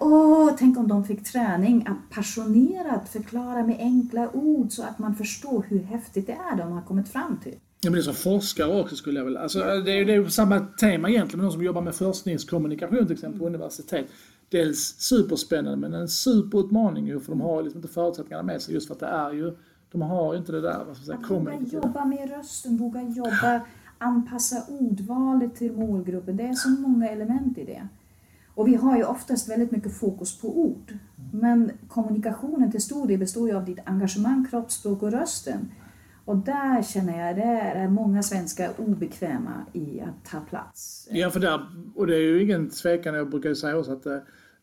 Åh, 0.00 0.50
tänk 0.58 0.78
om 0.78 0.88
de 0.88 1.04
fick 1.04 1.24
träning 1.24 1.86
att 1.88 2.14
passionerat 2.14 3.08
förklara 3.08 3.66
med 3.66 3.76
enkla 3.78 4.30
ord 4.32 4.72
så 4.72 4.82
att 4.82 4.98
man 4.98 5.14
förstår 5.14 5.64
hur 5.68 5.82
häftigt 5.82 6.26
det 6.26 6.38
är 6.52 6.56
de 6.56 6.72
har 6.72 6.82
kommit 6.82 7.08
fram 7.08 7.40
till. 7.42 7.54
Ja, 7.80 7.90
men 7.90 7.92
det 7.92 7.98
är 7.98 8.02
som 8.02 8.14
forskare 8.14 8.80
också 8.80 8.96
skulle 8.96 9.20
jag 9.20 9.24
vilja... 9.24 9.40
Alltså, 9.40 9.58
det, 9.58 9.92
är, 9.92 10.04
det 10.04 10.14
är 10.14 10.28
samma 10.28 10.60
tema 10.60 11.10
egentligen 11.10 11.38
med 11.38 11.46
de 11.46 11.52
som 11.52 11.64
jobbar 11.64 11.82
med 11.82 11.94
forskningskommunikation 11.94 13.06
till 13.06 13.12
exempel 13.12 13.40
på 13.40 13.46
universitet. 13.46 14.06
Dels 14.48 14.78
superspännande 14.98 15.76
men 15.76 16.00
en 16.00 16.08
superutmaning 16.08 17.06
ju 17.06 17.20
för 17.20 17.32
de 17.32 17.40
har 17.40 17.62
liksom 17.62 17.78
inte 17.78 17.92
förutsättningarna 17.94 18.42
med 18.42 18.62
sig 18.62 18.74
just 18.74 18.86
för 18.86 18.94
att 18.94 19.00
det 19.00 19.06
är 19.06 19.32
ju... 19.32 19.56
De 19.92 20.02
har 20.02 20.36
inte 20.36 20.52
det 20.52 20.60
där, 20.60 20.84
vad 20.86 20.96
ska 20.96 21.04
säga, 21.04 21.18
Våga 21.28 21.58
jobba 21.60 22.04
med 22.04 22.30
rösten, 22.30 22.76
våga 22.76 23.02
jobba, 23.02 23.60
anpassa 23.98 24.64
ordvalet 24.68 25.54
till 25.54 25.72
målgruppen. 25.72 26.36
Det 26.36 26.44
är 26.46 26.52
så 26.52 26.68
många 26.68 27.08
element 27.08 27.58
i 27.58 27.64
det. 27.64 27.88
Och 28.54 28.68
vi 28.68 28.74
har 28.74 28.96
ju 28.96 29.04
oftast 29.04 29.50
väldigt 29.50 29.70
mycket 29.70 29.96
fokus 29.96 30.40
på 30.40 30.58
ord. 30.60 30.98
Men 31.32 31.70
kommunikationen 31.88 32.70
till 32.70 32.82
stor 32.82 33.06
del 33.06 33.18
består 33.18 33.48
ju 33.48 33.56
av 33.56 33.64
ditt 33.64 33.78
engagemang, 33.84 34.46
kroppsspråk 34.50 35.02
och 35.02 35.12
rösten. 35.12 35.70
Och 36.24 36.36
där 36.36 36.82
känner 36.82 37.26
jag 37.26 37.36
det 37.36 37.42
är 37.42 37.88
många 37.88 38.22
svenskar 38.22 38.70
obekväma 38.78 39.66
i 39.72 40.00
att 40.00 40.30
ta 40.30 40.40
plats. 40.40 41.08
Ja, 41.10 41.30
för 41.30 41.40
där, 41.40 41.66
och 41.94 42.06
det 42.06 42.14
är 42.14 42.20
ju 42.20 42.42
ingen 42.42 42.70
tvekan, 42.70 43.14
jag 43.14 43.30
brukar 43.30 43.48
ju 43.48 43.54
säga 43.54 43.76
också 43.76 43.92
att 43.92 44.06
eh, 44.06 44.16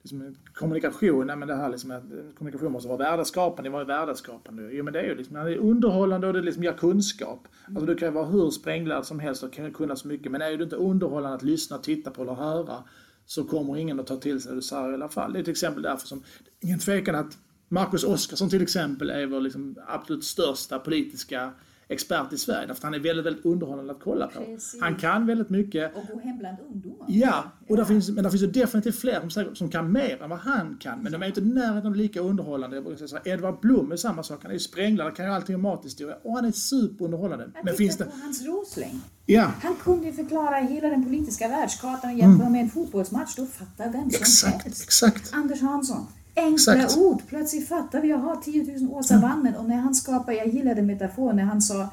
liksom, 0.04 0.36
kommunikation, 0.54 1.28
nej, 1.28 1.36
men 1.36 1.48
det 1.48 1.56
här 1.56 1.70
liksom, 1.70 1.92
att 1.92 2.36
kommunikation 2.38 2.72
måste 2.72 2.90
vara 2.90 2.98
värdeskapande, 2.98 3.70
vad 3.70 3.82
är 3.82 3.86
värdeskapande? 3.86 4.70
Jo 4.72 4.84
men 4.84 4.94
det 4.94 5.00
är 5.00 5.06
ju 5.06 5.16
liksom, 5.16 5.36
det 5.36 5.54
är 5.54 5.58
underhållande 5.58 6.28
och 6.28 6.34
det 6.34 6.42
liksom 6.42 6.64
ger 6.64 6.74
kunskap. 6.74 7.48
Alltså 7.68 7.86
du 7.86 7.96
kan 7.96 8.14
vara 8.14 8.26
hur 8.26 8.50
spränglärd 8.50 9.06
som 9.06 9.20
helst 9.20 9.44
och 9.44 9.54
kan 9.54 9.74
kunna 9.74 9.96
så 9.96 10.08
mycket, 10.08 10.32
men 10.32 10.42
är 10.42 10.58
du 10.58 10.64
inte 10.64 10.76
underhållande 10.76 11.36
att 11.36 11.44
lyssna, 11.44 11.78
titta 11.78 12.12
på 12.12 12.22
eller 12.22 12.34
höra 12.34 12.84
så 13.26 13.44
kommer 13.44 13.78
ingen 13.78 14.00
att 14.00 14.08
ta 14.08 14.16
till 14.16 14.42
sig 14.42 14.50
det 14.50 14.56
du 14.56 14.62
säger 14.62 14.92
i 14.92 14.94
alla 14.94 15.10
fall. 15.10 15.34
Det 15.34 15.40
är 15.40 15.44
till 15.44 15.52
exempel 15.52 15.84
därför 15.84 16.08
som, 16.08 16.24
ingen 16.60 16.80
tvekan 16.80 17.16
att 17.16 17.38
Marcus 17.68 18.04
Oskarsson 18.04 18.50
till 18.50 18.62
exempel 18.62 19.10
är 19.10 19.26
vår 19.26 19.42
liksom 19.42 19.76
absolut 19.88 20.24
största 20.24 20.80
politiska 20.80 21.52
expert 21.90 22.34
i 22.34 22.38
Sverige. 22.38 22.68
Därför 22.68 22.80
att 22.80 22.84
han 22.84 22.94
är 22.94 23.00
väldigt, 23.00 23.26
väldigt 23.26 23.46
underhållande 23.46 23.94
att 23.94 24.00
kolla 24.04 24.28
på. 24.28 24.40
Precis. 24.40 24.82
Han 24.82 24.96
kan 24.96 25.26
väldigt 25.26 25.50
mycket. 25.50 25.96
Och 25.96 26.04
gå 26.14 26.20
hem 26.20 26.38
bland 26.38 26.58
ungdomar. 26.70 27.06
Ja, 27.10 27.44
och 27.68 27.78
där 27.78 27.86
finns, 27.86 28.10
men 28.10 28.24
det 28.24 28.30
finns 28.30 28.44
ju 28.44 28.48
definitivt 28.48 28.96
fler 28.96 29.30
som, 29.30 29.56
som 29.56 29.70
kan 29.70 29.92
mer 29.92 30.24
än 30.24 30.30
vad 30.30 30.40
han 30.40 30.78
kan. 30.80 31.00
Men 31.00 31.12
de 31.12 31.24
är 31.24 31.28
inte 31.28 31.42
närheten 31.42 31.94
lika 31.94 32.20
underhållande. 32.20 32.76
Jag 32.76 32.84
brukar 32.86 33.08
säga 33.08 33.22
Edvard 33.26 33.60
Blom 33.60 33.92
är 33.92 33.96
samma 33.96 34.24
sak. 34.24 34.40
Han 34.42 34.52
är 34.52 34.54
ju 34.54 34.60
spränglare, 34.60 35.12
kan 35.12 35.26
ju 35.26 35.32
allting 35.32 35.56
om 35.56 35.62
mathistoria. 35.62 36.16
Och 36.24 36.34
han 36.34 36.46
är 36.46 36.52
superunderhållande. 36.52 37.52
Jag 37.56 37.66
men 37.66 37.74
finns 37.76 37.98
det... 37.98 38.06
på 38.06 38.12
Hans 38.24 38.46
Rosling. 38.46 39.02
Ja. 39.26 39.52
Han 39.62 39.76
kunde 39.76 40.08
ju 40.08 40.14
förklara 40.14 40.56
hela 40.56 40.90
den 40.90 41.04
politiska 41.04 41.48
världskartan 41.48 42.12
och 42.12 42.18
jämföra 42.18 42.48
mm. 42.48 42.52
med 42.52 42.62
en 42.62 42.70
fotbollsmatch. 42.70 43.36
Då 43.36 43.46
fattar 43.46 43.92
vem 43.92 44.10
som 44.10 44.22
exakt, 44.22 44.64
helst. 44.64 44.84
Exakt. 44.84 45.34
Anders 45.34 45.62
Hansson. 45.62 46.08
Enkla 46.36 46.76
exakt. 46.76 46.98
ord. 46.98 47.22
Plötsligt 47.28 47.68
fattar 47.68 48.02
vi. 48.02 48.08
Jag 48.08 48.18
har 48.18 48.36
10 48.36 48.80
000 48.80 48.94
år 48.94 49.02
savannen. 49.02 49.56
Och 49.56 49.66
när 49.66 49.76
han 49.76 49.96
skapade, 49.96 50.38
jag 50.38 50.48
gillade 50.48 50.82
metaforen 50.82 51.36
när 51.36 51.44
han 51.44 51.62
sa 51.62 51.90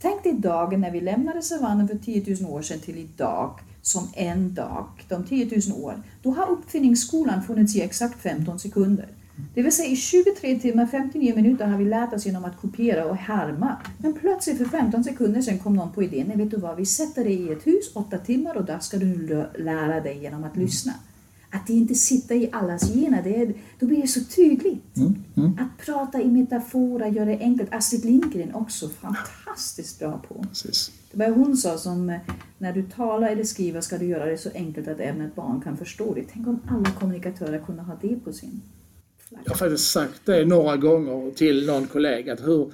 Tänk 0.00 0.22
dig 0.22 0.32
dagen 0.32 0.80
när 0.80 0.90
vi 0.90 1.00
lämnade 1.00 1.42
savannen 1.42 1.88
för 1.88 1.98
10 1.98 2.36
000 2.42 2.52
år 2.52 2.62
sedan 2.62 2.80
till 2.80 2.98
idag 2.98 3.60
som 3.82 4.08
en 4.14 4.54
dag, 4.54 4.86
de 5.08 5.24
10 5.24 5.60
000 5.68 5.84
år. 5.84 6.02
Då 6.22 6.30
har 6.30 6.50
uppfinningsskolan 6.50 7.42
funnits 7.42 7.76
i 7.76 7.82
exakt 7.82 8.22
15 8.22 8.58
sekunder. 8.58 9.06
Det 9.54 9.62
vill 9.62 9.72
säga 9.72 9.88
i 9.88 9.96
23 9.96 10.58
timmar 10.58 10.86
59 10.86 11.34
minuter 11.36 11.66
har 11.66 11.78
vi 11.78 11.84
lärt 11.84 12.12
oss 12.12 12.26
genom 12.26 12.44
att 12.44 12.60
kopiera 12.60 13.04
och 13.04 13.16
härma. 13.16 13.76
Men 13.98 14.12
plötsligt 14.12 14.58
för 14.58 14.64
15 14.64 15.04
sekunder 15.04 15.42
sedan 15.42 15.58
kom 15.58 15.76
någon 15.76 15.92
på 15.92 16.02
idén, 16.02 16.26
nej 16.26 16.36
vet 16.36 16.50
du 16.50 16.56
vad, 16.56 16.76
vi 16.76 16.86
sätter 16.86 17.24
dig 17.24 17.34
i 17.34 17.52
ett 17.52 17.66
hus 17.66 17.90
8 17.94 18.18
timmar 18.18 18.56
och 18.56 18.64
där 18.64 18.78
ska 18.78 18.96
du 18.96 19.46
lära 19.58 20.00
dig 20.00 20.18
genom 20.18 20.44
att 20.44 20.56
lyssna. 20.56 20.92
Att 21.50 21.66
det 21.66 21.72
inte 21.72 21.94
sitter 21.94 22.34
i 22.34 22.48
allas 22.52 22.94
gener, 22.94 23.22
det 23.22 23.36
är, 23.36 23.54
då 23.78 23.86
blir 23.86 24.02
det 24.02 24.08
så 24.08 24.20
tydligt. 24.24 24.96
Mm, 24.96 25.24
mm. 25.36 25.58
Att 25.58 25.86
prata 25.86 26.22
i 26.22 26.28
metaforer 26.28 27.06
gör 27.06 27.26
det 27.26 27.38
enkelt. 27.38 27.74
Astrid 27.74 28.04
Lindgren 28.04 28.54
också 28.54 28.88
fantastiskt 28.88 29.98
bra 29.98 30.22
på. 30.28 30.44
Precis. 30.48 30.90
Det 31.12 31.18
var 31.18 31.30
hon 31.30 31.56
sa 31.56 31.78
som, 31.78 32.10
eh, 32.10 32.20
när 32.58 32.72
du 32.72 32.82
talar 32.82 33.28
eller 33.28 33.44
skriver 33.44 33.80
ska 33.80 33.98
du 33.98 34.06
göra 34.06 34.26
det 34.26 34.38
så 34.38 34.50
enkelt 34.54 34.88
att 34.88 35.00
även 35.00 35.20
ett 35.20 35.34
barn 35.34 35.60
kan 35.60 35.76
förstå 35.76 36.14
det. 36.14 36.24
Tänk 36.32 36.46
om 36.46 36.60
alla 36.68 36.90
kommunikatörer 36.90 37.58
kunde 37.66 37.82
ha 37.82 37.98
det 38.00 38.16
på 38.24 38.32
sin 38.32 38.62
flagga. 39.18 39.42
Jag 39.44 39.52
har 39.52 39.56
faktiskt 39.56 39.90
sagt 39.90 40.20
det 40.24 40.44
några 40.44 40.76
gånger 40.76 41.30
till 41.30 41.66
någon 41.66 41.86
kollega, 41.86 42.32
att 42.32 42.40
hur, 42.40 42.72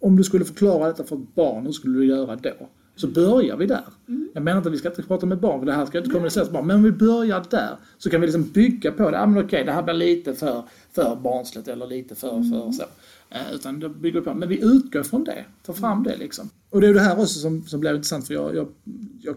om 0.00 0.16
du 0.16 0.24
skulle 0.24 0.44
förklara 0.44 0.88
detta 0.88 1.04
för 1.04 1.16
ett 1.16 1.34
barn, 1.34 1.66
hur 1.66 1.72
skulle 1.72 1.98
du 1.98 2.06
göra 2.06 2.36
då? 2.36 2.68
Så 2.96 3.06
börjar 3.06 3.56
vi 3.56 3.66
där. 3.66 3.84
Mm. 4.08 4.28
Jag 4.34 4.42
menar 4.42 4.58
inte 4.58 4.68
att 4.68 4.74
vi 4.74 4.78
ska 4.78 4.88
inte 4.88 5.02
prata 5.02 5.26
med 5.26 5.38
barn, 5.38 5.58
för 5.58 5.66
det 5.66 5.72
här 5.72 5.86
ska 5.86 5.98
inte 5.98 6.10
kommuniceras 6.10 6.46
med 6.46 6.52
barn. 6.52 6.66
Men 6.66 6.76
om 6.76 6.82
vi 6.82 6.92
börjar 6.92 7.44
där 7.50 7.76
så 7.98 8.10
kan 8.10 8.20
vi 8.20 8.26
liksom 8.26 8.44
bygga 8.44 8.92
på 8.92 9.10
det. 9.10 9.16
Ja 9.16 9.26
men 9.26 9.44
okej, 9.44 9.64
det 9.64 9.72
här 9.72 9.82
blir 9.82 9.94
lite 9.94 10.34
för, 10.34 10.62
för 10.92 11.16
barnsligt 11.16 11.68
eller 11.68 11.86
lite 11.86 12.14
för, 12.14 12.36
mm. 12.36 12.50
för 12.50 12.72
så. 12.72 12.84
Eh, 13.30 13.54
utan 13.54 13.80
då 13.80 13.88
bygger 13.88 14.20
vi 14.20 14.24
på. 14.26 14.34
Men 14.34 14.48
vi 14.48 14.62
utgår 14.62 15.02
från 15.02 15.24
det, 15.24 15.44
tar 15.62 15.72
fram 15.72 16.02
det 16.02 16.16
liksom. 16.16 16.50
Och 16.70 16.80
det 16.80 16.88
är 16.88 16.94
det 16.94 17.00
här 17.00 17.18
också 17.18 17.38
som, 17.40 17.62
som 17.62 17.80
blir 17.80 17.94
intressant 17.94 18.26
för 18.26 18.34
jag, 18.34 18.56
jag, 18.56 18.68
jag 19.20 19.36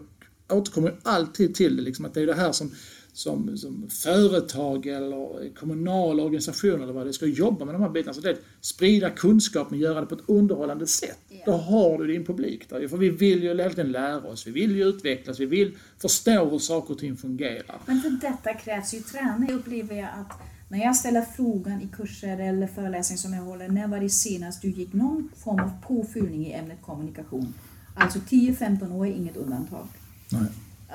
återkommer 0.50 0.96
alltid 1.04 1.56
till 1.56 1.78
det 1.78 1.84
liksom, 1.84 2.06
att 2.06 2.14
det 2.14 2.22
är 2.22 2.28
det 2.28 2.34
här 2.34 2.52
som 2.52 2.72
som, 3.16 3.58
som 3.58 3.90
företag 3.90 4.88
eller 4.88 5.56
kommunala 5.56 6.24
organisationer 6.24 6.84
eller 6.84 6.94
vad 6.94 7.06
det 7.06 7.14
ska 7.14 7.26
jobba 7.26 7.66
med 7.66 7.76
de 7.76 7.82
här 7.82 7.90
bitarna. 7.90 8.14
Så 8.14 8.22
det 8.22 8.30
är 8.30 8.34
att 8.34 8.40
sprida 8.62 9.10
kunskap 9.10 9.70
men 9.70 9.80
göra 9.80 10.02
det 10.02 10.08
på 10.08 10.16
ett 10.16 10.24
underhållande 10.30 10.88
sätt. 10.88 11.20
Yeah. 11.30 11.46
Då 11.46 11.52
har 11.52 11.98
du 11.98 12.08
din 12.08 12.26
publik 12.26 12.70
där. 12.70 12.88
För 12.88 12.98
vi 12.98 13.10
vill 13.10 13.44
ju 13.44 13.70
tiden 13.70 13.92
lära 13.92 14.28
oss, 14.28 14.48
vi 14.48 14.52
vill 14.52 14.76
ju 14.76 14.84
utvecklas, 14.84 15.40
vi 15.40 15.46
vill 15.46 15.78
förstå 15.98 16.50
hur 16.50 16.60
saker 16.60 16.94
och 16.94 17.00
ting 17.00 17.18
fungerar. 17.18 17.80
Men 17.86 18.02
för 18.02 18.10
detta 18.10 18.54
krävs 18.54 18.94
ju 18.94 19.00
träning. 19.00 19.50
Jag 19.50 19.60
upplever 19.60 19.96
jag 19.96 20.10
att 20.16 20.40
när 20.70 20.80
jag 20.80 20.96
ställer 20.96 21.22
frågan 21.22 21.82
i 21.82 21.88
kurser 21.88 22.40
eller 22.40 22.68
föreläsningar 22.68 23.18
som 23.18 23.34
jag 23.34 23.42
håller, 23.42 23.68
när 23.68 23.88
var 23.88 24.00
det 24.00 24.10
senast 24.10 24.62
du 24.62 24.70
gick 24.70 24.94
någon 24.94 25.32
form 25.44 25.60
av 25.60 25.72
påfyllning 25.88 26.48
i 26.48 26.54
ämnet 26.54 26.82
kommunikation? 26.82 27.54
Alltså 27.96 28.20
10-15 28.20 28.96
år 28.96 29.08
är 29.08 29.12
inget 29.12 29.38
undantag. 29.38 29.88
Nej 30.30 30.48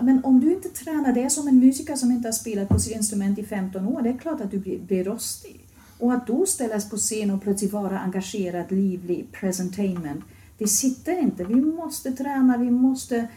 men 0.03 0.25
om 0.25 0.41
du 0.41 0.55
inte 0.55 0.69
tränar, 0.69 1.13
det 1.13 1.23
är 1.23 1.29
som 1.29 1.49
en 1.49 1.59
musiker 1.59 1.97
som 1.97 2.11
inte 2.11 2.29
har 2.29 2.33
spelat 2.33 2.69
på 2.69 2.79
sitt 2.79 2.97
instrument 2.97 3.39
i 3.39 3.45
15 3.45 3.87
år, 3.87 4.03
det 4.03 4.11
är 4.11 4.19
klart 4.19 4.41
att 4.41 4.51
du 4.51 4.59
blir, 4.59 4.79
blir 4.79 5.05
rostig. 5.05 5.67
Och 5.99 6.13
att 6.13 6.27
då 6.27 6.47
ställas 6.47 6.91
på 6.91 6.97
scen 6.97 7.31
och 7.31 7.43
plötsligt 7.43 7.73
vara 7.73 7.99
engagerad, 7.99 8.73
livlig, 8.73 9.33
presentainment, 9.33 10.25
det 10.59 10.67
sitter 10.67 11.19
inte. 11.19 11.45
Vi 11.45 11.55
måste 11.55 12.13
träna, 12.13 12.57
vi 12.57 12.71
måste 12.71 13.29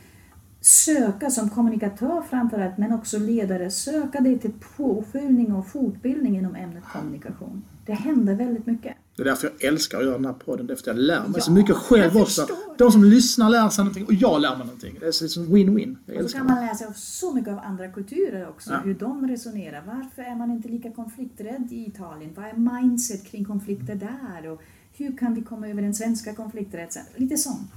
söka 0.62 1.30
som 1.30 1.49
kommunikatör 1.49 2.21
framförallt, 2.30 2.78
men 2.78 2.93
också 2.93 3.19
ledare, 3.19 3.71
söka 3.71 4.19
dig 4.19 4.39
till 4.39 4.54
påfyllning 4.78 5.54
och 5.54 5.67
fortbildning 5.67 6.38
inom 6.38 6.56
ämnet 6.56 6.84
kommunikation. 6.84 7.63
Det 7.86 7.93
händer 7.93 8.36
väldigt 8.36 8.65
mycket. 8.65 8.95
Det 9.15 9.21
är 9.21 9.26
därför 9.26 9.52
jag 9.60 9.67
älskar 9.67 9.97
att 9.97 10.04
göra 10.04 10.15
den 10.15 10.26
här 10.26 10.34
podden, 10.34 10.67
det 10.67 10.73
är 10.73 10.76
för 10.76 10.82
att 10.82 10.88
jag 10.88 10.97
lär 10.97 11.21
mig 11.21 11.32
ja, 11.36 11.41
så 11.41 11.52
mycket 11.52 11.76
själv 11.76 12.17
också. 12.17 12.47
De 12.78 12.91
som 12.91 13.04
lyssnar 13.04 13.49
lär 13.49 13.69
sig 13.69 13.84
någonting 13.84 14.06
och 14.06 14.13
jag 14.13 14.41
lär 14.41 14.49
mig 14.49 14.65
någonting. 14.65 14.97
Det 14.99 15.06
är 15.06 15.23
liksom 15.23 15.47
win-win. 15.47 16.23
Och 16.23 16.30
så 16.30 16.38
kan 16.38 16.45
man 16.45 16.65
lära 16.65 16.76
sig 16.76 16.88
av 16.88 16.93
så 16.93 17.34
mycket 17.34 17.54
av 17.54 17.60
andra 17.60 17.88
kulturer 17.88 18.49
också, 18.49 18.71
ja. 18.71 18.80
hur 18.84 18.93
de 18.93 19.28
resonerar. 19.28 19.84
Varför 19.86 20.21
är 20.21 20.36
man 20.36 20.52
inte 20.52 20.69
lika 20.69 20.91
konflikträdd 20.91 21.67
i 21.71 21.86
Italien? 21.88 22.32
Vad 22.36 22.45
är 22.45 22.82
mindset 22.82 23.26
kring 23.26 23.45
konflikter 23.45 23.95
där? 23.95 24.49
Och 24.49 24.62
hur 24.93 25.17
kan 25.17 25.34
vi 25.34 25.41
komma 25.41 25.67
över 25.67 25.82
den 25.82 25.93
svenska 25.93 26.36
konflikträdslan? 26.36 27.06
Lite 27.15 27.38
sånt. 27.38 27.71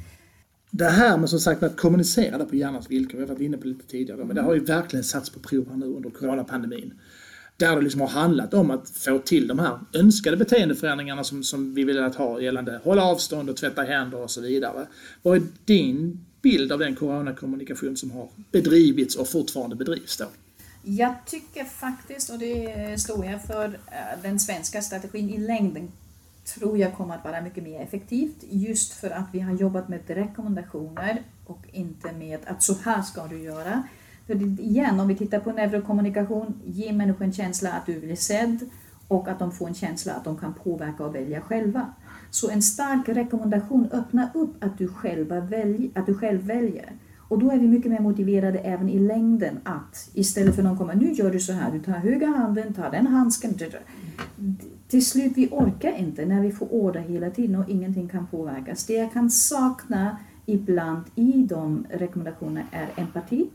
Det 0.70 0.88
här 0.88 1.18
med 1.18 1.30
som 1.30 1.40
sagt 1.40 1.62
att 1.62 1.76
kommunicera 1.76 2.44
på 2.44 2.56
hjärnans 2.56 2.90
villkor, 2.90 3.18
vi 3.18 3.24
har 3.24 3.28
varit 3.28 3.40
inne 3.40 3.56
på 3.56 3.66
lite 3.66 3.86
tidigare, 3.86 4.24
men 4.24 4.36
det 4.36 4.42
har 4.42 4.54
ju 4.54 4.60
verkligen 4.60 5.04
satts 5.04 5.30
på 5.30 5.40
prov 5.40 5.68
här 5.70 5.76
nu 5.76 5.86
under 5.86 6.10
coronapandemin 6.10 6.94
där 7.56 7.76
det 7.76 7.82
liksom 7.82 8.00
har 8.00 8.08
handlat 8.08 8.54
om 8.54 8.70
att 8.70 8.90
få 8.90 9.18
till 9.18 9.48
de 9.48 9.58
här 9.58 9.78
önskade 9.92 10.36
beteendeförändringarna 10.36 11.24
som, 11.24 11.42
som 11.42 11.74
vi 11.74 11.84
vill 11.84 12.02
att 12.02 12.14
ha 12.14 12.40
gällande 12.40 12.80
hålla 12.84 13.04
avstånd 13.04 13.50
och 13.50 13.56
tvätta 13.56 13.82
händer 13.82 14.18
och 14.18 14.30
så 14.30 14.40
vidare. 14.40 14.86
Vad 15.22 15.36
är 15.36 15.42
din 15.64 16.26
bild 16.42 16.72
av 16.72 16.78
den 16.78 16.96
coronakommunikation 16.96 17.96
som 17.96 18.10
har 18.10 18.28
bedrivits 18.52 19.16
och 19.16 19.28
fortfarande 19.28 19.76
bedrivs 19.76 20.16
då? 20.16 20.26
Jag 20.82 21.14
tycker 21.26 21.64
faktiskt, 21.64 22.30
och 22.30 22.38
det 22.38 23.00
står 23.00 23.26
jag 23.26 23.44
för, 23.44 23.64
eh, 23.64 24.22
den 24.22 24.40
svenska 24.40 24.82
strategin 24.82 25.30
i 25.30 25.38
längden 25.38 25.92
tror 26.54 26.78
jag 26.78 26.94
kommer 26.94 27.14
att 27.14 27.24
vara 27.24 27.40
mycket 27.40 27.64
mer 27.64 27.80
effektivt 27.80 28.36
just 28.50 28.92
för 28.92 29.10
att 29.10 29.26
vi 29.32 29.40
har 29.40 29.56
jobbat 29.56 29.88
med 29.88 30.00
rekommendationer 30.06 31.22
och 31.46 31.60
inte 31.72 32.12
med 32.12 32.38
att 32.46 32.62
så 32.62 32.74
här 32.84 33.02
ska 33.02 33.26
du 33.26 33.42
göra. 33.42 33.82
För 34.26 34.60
igen, 34.60 35.00
om 35.00 35.08
vi 35.08 35.16
tittar 35.16 35.40
på 35.40 35.52
neurokommunikation, 35.52 36.54
ge 36.64 36.92
människor 36.92 37.24
en 37.24 37.32
känsla 37.32 37.72
att 37.72 37.86
du 37.86 38.00
blir 38.00 38.16
sedd 38.16 38.58
och 39.08 39.28
att 39.28 39.38
de 39.38 39.52
får 39.52 39.68
en 39.68 39.74
känsla 39.74 40.12
att 40.12 40.24
de 40.24 40.36
kan 40.36 40.54
påverka 40.54 41.04
och 41.04 41.14
välja 41.14 41.40
själva. 41.40 41.86
Så 42.30 42.50
en 42.50 42.62
stark 42.62 43.08
rekommendation 43.08 43.88
öppnar 43.92 44.28
upp 44.34 44.64
att 44.64 44.78
du, 44.78 44.88
själva 44.88 45.40
välj, 45.40 45.90
att 45.94 46.06
du 46.06 46.14
själv 46.14 46.42
väljer. 46.42 46.92
Och 47.28 47.38
då 47.38 47.50
är 47.50 47.58
vi 47.58 47.68
mycket 47.68 47.90
mer 47.90 48.00
motiverade 48.00 48.58
även 48.58 48.88
i 48.88 48.98
längden 48.98 49.58
att 49.64 50.10
istället 50.14 50.54
för 50.56 50.62
någon 50.62 50.78
kommer, 50.78 50.94
nu 50.94 51.12
gör 51.12 51.30
du 51.30 51.40
så 51.40 51.52
här, 51.52 51.72
du 51.72 51.80
tar 51.80 51.92
höga 51.92 52.26
handen, 52.26 52.74
tar 52.74 52.90
den 52.90 53.06
handsken. 53.06 53.54
Till 54.88 55.06
slut, 55.06 55.32
vi 55.36 55.48
orkar 55.50 55.98
inte 55.98 56.26
när 56.26 56.40
vi 56.40 56.52
får 56.52 56.74
order 56.74 57.00
hela 57.00 57.30
tiden 57.30 57.56
och 57.56 57.70
ingenting 57.70 58.08
kan 58.08 58.26
påverkas. 58.26 58.86
Det 58.86 58.94
jag 58.94 59.12
kan 59.12 59.30
sakna 59.30 60.16
ibland 60.46 61.04
i 61.14 61.46
de 61.48 61.86
rekommendationerna 61.90 62.66
är 62.70 62.88
empati. 62.96 63.50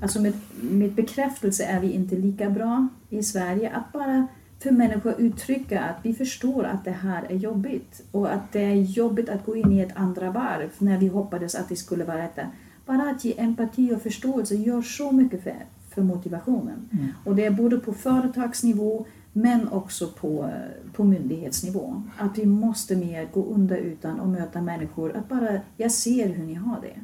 Alltså 0.00 0.20
med, 0.20 0.32
med 0.60 0.92
bekräftelse 0.92 1.64
är 1.64 1.80
vi 1.80 1.92
inte 1.92 2.16
lika 2.16 2.50
bra 2.50 2.88
i 3.08 3.22
Sverige. 3.22 3.70
Att 3.70 3.92
bara 3.92 4.26
för 4.58 4.70
människor 4.70 5.14
uttrycka 5.18 5.80
att 5.80 5.96
vi 6.02 6.14
förstår 6.14 6.64
att 6.64 6.84
det 6.84 6.90
här 6.90 7.24
är 7.28 7.36
jobbigt 7.36 8.02
och 8.10 8.32
att 8.32 8.52
det 8.52 8.64
är 8.64 8.74
jobbigt 8.74 9.28
att 9.28 9.46
gå 9.46 9.56
in 9.56 9.72
i 9.72 9.80
ett 9.80 9.96
andra 9.96 10.30
varv 10.30 10.70
när 10.78 10.98
vi 10.98 11.08
hoppades 11.08 11.54
att 11.54 11.68
det 11.68 11.76
skulle 11.76 12.04
vara 12.04 12.22
detta. 12.22 12.42
Bara 12.86 13.10
att 13.10 13.24
ge 13.24 13.40
empati 13.40 13.94
och 13.94 14.02
förståelse 14.02 14.54
gör 14.54 14.82
så 14.82 15.12
mycket 15.12 15.42
för, 15.42 15.54
för 15.90 16.02
motivationen. 16.02 16.88
Mm. 16.92 17.08
Och 17.24 17.36
det 17.36 17.44
är 17.44 17.50
både 17.50 17.78
på 17.78 17.92
företagsnivå 17.92 19.06
men 19.32 19.68
också 19.68 20.08
på, 20.08 20.50
på 20.92 21.04
myndighetsnivå. 21.04 22.02
Att 22.18 22.38
vi 22.38 22.46
måste 22.46 22.96
mer 22.96 23.28
gå 23.32 23.44
under 23.44 23.76
utan 23.76 24.20
och 24.20 24.28
möta 24.28 24.60
människor. 24.60 25.16
Att 25.16 25.28
bara, 25.28 25.60
jag 25.76 25.92
ser 25.92 26.28
hur 26.28 26.44
ni 26.44 26.54
har 26.54 26.80
det. 26.80 27.00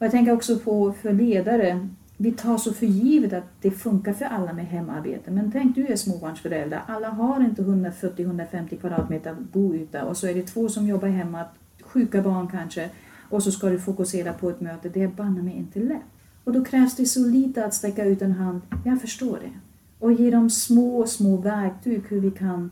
Och 0.00 0.06
jag 0.06 0.12
tänker 0.12 0.32
också 0.32 0.58
på 0.58 0.92
för 0.92 1.12
ledare. 1.12 1.88
Vi 2.16 2.32
tar 2.32 2.58
så 2.58 2.72
för 2.72 2.86
givet 2.86 3.32
att 3.32 3.44
det 3.60 3.70
funkar 3.70 4.12
för 4.12 4.24
alla 4.24 4.52
med 4.52 4.66
hemarbete. 4.66 5.30
Men 5.30 5.52
tänk 5.52 5.74
du 5.74 5.86
är 5.86 5.96
småbarnsförälder. 5.96 6.82
Alla 6.86 7.08
har 7.08 7.40
inte 7.44 7.62
140-150 7.62 8.80
kvadratmeter 8.80 9.36
boyta 9.52 10.04
och 10.04 10.16
så 10.16 10.26
är 10.26 10.34
det 10.34 10.42
två 10.42 10.68
som 10.68 10.86
jobbar 10.86 11.08
hemma, 11.08 11.44
sjuka 11.82 12.22
barn 12.22 12.48
kanske. 12.48 12.90
Och 13.30 13.42
så 13.42 13.52
ska 13.52 13.68
du 13.68 13.78
fokusera 13.78 14.32
på 14.32 14.50
ett 14.50 14.60
möte. 14.60 14.88
Det 14.88 15.02
är 15.02 15.08
banne 15.08 15.42
mig 15.42 15.54
inte 15.54 15.78
lätt. 15.80 16.02
Och 16.44 16.52
då 16.52 16.64
krävs 16.64 16.96
det 16.96 17.06
så 17.06 17.26
lite 17.26 17.64
att 17.64 17.74
sträcka 17.74 18.04
ut 18.04 18.22
en 18.22 18.32
hand. 18.32 18.60
Jag 18.84 19.00
förstår 19.00 19.38
det 19.40 19.50
och 19.98 20.12
ge 20.12 20.30
dem 20.30 20.50
små, 20.50 21.06
små 21.06 21.36
verktyg 21.36 22.02
hur 22.08 22.20
vi 22.20 22.30
kan, 22.30 22.70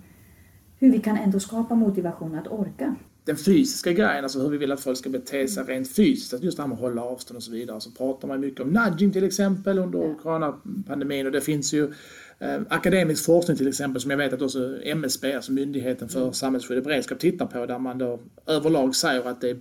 hur 0.79 0.93
vi 0.93 0.99
kan 0.99 1.17
ändå 1.17 1.41
skapa 1.41 1.75
motivation 1.75 2.35
att 2.35 2.49
orka. 2.49 2.95
Den 3.29 3.37
fysiska 3.37 3.93
grejen, 3.93 4.25
alltså 4.25 4.41
hur 4.41 4.49
vi 4.49 4.59
vill 4.59 4.73
att 4.73 4.81
folk 4.81 4.99
ska 4.99 5.11
bete 5.11 5.49
sig 5.49 5.65
rent 5.65 5.95
fysiskt, 5.95 6.35
att 6.35 6.43
just 6.43 6.57
det 6.57 6.63
här 6.63 6.69
med 6.69 6.75
att 6.75 6.81
hålla 6.81 7.03
avstånd 7.03 7.37
och 7.37 7.43
så 7.43 7.51
vidare, 7.51 7.81
så 7.81 7.91
pratar 7.91 8.29
man 8.29 8.41
mycket 8.41 8.61
om 8.61 8.69
nudging 8.69 9.13
till 9.13 9.25
exempel 9.25 9.79
under 9.79 9.99
ja. 9.99 10.15
coronapandemin 10.23 11.27
och 11.27 11.33
det 11.33 11.41
finns 11.41 11.73
ju 11.73 11.93
eh, 12.39 12.61
akademisk 12.69 13.25
forskning 13.25 13.57
till 13.57 13.69
exempel 13.69 14.03
som 14.03 14.11
jag 14.11 14.19
vet 14.19 14.33
att 14.33 14.43
också 14.43 14.79
MSB, 14.83 15.35
alltså 15.35 15.53
Myndigheten 15.53 16.09
för 16.09 16.21
mm. 16.21 16.33
samhällsskydd 16.33 16.79
och 16.79 16.85
beredskap, 16.85 17.19
tittar 17.19 17.47
på 17.47 17.67
där 17.67 17.79
man 17.79 17.99
då 17.99 18.21
överlag 18.47 18.97
säger 18.97 19.29
att 19.29 19.41
det 19.41 19.51
är 19.51 19.57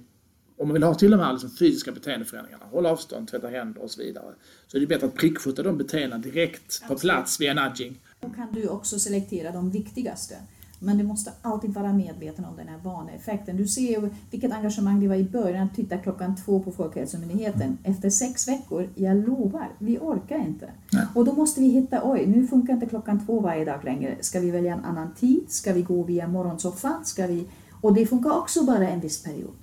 om 0.57 0.67
man 0.67 0.73
vill 0.73 0.83
ha 0.83 0.95
till 0.95 1.11
de 1.11 1.19
här 1.19 1.33
liksom 1.33 1.49
fysiska 1.49 1.91
beteendeförändringarna, 1.91 2.65
hålla 2.65 2.91
avstånd, 2.91 3.27
tvätta 3.27 3.47
händer 3.47 3.81
och 3.81 3.91
så 3.91 4.01
vidare, 4.01 4.33
så 4.67 4.77
är 4.77 4.81
det 4.81 4.87
bättre 4.87 5.07
att 5.07 5.15
prickskjuta 5.15 5.63
de 5.63 5.77
beteendena 5.77 6.17
direkt 6.17 6.87
på 6.87 6.95
plats 6.95 7.41
via 7.41 7.53
nudging. 7.53 7.99
Då 8.19 8.29
kan 8.29 8.53
du 8.53 8.67
också 8.67 8.99
selektera 8.99 9.51
de 9.51 9.71
viktigaste. 9.71 10.35
Men 10.79 10.97
du 10.97 11.03
måste 11.03 11.31
alltid 11.41 11.73
vara 11.73 11.93
medveten 11.93 12.45
om 12.45 12.55
den 12.55 12.67
här 12.67 12.77
vaneeffekten. 12.83 13.57
Du 13.57 13.67
ser 13.67 14.01
ju 14.01 14.09
vilket 14.31 14.51
engagemang 14.51 14.99
det 14.99 15.07
var 15.07 15.15
i 15.15 15.23
början 15.23 15.67
att 15.67 15.75
titta 15.75 15.97
klockan 15.97 16.35
två 16.35 16.59
på 16.59 16.71
Folkhälsomyndigheten. 16.71 17.77
Efter 17.83 18.09
sex 18.09 18.47
veckor, 18.47 18.89
jag 18.95 19.27
lovar, 19.27 19.69
vi 19.79 19.97
orkar 19.97 20.37
inte. 20.37 20.69
Nej. 20.93 21.05
Och 21.15 21.25
då 21.25 21.33
måste 21.33 21.61
vi 21.61 21.67
hitta, 21.67 22.01
oj, 22.03 22.25
nu 22.25 22.47
funkar 22.47 22.73
inte 22.73 22.85
klockan 22.85 23.25
två 23.25 23.39
varje 23.39 23.65
dag 23.65 23.79
längre. 23.83 24.17
Ska 24.21 24.39
vi 24.39 24.51
välja 24.51 24.73
en 24.73 24.85
annan 24.85 25.13
tid? 25.13 25.45
Ska 25.47 25.73
vi 25.73 25.81
gå 25.81 26.03
via 26.03 26.27
morgonsoffan? 26.27 27.05
Ska 27.05 27.27
vi... 27.27 27.47
Och 27.81 27.93
det 27.93 28.05
funkar 28.05 28.37
också 28.37 28.65
bara 28.65 28.89
en 28.89 28.99
viss 28.99 29.23
period. 29.23 29.53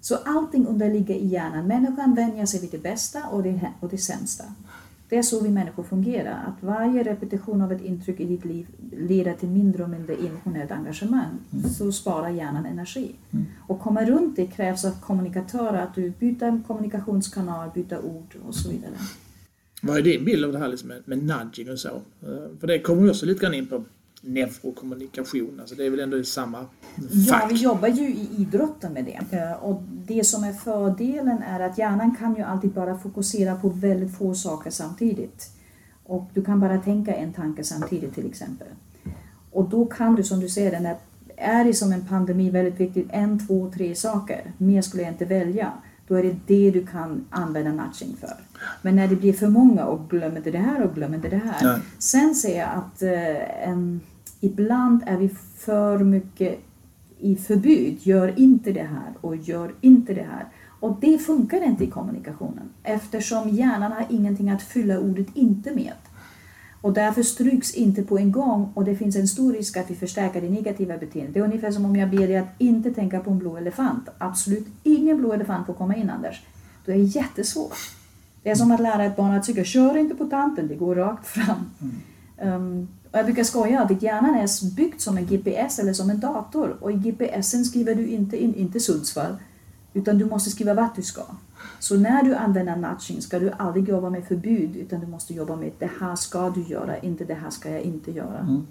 Så 0.00 0.16
allting 0.24 0.66
underligger 0.66 1.14
i 1.14 1.26
hjärnan. 1.26 1.66
Människan 1.66 2.14
vänjer 2.14 2.46
sig 2.46 2.60
vid 2.60 2.70
det 2.70 2.82
bästa 2.82 3.28
och 3.28 3.42
det, 3.42 3.70
och 3.80 3.88
det 3.88 3.98
sämsta. 3.98 4.44
Det 5.12 5.18
är 5.18 5.22
så 5.22 5.40
vi 5.40 5.50
människor 5.50 5.82
fungerar, 5.82 6.44
att 6.46 6.62
varje 6.62 7.02
repetition 7.02 7.62
av 7.62 7.72
ett 7.72 7.84
intryck 7.84 8.20
i 8.20 8.24
ditt 8.24 8.44
liv 8.44 8.66
leder 8.92 9.34
till 9.34 9.48
mindre 9.48 9.82
och 9.82 9.90
mindre 9.90 10.14
emotionellt 10.14 10.70
engagemang. 10.70 11.38
Mm. 11.52 11.70
Så 11.70 11.92
sparar 11.92 12.28
hjärnan 12.28 12.66
energi. 12.66 13.14
Mm. 13.30 13.46
Och 13.68 13.80
komma 13.80 14.04
runt 14.04 14.36
det 14.36 14.46
krävs 14.46 14.84
av 14.84 15.00
kommunikatörer, 15.00 15.82
att 15.82 15.94
du 15.94 16.10
byter 16.10 16.66
kommunikationskanal, 16.66 17.70
byter 17.74 18.04
ord 18.04 18.36
och 18.46 18.54
så 18.54 18.70
vidare. 18.70 18.92
Vad 19.82 19.96
är 19.96 20.02
din 20.02 20.24
bild 20.24 20.44
av 20.44 20.52
det 20.52 20.58
här 20.58 20.68
liksom 20.68 20.88
med, 20.88 21.02
med 21.04 21.18
nudging 21.18 21.70
och 21.70 21.78
så? 21.78 21.88
Eh, 21.88 22.58
för 22.60 22.66
det 22.66 22.78
kommer 22.78 23.02
vi 23.02 23.10
också 23.10 23.26
lite 23.26 23.40
grann 23.40 23.54
in 23.54 23.66
på 23.66 23.84
neurokommunikation. 24.22 25.60
Alltså 25.60 25.74
det 25.74 25.86
är 25.86 25.90
väl 25.90 26.00
ändå 26.00 26.18
i 26.18 26.24
samma 26.24 26.58
fack? 26.58 26.68
Ja, 27.10 27.46
vi 27.50 27.54
jobbar 27.54 27.88
ju 27.88 28.08
i 28.08 28.28
idrotten 28.38 28.92
med 28.92 29.04
det. 29.04 29.36
Eh, 29.38 29.52
och 29.52 29.82
det 29.82 30.24
som 30.24 30.44
är 30.44 30.52
fördelen 30.52 31.42
är 31.42 31.60
att 31.60 31.78
hjärnan 31.78 32.16
kan 32.16 32.34
ju 32.34 32.42
alltid 32.42 32.70
bara 32.70 32.98
fokusera 32.98 33.56
på 33.56 33.68
väldigt 33.68 34.16
få 34.18 34.34
saker 34.34 34.70
samtidigt. 34.70 35.50
Och 36.04 36.30
du 36.34 36.44
kan 36.44 36.60
bara 36.60 36.78
tänka 36.78 37.14
en 37.14 37.32
tanke 37.32 37.64
samtidigt 37.64 38.14
till 38.14 38.26
exempel. 38.26 38.68
Och 39.50 39.68
då 39.68 39.86
kan 39.86 40.14
du, 40.14 40.22
som 40.22 40.40
du 40.40 40.48
säger, 40.48 40.80
när 40.80 40.96
är 41.36 41.64
det 41.64 41.74
som 41.74 41.92
en 41.92 42.06
pandemi 42.06 42.50
väldigt 42.50 42.80
viktigt, 42.80 43.06
en, 43.10 43.46
två, 43.46 43.70
tre 43.74 43.94
saker. 43.94 44.52
Mer 44.58 44.82
skulle 44.82 45.02
jag 45.02 45.12
inte 45.12 45.24
välja. 45.24 45.72
Då 46.08 46.14
är 46.14 46.22
det 46.22 46.36
det 46.46 46.70
du 46.70 46.86
kan 46.86 47.24
använda 47.30 47.70
nudging 47.70 48.16
för. 48.20 48.36
Men 48.82 48.96
när 48.96 49.08
det 49.08 49.16
blir 49.16 49.32
för 49.32 49.48
många 49.48 49.84
och 49.84 50.10
glöm 50.10 50.36
inte 50.36 50.50
det 50.50 50.58
här 50.58 50.82
och 50.82 50.94
glöm 50.94 51.14
inte 51.14 51.28
det 51.28 51.36
här. 51.44 51.56
Ja. 51.60 51.78
Sen 51.98 52.34
ser 52.34 52.58
jag 52.58 52.68
att 52.68 53.02
eh, 53.02 53.68
en 53.68 54.00
ibland 54.42 55.02
är 55.06 55.16
vi 55.16 55.28
för 55.58 55.98
mycket 55.98 56.58
i 57.18 57.36
förbud. 57.36 57.98
Gör 58.06 58.38
inte 58.38 58.72
det 58.72 58.82
här 58.82 59.12
och 59.20 59.36
gör 59.36 59.74
inte 59.80 60.14
det 60.14 60.26
här. 60.30 60.46
Och 60.80 60.96
det 61.00 61.18
funkar 61.18 61.64
inte 61.64 61.84
i 61.84 61.86
kommunikationen 61.86 62.70
eftersom 62.82 63.48
hjärnan 63.48 63.92
har 63.92 64.06
ingenting 64.10 64.50
att 64.50 64.62
fylla 64.62 64.98
ordet 64.98 65.26
inte 65.34 65.74
med. 65.74 65.92
Och 66.80 66.92
därför 66.92 67.22
stryks 67.22 67.74
inte 67.74 68.02
på 68.02 68.18
en 68.18 68.32
gång 68.32 68.72
och 68.74 68.84
det 68.84 68.96
finns 68.96 69.16
en 69.16 69.28
stor 69.28 69.52
risk 69.52 69.76
att 69.76 69.90
vi 69.90 69.94
förstärker 69.94 70.40
det 70.40 70.50
negativa 70.50 70.98
beteendet. 70.98 71.34
Det 71.34 71.40
är 71.40 71.44
ungefär 71.44 71.70
som 71.70 71.84
om 71.84 71.96
jag 71.96 72.10
ber 72.10 72.26
dig 72.26 72.36
att 72.36 72.54
inte 72.58 72.90
tänka 72.90 73.20
på 73.20 73.30
en 73.30 73.38
blå 73.38 73.56
elefant. 73.56 74.08
Absolut 74.18 74.66
ingen 74.82 75.18
blå 75.18 75.32
elefant 75.32 75.66
får 75.66 75.74
komma 75.74 75.96
in 75.96 76.10
Anders. 76.10 76.42
Då 76.84 76.92
är 76.92 76.96
det 76.96 77.02
jättesvårt. 77.02 77.76
Det 78.42 78.50
är 78.50 78.54
som 78.54 78.72
att 78.72 78.80
lära 78.80 79.04
ett 79.04 79.16
barn 79.16 79.32
att 79.32 79.44
cykla. 79.44 79.64
Kör 79.64 79.96
inte 79.96 80.14
på 80.14 80.24
tanten, 80.24 80.68
det 80.68 80.74
går 80.74 80.94
rakt 80.94 81.26
fram. 81.26 81.70
Mm. 82.38 82.54
Um, 82.54 82.88
och 83.12 83.18
jag 83.18 83.24
brukar 83.24 83.44
skoja 83.44 83.80
att 83.80 84.02
hjärnan 84.02 84.34
är 84.34 84.74
byggd 84.76 85.00
som 85.00 85.16
en 85.16 85.26
GPS 85.26 85.78
eller 85.78 85.92
som 85.92 86.10
en 86.10 86.20
dator 86.20 86.76
och 86.80 86.92
i 86.92 86.94
GPSen 86.94 87.64
skriver 87.64 87.94
du 87.94 88.06
inte 88.06 88.42
in, 88.42 88.54
inte 88.54 88.80
Sundsvall, 88.80 89.36
utan 89.94 90.18
du 90.18 90.24
måste 90.24 90.50
skriva 90.50 90.74
vart 90.74 90.96
du 90.96 91.02
ska. 91.02 91.22
Så 91.78 91.96
när 91.96 92.22
du 92.22 92.34
använder 92.34 92.76
nudging 92.76 93.22
ska 93.22 93.38
du 93.38 93.50
aldrig 93.50 93.88
jobba 93.88 94.10
med 94.10 94.24
förbud 94.24 94.76
utan 94.76 95.00
du 95.00 95.06
måste 95.06 95.34
jobba 95.34 95.56
med 95.56 95.72
det 95.78 95.90
här 96.00 96.16
ska 96.16 96.50
du 96.50 96.62
göra, 96.62 96.98
inte 96.98 97.24
det 97.24 97.34
här 97.34 97.50
ska 97.50 97.70
jag 97.70 97.80
inte 97.80 98.12
göra. 98.12 98.38
Mm. 98.38 98.66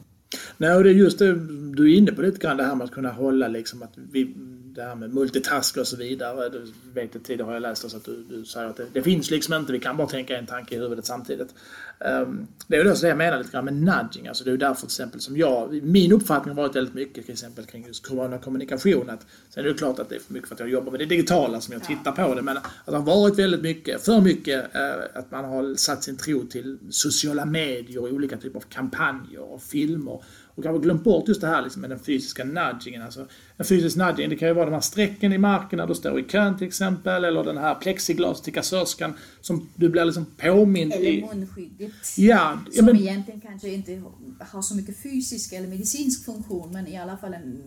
Nej, 0.57 0.75
och 0.75 0.83
det 0.83 0.89
är 0.89 0.93
just 0.93 1.19
det 1.19 1.33
du 1.75 1.93
är 1.93 1.97
inne 1.97 2.11
på 2.11 2.21
lite 2.21 2.37
grann, 2.37 2.57
det 2.57 2.63
här 2.63 2.75
med 2.75 2.85
att 2.85 2.91
kunna 2.91 3.11
hålla 3.11 3.47
liksom 3.47 3.83
att 3.83 3.93
vi, 4.11 4.35
det 4.75 4.83
här 4.83 4.95
med 4.95 5.13
multitask 5.13 5.77
och 5.77 5.87
så 5.87 5.97
vidare. 5.97 6.49
Du 6.49 6.71
vet 6.93 7.15
att 7.15 7.23
tidigare 7.23 7.45
har 7.45 7.53
jag 7.53 7.61
läst 7.61 7.85
att 7.85 8.05
du, 8.05 8.23
du 8.29 8.45
säger 8.45 8.67
att 8.67 8.77
det, 8.77 8.85
det, 8.93 9.03
finns 9.03 9.31
liksom 9.31 9.53
inte, 9.53 9.71
vi 9.71 9.79
kan 9.79 9.97
bara 9.97 10.07
tänka 10.07 10.37
en 10.37 10.45
tanke 10.45 10.75
i 10.75 10.77
huvudet 10.77 11.05
samtidigt. 11.05 11.55
Um, 11.99 12.47
det 12.67 12.75
är 12.75 12.85
ju 12.85 12.91
det 12.91 13.07
jag 13.07 13.17
menar 13.17 13.37
lite 13.37 13.51
grann 13.51 13.65
med 13.65 13.73
nudging, 13.73 14.27
alltså 14.27 14.43
det 14.43 14.51
är 14.51 14.57
därför 14.57 14.79
till 14.79 14.85
exempel 14.85 15.21
som 15.21 15.37
jag, 15.37 15.83
min 15.83 16.11
uppfattning 16.11 16.55
har 16.55 16.63
varit 16.63 16.75
väldigt 16.75 16.93
mycket 16.93 17.25
till 17.25 17.33
exempel 17.33 17.65
kring 17.65 17.85
just 17.87 18.07
kommunikation. 18.41 19.09
Att, 19.09 19.25
sen 19.49 19.65
är 19.65 19.69
det 19.69 19.73
klart 19.73 19.99
att 19.99 20.09
det 20.09 20.15
är 20.15 20.19
för 20.19 20.33
mycket 20.33 20.47
för 20.47 20.55
att 20.55 20.59
jag 20.59 20.69
jobbar 20.69 20.91
med 20.91 20.99
det 20.99 21.05
digitala 21.05 21.61
som 21.61 21.73
jag 21.73 21.83
tittar 21.83 22.11
på 22.11 22.35
det, 22.35 22.41
men 22.41 22.57
att 22.57 22.63
det 22.85 22.95
har 22.95 23.03
varit 23.03 23.39
väldigt 23.39 23.61
mycket, 23.61 24.05
för 24.05 24.21
mycket, 24.21 24.75
uh, 24.75 25.19
att 25.19 25.31
man 25.31 25.45
har 25.45 25.75
satt 25.75 26.03
sin 26.03 26.17
tro 26.17 26.45
till 26.45 26.77
sociala 26.89 27.45
medier 27.45 28.01
och 28.01 28.09
olika 28.09 28.37
typer 28.37 28.57
av 28.57 28.63
kampanjer 28.69 29.41
och 29.41 29.63
filmer 29.63 30.23
och 30.55 30.63
kanske 30.63 30.83
glömt 30.83 31.03
bort 31.03 31.27
just 31.27 31.41
det 31.41 31.47
här 31.47 31.61
liksom 31.61 31.81
med 31.81 31.89
den 31.89 31.99
fysiska 31.99 32.43
nudgingen. 32.43 33.01
Alltså, 33.01 33.27
en 33.57 33.65
fysisk 33.65 33.97
nudging, 33.97 34.29
det 34.29 34.35
kan 34.35 34.47
ju 34.47 34.53
vara 34.53 34.65
de 34.65 34.73
här 34.73 34.81
strecken 34.81 35.33
i 35.33 35.37
marken 35.37 35.77
när 35.77 35.87
du 35.87 35.95
står 35.95 36.19
i 36.19 36.23
kön 36.23 36.57
till 36.57 36.67
exempel, 36.67 37.23
eller 37.25 37.43
den 37.43 37.57
här 37.57 37.75
plexiglas 37.75 38.41
till 38.41 38.53
kassörskan 38.53 39.13
som 39.41 39.69
du 39.75 39.89
blir 39.89 40.05
liksom 40.05 40.25
påmind 40.37 40.93
Eller 40.93 41.05
i. 41.05 41.25
munskyddet. 41.33 41.91
Ja, 42.17 42.59
ja 42.65 42.77
som 42.77 42.85
men, 42.85 42.95
egentligen 42.95 43.41
kanske 43.41 43.69
inte 43.69 44.01
har 44.39 44.61
så 44.61 44.75
mycket 44.75 45.03
fysisk 45.03 45.53
eller 45.53 45.67
medicinsk 45.67 46.25
funktion 46.25 46.71
men 46.73 46.87
i 46.87 46.97
alla 46.97 47.17
fall 47.17 47.33
en, 47.33 47.61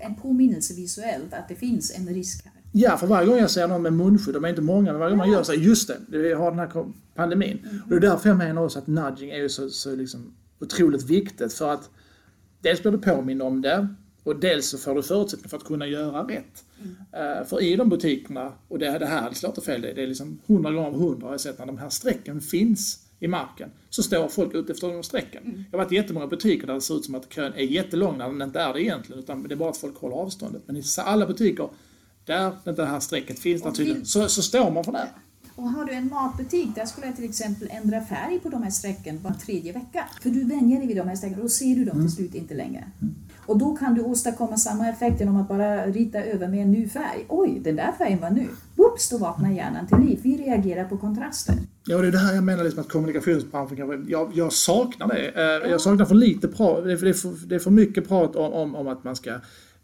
en 0.00 0.14
påminnelse 0.14 0.74
visuellt 0.74 1.32
att 1.32 1.48
det 1.48 1.54
finns 1.54 1.92
en 1.98 2.06
risk 2.14 2.44
här. 2.44 2.52
ja, 2.72 2.96
för 2.96 3.06
varje 3.06 3.26
gång 3.26 3.38
jag 3.38 3.50
ser 3.50 3.68
någon 3.68 3.82
med 3.82 3.92
munskydd, 3.92 4.34
de 4.34 4.44
är 4.44 4.48
inte 4.48 4.62
många, 4.62 4.90
men 4.92 5.00
varje 5.00 5.10
gång 5.10 5.18
man 5.18 5.30
gör 5.30 5.42
så, 5.42 5.54
just 5.54 5.88
det, 5.88 6.18
vi 6.18 6.32
har 6.32 6.50
den 6.50 6.58
här 6.58 6.84
pandemin. 7.14 7.58
Och 7.84 7.90
det 7.90 7.96
är 7.96 8.00
därför 8.00 8.28
jag 8.28 8.38
menar 8.38 8.64
också 8.64 8.78
att 8.78 8.86
nudging 8.86 9.30
är 9.30 9.38
ju 9.38 9.48
så, 9.48 9.70
så 9.70 9.96
liksom 9.96 10.34
otroligt 10.60 11.02
viktigt 11.10 11.52
för 11.52 11.72
att 11.72 11.90
dels 12.62 12.82
blir 12.82 12.92
du 12.92 12.98
påmind 12.98 13.42
om 13.42 13.62
det 13.62 13.88
och 14.24 14.36
dels 14.36 14.68
så 14.68 14.78
får 14.78 14.94
du 14.94 15.02
förutsättningar 15.02 15.48
för 15.48 15.56
att 15.56 15.64
kunna 15.64 15.86
göra 15.86 16.22
rätt. 16.22 16.64
Eh, 17.12 17.46
för 17.46 17.62
i 17.62 17.76
de 17.76 17.88
butikerna, 17.88 18.52
och 18.68 18.78
det, 18.78 18.98
det 18.98 19.06
här 19.06 19.32
slår 19.32 19.50
inte 19.50 19.60
fel, 19.60 19.80
det, 19.80 20.02
är 20.02 20.06
liksom 20.06 20.38
100 20.46 20.72
gånger 20.72 20.88
av 20.88 20.94
100 20.94 21.26
har 21.26 21.32
jag 21.32 21.40
sett 21.40 21.58
när 21.58 21.66
de 21.66 21.78
här 21.78 21.88
strecken 21.88 22.40
finns 22.40 22.98
i 23.20 23.28
marken, 23.28 23.70
så 23.90 24.02
står 24.02 24.28
folk 24.28 24.54
ute 24.54 24.72
efter 24.72 24.88
de 24.88 25.02
strecken. 25.02 25.64
Jag 25.70 25.78
har 25.78 25.84
varit 25.84 25.92
i 25.92 25.94
jättemånga 25.94 26.26
butiker 26.26 26.66
där 26.66 26.74
det 26.74 26.80
ser 26.80 26.96
ut 26.96 27.04
som 27.04 27.14
att 27.14 27.32
kön 27.32 27.52
är 27.56 27.62
jättelång 27.62 28.18
när 28.18 28.28
den 28.28 28.42
inte 28.42 28.60
är 28.60 28.72
det 28.72 28.82
egentligen, 28.82 29.22
utan 29.22 29.42
det 29.42 29.54
är 29.54 29.56
bara 29.56 29.70
att 29.70 29.76
folk 29.76 29.96
håller 29.96 30.16
avståndet. 30.16 30.62
Men 30.66 30.76
i 30.76 30.82
alla 30.96 31.26
butiker 31.26 31.68
där 32.24 32.52
det 32.64 32.84
här 32.84 33.00
strecket 33.00 33.38
finns 33.38 33.62
där 33.62 33.70
tydligen, 33.70 34.04
så, 34.04 34.28
så 34.28 34.42
står 34.42 34.70
man 34.70 34.84
för 34.84 34.92
det. 34.92 35.08
Och 35.56 35.70
har 35.70 35.84
du 35.84 35.92
en 35.92 36.08
matbutik, 36.08 36.68
där 36.74 36.84
skulle 36.86 37.06
jag 37.06 37.16
till 37.16 37.24
exempel 37.24 37.68
ändra 37.70 38.00
färg 38.04 38.40
på 38.42 38.48
de 38.48 38.62
här 38.62 38.70
strecken 38.70 39.18
var 39.22 39.30
tredje 39.30 39.72
vecka. 39.72 40.04
För 40.22 40.30
du 40.30 40.44
vänjer 40.44 40.78
dig 40.78 40.86
vid 40.86 40.96
de 40.96 41.08
här 41.08 41.16
strecken 41.16 41.38
och 41.38 41.42
då 41.44 41.48
ser 41.48 41.74
du 41.74 41.84
dem 41.84 41.96
Mm. 41.96 42.06
till 42.06 42.16
slut 42.16 42.34
inte 42.34 42.54
längre. 42.54 42.84
Och 43.46 43.58
då 43.58 43.76
kan 43.76 43.94
du 43.94 44.02
åstadkomma 44.02 44.56
samma 44.56 44.88
effekt 44.88 45.20
genom 45.20 45.36
att 45.36 45.48
bara 45.48 45.86
rita 45.86 46.18
över 46.24 46.48
med 46.48 46.62
en 46.62 46.72
ny 46.72 46.88
färg. 46.88 47.26
Oj, 47.28 47.60
den 47.64 47.76
där 47.76 47.92
färgen 47.98 48.20
var 48.20 48.30
ny. 48.30 48.46
Whoops, 48.76 49.08
då 49.10 49.18
vaknar 49.18 49.50
hjärnan 49.50 49.86
till 49.86 49.98
liv. 49.98 50.20
Vi 50.22 50.36
reagerar 50.36 50.84
på 50.84 50.98
kontraster. 50.98 51.54
Ja, 51.84 51.98
det 51.98 52.06
är 52.08 52.12
det 52.12 52.18
här 52.18 52.34
jag 52.34 52.44
menar 52.44 52.64
liksom 52.64 52.80
att 52.80 52.88
kommunikationsbranschen 52.88 54.06
jag, 54.08 54.30
jag 54.34 54.52
saknar 54.52 55.08
det. 55.08 55.28
Eh, 55.64 55.70
Jag 55.70 55.80
saknar 55.80 56.04
för 56.04 56.14
lite 56.14 56.48
prat, 56.48 56.84
det 56.84 56.92
är 56.92 56.96
för, 56.96 57.46
det 57.46 57.54
är 57.54 57.58
för, 57.58 57.70
mycket 57.70 58.08
prat 58.08 58.36
om, 58.36 58.52
om, 58.52 58.74
om 58.74 58.88
att 58.88 59.04
man 59.04 59.16
ska 59.16 59.30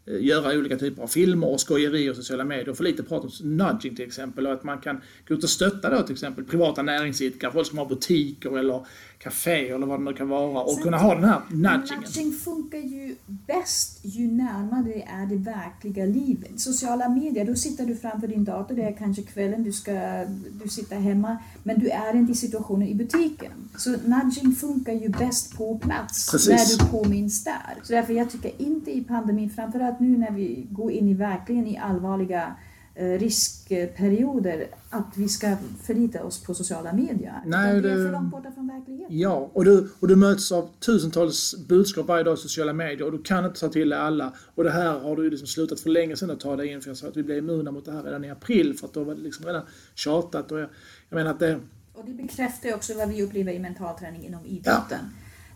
Eh, 0.05 0.25
göra 0.25 0.57
olika 0.57 0.77
typer 0.77 1.03
av 1.03 1.07
filmer 1.07 1.47
och 1.47 1.61
skojerier 1.61 2.09
och 2.09 2.15
sociala 2.15 2.43
medier. 2.43 2.69
Och 2.69 2.77
för 2.77 2.83
lite 2.83 3.03
prat 3.03 3.23
om 3.23 3.57
nudging 3.57 3.95
till 3.95 4.05
exempel 4.05 4.47
och 4.47 4.53
att 4.53 4.63
man 4.63 4.77
kan 4.77 5.01
gå 5.27 5.33
ut 5.33 5.43
och 5.43 5.49
stötta 5.49 5.89
då 5.89 6.01
till 6.01 6.13
exempel 6.13 6.43
privata 6.43 6.81
näringsidkare, 6.81 7.51
folk 7.51 7.67
som 7.67 7.77
har 7.77 7.85
butiker 7.85 8.57
eller 8.57 8.85
café 9.19 9.69
eller 9.69 9.87
vad 9.87 9.99
det 9.99 10.03
nu 10.03 10.13
kan 10.13 10.29
vara 10.29 10.61
och 10.63 10.71
Sen- 10.73 10.83
kunna 10.83 10.97
ha 10.97 11.15
den 11.15 11.23
här 11.23 11.41
nudgingen. 11.49 11.99
Nudging 12.03 12.31
funkar 12.33 12.77
ju 12.77 13.15
bäst 13.27 13.99
ju 14.01 14.31
närmare 14.31 14.83
det 14.83 15.01
är 15.03 15.25
det 15.25 15.35
verkliga 15.35 16.05
livet. 16.05 16.59
Sociala 16.59 17.09
medier, 17.09 17.45
då 17.45 17.55
sitter 17.55 17.85
du 17.85 17.95
framför 17.95 18.27
din 18.27 18.43
dator, 18.43 18.75
det 18.75 18.83
är 18.83 18.91
kanske 18.91 19.21
kvällen, 19.21 19.63
du, 19.63 19.71
ska, 19.71 20.25
du 20.63 20.69
sitter 20.69 20.95
hemma, 20.95 21.37
men 21.63 21.79
du 21.79 21.89
är 21.89 22.15
inte 22.15 22.31
i 22.31 22.35
situationen 22.35 22.87
i 22.87 22.95
butiken. 22.95 23.51
Så 23.77 23.89
nudging 23.89 24.51
funkar 24.55 24.93
ju 24.93 25.09
bäst 25.09 25.57
på 25.57 25.79
plats, 25.79 26.31
Precis. 26.31 26.49
när 26.49 26.85
du 26.85 26.91
påminns 26.91 27.43
där. 27.43 27.77
Så 27.83 27.93
därför 27.93 28.13
jag 28.13 28.29
tycker 28.29 28.51
inte 28.61 28.91
i 28.91 29.03
pandemin, 29.03 29.49
framförallt 29.49 29.99
nu 29.99 30.17
när 30.17 30.31
vi 30.31 30.67
går 30.69 30.91
in 30.91 31.07
i 31.09 31.13
verkligen 31.13 31.67
i 31.67 31.77
allvarliga 31.77 32.55
riskperioder, 32.95 34.67
att 34.89 35.17
vi 35.17 35.29
ska 35.29 35.57
förlita 35.83 36.23
oss 36.23 36.43
på 36.43 36.53
sociala 36.53 36.93
medier. 36.93 37.41
Nej, 37.45 37.81
det 37.81 37.91
är 37.91 37.95
för 37.95 38.11
långt 38.11 38.31
borta 38.31 38.51
från 38.51 38.67
verkligheten. 38.67 39.19
Ja, 39.19 39.51
och 39.53 39.65
du, 39.65 39.89
och 39.99 40.07
du 40.07 40.15
möts 40.15 40.51
av 40.51 40.69
tusentals 40.79 41.55
budskap 41.67 42.07
varje 42.07 42.23
dag 42.23 42.33
i 42.33 42.37
sociala 42.37 42.73
medier 42.73 43.03
och 43.03 43.11
du 43.11 43.23
kan 43.23 43.45
inte 43.45 43.59
ta 43.59 43.69
till 43.69 43.89
dig 43.89 43.99
alla. 43.99 44.33
Och 44.55 44.63
det 44.63 44.71
här 44.71 44.99
har 44.99 45.15
du 45.15 45.29
liksom 45.29 45.47
slutat 45.47 45.79
för 45.79 45.89
länge 45.89 46.15
sedan 46.15 46.31
att 46.31 46.39
ta 46.39 46.55
dig 46.55 46.67
in 46.67 46.81
för 46.81 46.89
jag 46.89 46.97
sa 46.97 47.07
att 47.07 47.17
vi 47.17 47.23
blev 47.23 47.37
immuna 47.37 47.71
mot 47.71 47.85
det 47.85 47.91
här 47.91 48.03
redan 48.03 48.25
i 48.25 48.29
april 48.29 48.77
för 48.77 48.87
att 48.87 48.93
då 48.93 49.03
var 49.03 49.15
det 49.15 49.21
liksom 49.21 49.45
redan 49.45 49.63
tjatat 49.95 50.51
och 50.51 50.59
jag, 50.59 50.69
jag 51.09 51.17
menar 51.17 51.31
att 51.31 51.39
det... 51.39 51.59
Och 51.93 52.05
det 52.05 52.13
bekräftar 52.13 52.69
ju 52.69 52.75
också 52.75 52.93
vad 52.93 53.09
vi 53.09 53.23
upplever 53.23 53.51
i 53.53 53.59
mentalträning 53.59 54.25
inom 54.25 54.45
idrotten. 54.45 54.99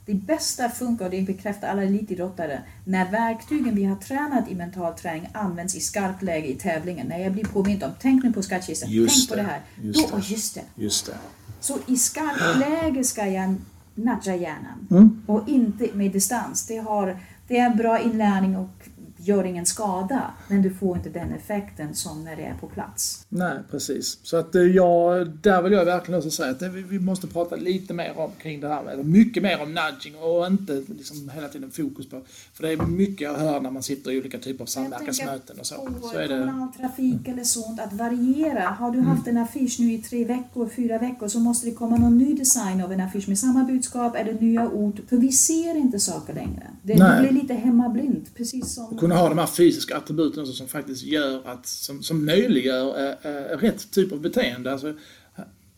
Det 0.05 0.13
bästa 0.13 0.69
funkar, 0.69 1.05
och 1.05 1.11
det 1.11 1.21
bekräftar 1.21 1.67
alla 1.67 1.83
elitidrottare, 1.83 2.61
när 2.85 3.11
verktygen 3.11 3.75
vi 3.75 3.83
har 3.83 3.95
tränat 3.95 4.49
i 4.49 4.55
mental 4.55 4.93
träning 4.93 5.29
används 5.33 5.75
i 5.75 5.79
skarpt 5.79 6.21
läge 6.21 6.47
i 6.47 6.55
tävlingen. 6.55 7.07
När 7.07 7.19
jag 7.19 7.33
blir 7.33 7.45
påmind 7.45 7.83
om, 7.83 7.91
tänk 7.99 8.23
nu 8.23 8.33
på 8.33 8.43
skattkistan, 8.43 8.89
tänk 8.89 9.29
på 9.29 9.35
det, 9.35 9.41
här. 9.41 9.61
just 9.81 10.01
Då, 10.01 10.07
det. 10.07 10.13
och 10.13 10.29
just 10.29 10.55
det. 10.55 10.61
Just 10.75 11.05
det. 11.05 11.13
Så 11.59 11.77
i 11.87 11.97
skarpt 11.97 12.59
läge 12.59 13.03
ska 13.03 13.25
jag 13.25 13.55
nudga 13.95 14.35
hjärnan. 14.35 14.87
Mm. 14.91 15.23
Och 15.27 15.49
inte 15.49 15.89
med 15.93 16.11
distans. 16.11 16.67
Det, 16.67 16.77
har, 16.77 17.19
det 17.47 17.57
är 17.57 17.75
bra 17.75 17.99
inlärning 17.99 18.57
och 18.57 18.82
gör 19.23 19.43
ingen 19.43 19.65
skada. 19.65 20.33
Men 20.47 20.61
du 20.61 20.73
får 20.73 20.97
inte 20.97 21.09
den 21.09 21.31
effekten 21.31 21.95
som 21.95 22.23
när 22.23 22.35
det 22.35 22.43
är 22.43 22.53
på 22.53 22.67
plats. 22.67 23.25
Nej, 23.29 23.57
precis. 23.71 24.19
Så 24.23 24.37
att 24.37 24.55
eh, 24.55 24.61
jag, 24.61 25.29
där 25.29 25.61
vill 25.61 25.73
jag 25.73 25.85
verkligen 25.85 26.17
också 26.17 26.31
säga 26.31 26.51
att 26.51 26.59
det, 26.59 26.69
vi, 26.69 26.99
måste 26.99 27.27
prata 27.27 27.55
lite 27.55 27.93
mer 27.93 28.19
om 28.19 28.31
kring 28.41 28.61
det 28.61 28.67
här, 28.67 28.85
eller 28.85 29.03
mycket 29.03 29.43
mer 29.43 29.61
om 29.61 29.73
nudging 29.73 30.15
och 30.15 30.47
inte 30.47 30.83
liksom 30.87 31.29
hela 31.29 31.47
tiden 31.47 31.71
fokus 31.71 32.09
på, 32.09 32.21
för 32.53 32.63
det 32.63 32.71
är 32.73 32.77
mycket 32.77 33.21
jag 33.21 33.33
hör 33.33 33.59
när 33.59 33.71
man 33.71 33.83
sitter 33.83 34.11
i 34.11 34.19
olika 34.19 34.37
typer 34.37 34.63
av 34.63 34.67
samverkansmöten 34.67 35.59
och 35.59 35.65
så. 35.65 35.75
På 35.75 36.07
Så 36.07 36.17
är 36.17 36.27
det, 36.27 36.39
kommunaltrafik 36.39 37.27
eller 37.27 37.43
sånt, 37.43 37.79
att 37.79 37.93
variera. 37.93 38.61
Har 38.63 38.91
du 38.91 38.99
haft 38.99 39.27
en 39.27 39.37
affisch 39.37 39.79
nu 39.79 39.93
i 39.93 39.97
tre 39.97 40.25
veckor, 40.25 40.69
fyra 40.75 40.97
veckor, 40.97 41.27
så 41.27 41.39
måste 41.39 41.69
det 41.69 41.75
komma 41.75 41.97
någon 41.97 42.17
ny 42.17 42.33
design 42.33 42.81
av 42.81 42.91
en 42.91 43.01
affisch 43.01 43.27
med 43.27 43.39
samma 43.39 43.63
budskap 43.63 44.15
eller 44.15 44.33
nya 44.33 44.69
ord. 44.69 45.01
För 45.09 45.17
vi 45.17 45.31
ser 45.31 45.75
inte 45.75 45.99
saker 45.99 46.33
längre. 46.33 46.67
Det, 46.81 46.93
det 46.93 47.17
blir 47.19 47.41
lite 47.41 47.53
hemmablint, 47.53 48.35
precis 48.35 48.73
som... 48.73 48.97
kunna 49.13 49.23
ha 49.23 49.29
de 49.29 49.37
här 49.37 49.47
fysiska 49.47 49.97
attributen 49.97 50.41
också 50.41 50.53
som 50.53 50.67
faktiskt 50.67 51.03
gör 51.03 51.41
att, 51.45 51.67
som, 51.67 52.03
som 52.03 52.25
möjliggör 52.25 53.15
äh, 53.23 53.31
äh, 53.31 53.57
rätt 53.57 53.91
typ 53.91 54.11
av 54.11 54.21
beteende. 54.21 54.71
Alltså, 54.71 54.93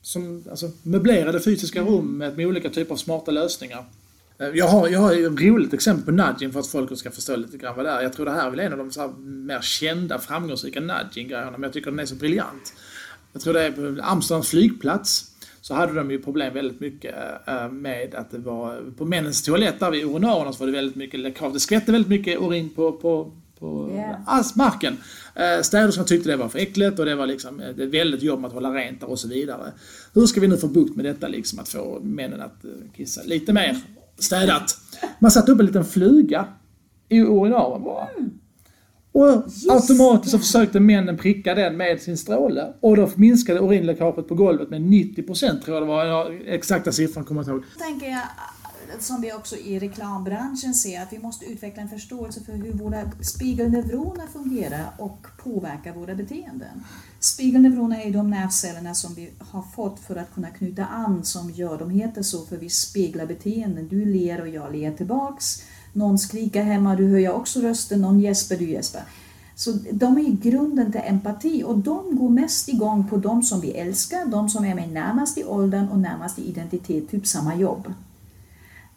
som, 0.02 0.44
alltså 0.50 0.72
möblerade 0.84 1.40
fysiska 1.40 1.82
rum 1.82 2.18
med, 2.18 2.38
med 2.38 2.48
olika 2.48 2.70
typer 2.70 2.94
av 2.94 2.98
smarta 2.98 3.32
lösningar. 3.32 3.86
Äh, 4.40 4.48
Jag 4.48 4.68
har, 4.68 4.88
jag 4.88 5.00
har 5.00 5.14
ett 5.14 5.42
roligt 5.42 5.74
exempel 5.74 6.06
på 6.06 6.12
nudging 6.12 6.52
för 6.52 6.60
att 6.60 6.68
folk 6.68 6.98
ska 6.98 7.12
förstå 7.12 7.36
lite 7.36 7.58
grann 7.58 7.76
vad 7.76 7.86
det 7.86 7.92
är. 7.92 8.02
Jag 8.02 8.14
tror 8.14 8.26
det 8.26 8.32
här 8.32 8.48
är 8.48 8.50
väl 8.50 8.60
en 8.60 8.72
av 8.72 8.78
de 8.78 8.92
så 8.92 9.02
här 9.02 9.10
mer 9.20 9.62
kända, 9.62 10.20
framgångsrika 10.20 10.80
nudging-grejerna, 10.80 11.52
men 11.52 11.64
jag 11.64 11.74
tycker 11.74 11.92
den 11.92 12.00
är 12.00 12.06
så 12.06 12.16
briljant. 12.16 12.74
Jag 13.34 13.42
tror 13.42 13.54
det 13.54 13.62
är 13.62 13.72
på 13.72 14.02
Amsterdams 14.02 14.50
flygplats 14.50 15.35
så 15.68 15.74
hade 15.74 15.94
de 15.94 16.12
ju 16.12 16.22
problem 16.22 16.54
väldigt 16.54 16.80
mycket 16.80 17.16
äh, 17.48 17.72
med 17.72 18.16
att 18.16 18.32
det 18.32 18.38
var 18.38 18.92
på 18.98 19.06
männens 19.06 19.44
toalett 19.44 19.80
där 19.80 19.92
vid 19.92 20.06
urinarerna 20.06 20.54
så 20.54 20.60
var 20.60 20.68
det 20.68 20.72
väldigt 20.74 20.96
mycket 20.96 21.20
läckage. 21.20 21.54
Det 21.54 21.60
skvätte 21.60 21.92
väldigt 21.92 22.10
mycket 22.10 22.42
urin 22.42 22.70
på, 22.70 22.92
på, 22.92 23.32
på 23.60 23.90
ass- 24.28 24.56
marken. 24.56 24.98
Äh, 25.36 25.62
Städerskorna 25.62 26.08
tyckte 26.08 26.30
det 26.30 26.36
var 26.36 26.50
för 26.50 26.60
äckligt 26.60 27.00
och 27.00 27.06
det 27.06 27.16
var 27.16 27.26
liksom 27.26 27.60
eh, 27.60 27.70
det 27.76 27.84
är 27.84 27.88
väldigt 27.88 28.24
jobb 28.24 28.40
med 28.40 28.48
att 28.48 28.54
hålla 28.54 28.74
rent 28.74 29.00
där 29.00 29.10
och 29.10 29.20
så 29.20 29.28
vidare. 29.28 29.72
Hur 30.14 30.26
ska 30.26 30.42
vi 30.42 30.48
nu 30.48 30.58
få 30.58 30.68
bukt 30.68 30.96
med 30.96 31.06
detta 31.06 31.28
liksom 31.28 31.60
att 31.60 31.70
få 31.70 32.00
männen 32.04 32.42
att 32.42 32.66
eh, 32.66 32.72
kissa 32.98 33.24
lite 33.24 33.54
mer 33.54 33.78
städat? 34.20 34.78
Man 35.20 35.32
satte 35.32 35.52
upp 35.52 35.60
en 35.60 35.66
liten 35.66 35.86
fluga 35.86 36.48
i 37.10 37.20
urinaren 37.20 37.84
bara. 37.84 38.08
Och 39.16 39.44
automatiskt 39.70 40.32
så 40.32 40.40
försökte 40.40 40.80
männen 40.80 41.18
pricka 41.18 41.56
den 41.56 41.78
med 41.78 42.02
sin 42.02 42.18
stråle 42.18 42.74
och 42.80 42.96
då 42.96 43.10
minskade 43.16 43.60
urinläckaget 43.60 44.28
på 44.28 44.36
golvet 44.36 44.70
med 44.70 44.82
90% 44.82 45.62
tror 45.62 45.76
jag 45.76 45.84
det 45.84 45.88
var. 45.88 46.06
Ja, 46.06 46.32
exakta 46.46 46.92
siffran 46.92 47.26
kommer 47.26 47.44
jag 47.44 47.56
inte 47.56 47.68
ihåg. 47.68 47.78
tänker 47.88 48.08
jag, 48.08 48.22
som 49.00 49.22
vi 49.22 49.34
också 49.34 49.56
i 49.56 49.80
reklambranschen 49.80 50.74
ser, 50.74 51.02
att 51.02 51.14
vi 51.14 51.20
måste 51.20 51.46
utveckla 51.46 51.82
en 51.82 51.90
förståelse 51.90 52.42
för 52.46 52.54
hur 52.54 52.74
våra 52.74 53.12
spegelneuroner 53.22 54.28
fungerar 54.34 54.86
och 54.98 55.28
påverkar 55.44 55.94
våra 55.94 56.16
beteenden. 56.16 56.84
Spegelneuroner 57.20 58.06
är 58.06 58.12
de 58.12 58.30
nervcellerna 58.30 58.94
som 58.94 59.16
vi 59.16 59.30
har 59.40 59.64
fått 59.76 60.00
för 60.00 60.16
att 60.16 60.34
kunna 60.34 60.50
knyta 60.50 60.86
an 60.86 61.24
som 61.24 61.52
gör, 61.52 61.78
de 61.78 61.90
heter 61.90 62.22
så 62.22 62.46
för 62.46 62.58
vi 62.58 62.70
speglar 62.70 63.26
beteenden. 63.26 63.88
Du 63.88 64.06
ler 64.06 64.42
och 64.42 64.48
jag 64.48 64.76
ler 64.76 64.92
tillbaks. 64.92 65.62
Någon 65.96 66.18
skriker 66.18 66.64
hemma, 66.64 66.96
du 66.96 67.08
hör 67.08 67.20
jag 67.20 67.36
också 67.36 67.60
rösten, 67.60 68.02
någon 68.02 68.20
gäspar, 68.20 68.56
du 68.56 68.70
gäspar. 68.70 69.02
Så 69.56 69.72
de 69.92 70.18
är 70.18 70.50
grunden 70.50 70.92
till 70.92 71.02
empati 71.06 71.64
och 71.64 71.78
de 71.78 72.16
går 72.16 72.30
mest 72.30 72.70
igång 72.70 73.08
på 73.10 73.18
de 73.18 73.44
som 73.44 73.62
vi 73.62 73.72
älskar, 73.72 74.26
de 74.26 74.50
som 74.50 74.66
är 74.66 74.76
mig 74.76 74.88
närmast 74.88 75.38
i 75.38 75.44
åldern 75.44 75.88
och 75.88 76.00
närmast 76.00 76.40
i 76.40 76.50
identitet, 76.50 77.10
typ 77.10 77.28
samma 77.28 77.56
jobb. 77.56 77.94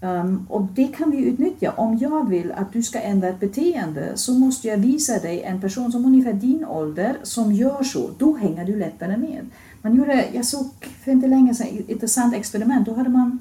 Um, 0.00 0.46
och 0.48 0.62
det 0.74 0.86
kan 0.86 1.10
vi 1.10 1.16
utnyttja. 1.16 1.72
Om 1.76 1.98
jag 1.98 2.28
vill 2.28 2.52
att 2.52 2.72
du 2.72 2.82
ska 2.82 3.00
ändra 3.00 3.28
ett 3.28 3.40
beteende 3.40 4.12
så 4.14 4.32
måste 4.34 4.68
jag 4.68 4.76
visa 4.76 5.18
dig 5.18 5.42
en 5.42 5.60
person 5.60 5.92
som 5.92 6.04
ungefär 6.04 6.32
din 6.32 6.64
ålder 6.64 7.16
som 7.22 7.52
gör 7.52 7.82
så. 7.82 8.10
Då 8.18 8.36
hänger 8.36 8.64
du 8.64 8.76
lättare 8.76 9.16
med. 9.16 9.46
Man 9.82 9.96
gjorde, 9.96 10.24
jag 10.32 10.44
såg 10.44 10.66
för 11.04 11.12
inte 11.12 11.26
länge 11.26 11.54
sedan 11.54 11.66
ett 11.78 11.90
intressant 11.90 12.34
experiment. 12.34 12.86
Då 12.86 12.94
hade 12.94 13.10
man 13.10 13.38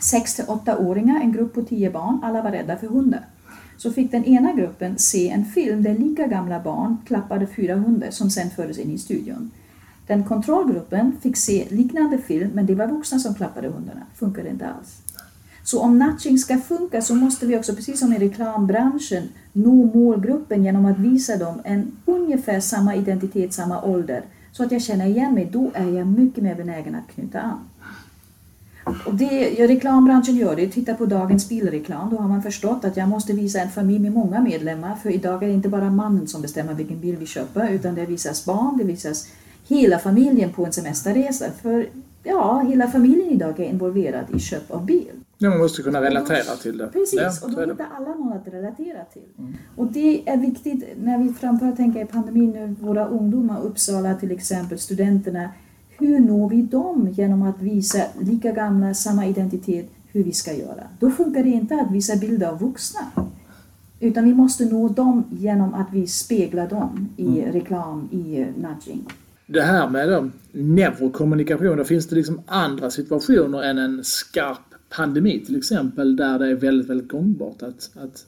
6 0.00 0.34
till 0.34 0.44
8-åringar, 0.44 1.20
en 1.20 1.32
grupp 1.32 1.54
på 1.54 1.62
10 1.62 1.90
barn. 1.90 2.20
Alla 2.22 2.42
var 2.42 2.50
rädda 2.50 2.76
för 2.76 2.86
hundar. 2.86 3.26
Så 3.76 3.92
fick 3.92 4.10
den 4.10 4.24
ena 4.24 4.52
gruppen 4.52 4.98
se 4.98 5.30
en 5.30 5.44
film 5.44 5.82
där 5.82 5.94
lika 5.94 6.26
gamla 6.26 6.60
barn 6.60 6.96
klappade 7.06 7.46
fyra 7.46 7.74
hundar 7.74 8.10
som 8.10 8.30
sen 8.30 8.50
fördes 8.50 8.78
in 8.78 8.90
i 8.90 8.98
studion. 8.98 9.50
Den 10.06 10.24
kontrollgruppen 10.24 11.12
fick 11.22 11.36
se 11.36 11.66
liknande 11.70 12.18
film 12.18 12.50
men 12.54 12.66
det 12.66 12.74
var 12.74 12.86
vuxna 12.86 13.18
som 13.18 13.34
klappade 13.34 13.68
hundarna. 13.68 14.00
Funkade 14.14 14.48
inte 14.48 14.66
alls. 14.66 15.02
Så 15.62 15.80
om 15.80 15.98
nudging 15.98 16.38
ska 16.38 16.58
funka 16.58 17.02
så 17.02 17.14
måste 17.14 17.46
vi 17.46 17.58
också, 17.58 17.74
precis 17.74 18.00
som 18.00 18.12
i 18.12 18.18
reklambranschen, 18.18 19.28
nå 19.52 19.84
målgruppen 19.94 20.64
genom 20.64 20.84
att 20.84 20.98
visa 20.98 21.36
dem 21.36 21.60
en 21.64 21.96
ungefär 22.04 22.60
samma 22.60 22.96
identitet, 22.96 23.52
samma 23.52 23.82
ålder. 23.82 24.22
Så 24.52 24.64
att 24.64 24.72
jag 24.72 24.82
känner 24.82 25.06
igen 25.06 25.34
mig, 25.34 25.48
då 25.52 25.70
är 25.74 25.88
jag 25.88 26.06
mycket 26.06 26.44
mer 26.44 26.54
benägen 26.54 26.94
att 26.94 27.14
knyta 27.14 27.40
an. 27.40 27.69
Och 29.06 29.14
det 29.14 29.54
ja, 29.58 29.68
reklambranschen 29.68 30.36
gör 30.36 30.56
det. 30.56 30.68
Titta 30.68 30.94
på 30.94 31.06
dagens 31.06 31.48
bilreklam. 31.48 32.10
Då 32.10 32.16
har 32.16 32.28
man 32.28 32.42
förstått 32.42 32.84
att 32.84 32.96
jag 32.96 33.08
måste 33.08 33.32
visa 33.32 33.60
en 33.60 33.70
familj 33.70 33.98
med 33.98 34.12
många 34.12 34.40
medlemmar. 34.40 34.94
För 34.94 35.10
idag 35.10 35.42
är 35.42 35.46
det 35.46 35.54
inte 35.54 35.68
bara 35.68 35.90
mannen 35.90 36.26
som 36.26 36.42
bestämmer 36.42 36.74
vilken 36.74 37.00
bil 37.00 37.16
vi 37.16 37.26
köper 37.26 37.70
utan 37.70 37.94
det 37.94 38.06
visas 38.06 38.44
barn, 38.44 38.78
det 38.78 38.84
visas 38.84 39.28
hela 39.68 39.98
familjen 39.98 40.52
på 40.52 40.66
en 40.66 40.72
semesterresa. 40.72 41.44
För 41.62 41.88
ja, 42.22 42.64
hela 42.68 42.90
familjen 42.90 43.30
idag 43.30 43.60
är 43.60 43.64
involverad 43.64 44.24
i 44.36 44.38
köp 44.38 44.70
av 44.70 44.86
bil. 44.86 45.10
Ja, 45.38 45.50
man 45.50 45.58
måste 45.58 45.82
kunna 45.82 46.02
relatera 46.02 46.56
till 46.62 46.78
det. 46.78 46.86
Precis, 46.86 47.20
ja, 47.20 47.46
och 47.46 47.50
då 47.50 47.60
hittar 47.60 47.86
alla 47.96 48.14
någon 48.14 48.32
att 48.32 48.48
relatera 48.48 49.04
till. 49.04 49.22
Mm. 49.38 49.54
Och 49.76 49.86
det 49.86 50.28
är 50.28 50.36
viktigt 50.36 50.84
när 51.02 51.18
vi 51.18 51.32
framför 51.32 51.72
tänker 51.72 52.02
i 52.02 52.04
pandemin 52.04 52.50
nu, 52.50 52.76
våra 52.80 53.06
ungdomar, 53.06 53.62
Uppsala 53.62 54.14
till 54.14 54.30
exempel, 54.30 54.78
studenterna, 54.78 55.50
hur 56.00 56.20
når 56.20 56.48
vi 56.48 56.62
dem 56.62 57.08
genom 57.08 57.42
att 57.42 57.62
visa 57.62 57.98
lika 58.20 58.52
gamla, 58.52 58.94
samma 58.94 59.26
identitet, 59.26 59.90
hur 60.12 60.24
vi 60.24 60.32
ska 60.32 60.52
göra? 60.52 60.82
Då 60.98 61.10
funkar 61.10 61.42
det 61.42 61.48
inte 61.50 61.74
att 61.74 61.90
visa 61.90 62.16
bilder 62.16 62.46
av 62.46 62.58
vuxna. 62.58 63.00
Utan 64.00 64.24
vi 64.24 64.34
måste 64.34 64.64
nå 64.64 64.88
dem 64.88 65.24
genom 65.30 65.74
att 65.74 65.86
vi 65.92 66.06
speglar 66.06 66.68
dem 66.68 67.08
i 67.16 67.40
mm. 67.40 67.52
reklam, 67.52 68.08
i 68.12 68.46
nudging. 68.56 69.06
Det 69.46 69.62
här 69.62 69.88
med 69.88 70.08
då, 70.08 70.30
neurokommunikation, 70.52 71.76
då 71.76 71.84
finns 71.84 72.06
det 72.06 72.16
liksom 72.16 72.40
andra 72.46 72.90
situationer 72.90 73.62
än 73.62 73.78
en 73.78 74.04
skarp 74.04 74.69
pandemi 74.96 75.44
till 75.46 75.56
exempel 75.56 76.16
där 76.16 76.38
det 76.38 76.48
är 76.50 76.54
väldigt, 76.54 76.90
väldigt 76.90 77.08
gångbart 77.08 77.62
att, 77.62 77.90
att 77.94 78.26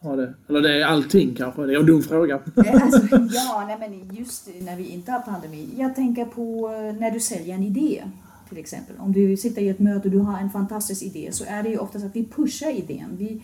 ha 0.00 0.16
det. 0.16 0.34
Eller 0.48 0.60
det 0.60 0.82
är 0.82 0.86
allting 0.86 1.34
kanske, 1.34 1.66
det 1.66 1.74
är 1.74 1.80
en 1.80 1.86
dum 1.86 2.02
fråga. 2.02 2.40
Eh, 2.56 2.82
alltså, 2.82 3.16
ja, 3.30 3.64
nej, 3.66 3.76
men 3.80 4.16
just 4.16 4.48
när 4.60 4.76
vi 4.76 4.88
inte 4.88 5.12
har 5.12 5.20
pandemi. 5.20 5.68
Jag 5.76 5.94
tänker 5.94 6.24
på 6.24 6.68
eh, 6.68 7.00
när 7.00 7.10
du 7.10 7.20
säljer 7.20 7.54
en 7.54 7.62
idé 7.62 8.04
till 8.48 8.58
exempel. 8.58 8.96
Om 8.98 9.12
du 9.12 9.36
sitter 9.36 9.62
i 9.62 9.68
ett 9.68 9.78
möte 9.78 10.08
och 10.08 10.12
du 10.12 10.18
har 10.18 10.38
en 10.38 10.50
fantastisk 10.50 11.02
idé 11.02 11.28
så 11.32 11.44
är 11.48 11.62
det 11.62 11.68
ju 11.68 11.78
oftast 11.78 12.04
att 12.04 12.16
vi 12.16 12.24
pushar 12.24 12.70
idén. 12.70 13.16
Vi, 13.18 13.42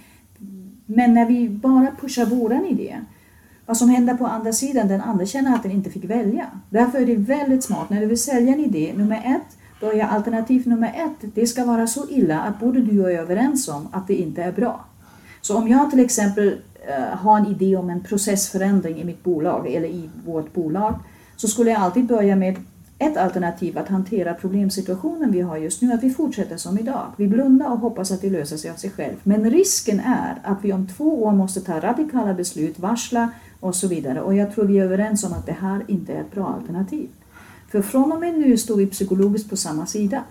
men 0.87 1.15
när 1.15 1.27
vi 1.27 1.49
bara 1.49 1.97
pushar 2.01 2.27
våran 2.27 2.65
idé 2.65 3.01
vad 3.67 3.77
som 3.77 3.89
händer 3.89 4.15
på 4.15 4.27
andra 4.27 4.53
sidan, 4.53 4.89
den 4.89 5.01
andra 5.01 5.27
känner 5.27 5.55
att 5.55 5.63
den 5.63 5.73
inte 5.73 5.91
fick 5.91 6.05
välja. 6.05 6.47
Därför 6.71 6.99
är 6.99 7.07
det 7.07 7.17
väldigt 7.17 7.65
smart, 7.65 7.91
när 7.91 8.01
du 8.01 8.07
vill 8.07 8.23
sälja 8.23 8.53
en 8.53 8.61
idé, 8.61 8.93
nummer 8.97 9.17
ett, 9.17 9.54
då 9.81 9.93
är 9.93 10.03
alternativ 10.03 10.69
nummer 10.69 10.89
ett, 10.89 11.31
det 11.35 11.47
ska 11.47 11.65
vara 11.65 11.87
så 11.87 12.09
illa 12.09 12.41
att 12.41 12.61
både 12.61 12.81
du 12.81 13.03
och 13.03 13.11
jag 13.11 13.19
är 13.19 13.23
överens 13.23 13.69
om 13.69 13.89
att 13.93 14.07
det 14.07 14.15
inte 14.15 14.43
är 14.43 14.53
bra. 14.53 14.85
Så 15.41 15.57
om 15.57 15.69
jag 15.69 15.91
till 15.91 16.01
exempel 16.01 16.57
eh, 16.89 17.19
har 17.19 17.39
en 17.39 17.47
idé 17.47 17.77
om 17.77 17.91
en 17.91 18.01
processförändring 18.01 19.01
i 19.01 19.05
mitt 19.05 19.25
bolag 19.25 19.67
eller 19.67 19.89
i 19.89 20.11
vårt 20.27 20.55
bolag 20.55 20.95
så 21.37 21.49
skulle 21.49 21.71
jag 21.71 21.81
alltid 21.81 22.07
börja 22.07 22.37
med 22.37 22.57
ett 22.99 23.17
alternativ 23.17 23.79
att 23.79 23.89
hantera 23.89 24.35
problemsituationen 24.35 25.33
vi 25.33 25.41
har 25.41 25.57
just 25.57 25.83
nu, 25.83 25.93
att 25.93 26.03
vi 26.03 26.11
fortsätter 26.11 26.57
som 26.57 26.79
idag. 26.79 27.07
Vi 27.17 27.29
blundar 27.29 27.71
och 27.71 27.79
hoppas 27.79 28.13
att 28.13 28.21
det 28.21 28.31
löser 28.31 28.57
sig 28.57 28.71
av 28.71 28.75
sig 28.75 28.91
själv. 28.91 29.17
Men 29.23 29.51
risken 29.51 30.01
är 30.01 30.41
att 30.45 30.59
vi 30.65 30.73
om 30.73 30.87
två 30.87 31.23
år 31.25 31.33
måste 31.33 31.61
ta 31.61 31.81
radikala 31.81 32.35
beslut, 32.35 32.79
varsla 32.79 33.31
och 33.61 33.75
så 33.75 33.89
vidare. 33.89 34.21
Och 34.21 34.35
jag 34.35 34.55
tror 34.55 34.65
vi 34.65 34.79
är 34.79 34.85
överens 34.85 35.25
om 35.25 35.33
att 35.33 35.47
det 35.47 35.57
här 35.61 35.85
inte 35.89 36.13
är 36.13 36.21
ett 36.21 36.35
bra 36.35 36.47
alternativ. 36.61 37.09
För 37.75 37.83
från 37.83 38.13
och 38.13 38.21
med 38.21 38.39
nu 38.39 38.57
står 38.59 38.77
vi 38.77 38.87
psykologiskt 38.87 39.51
på 39.51 39.57
samma 39.57 39.87
sida. 39.87 40.23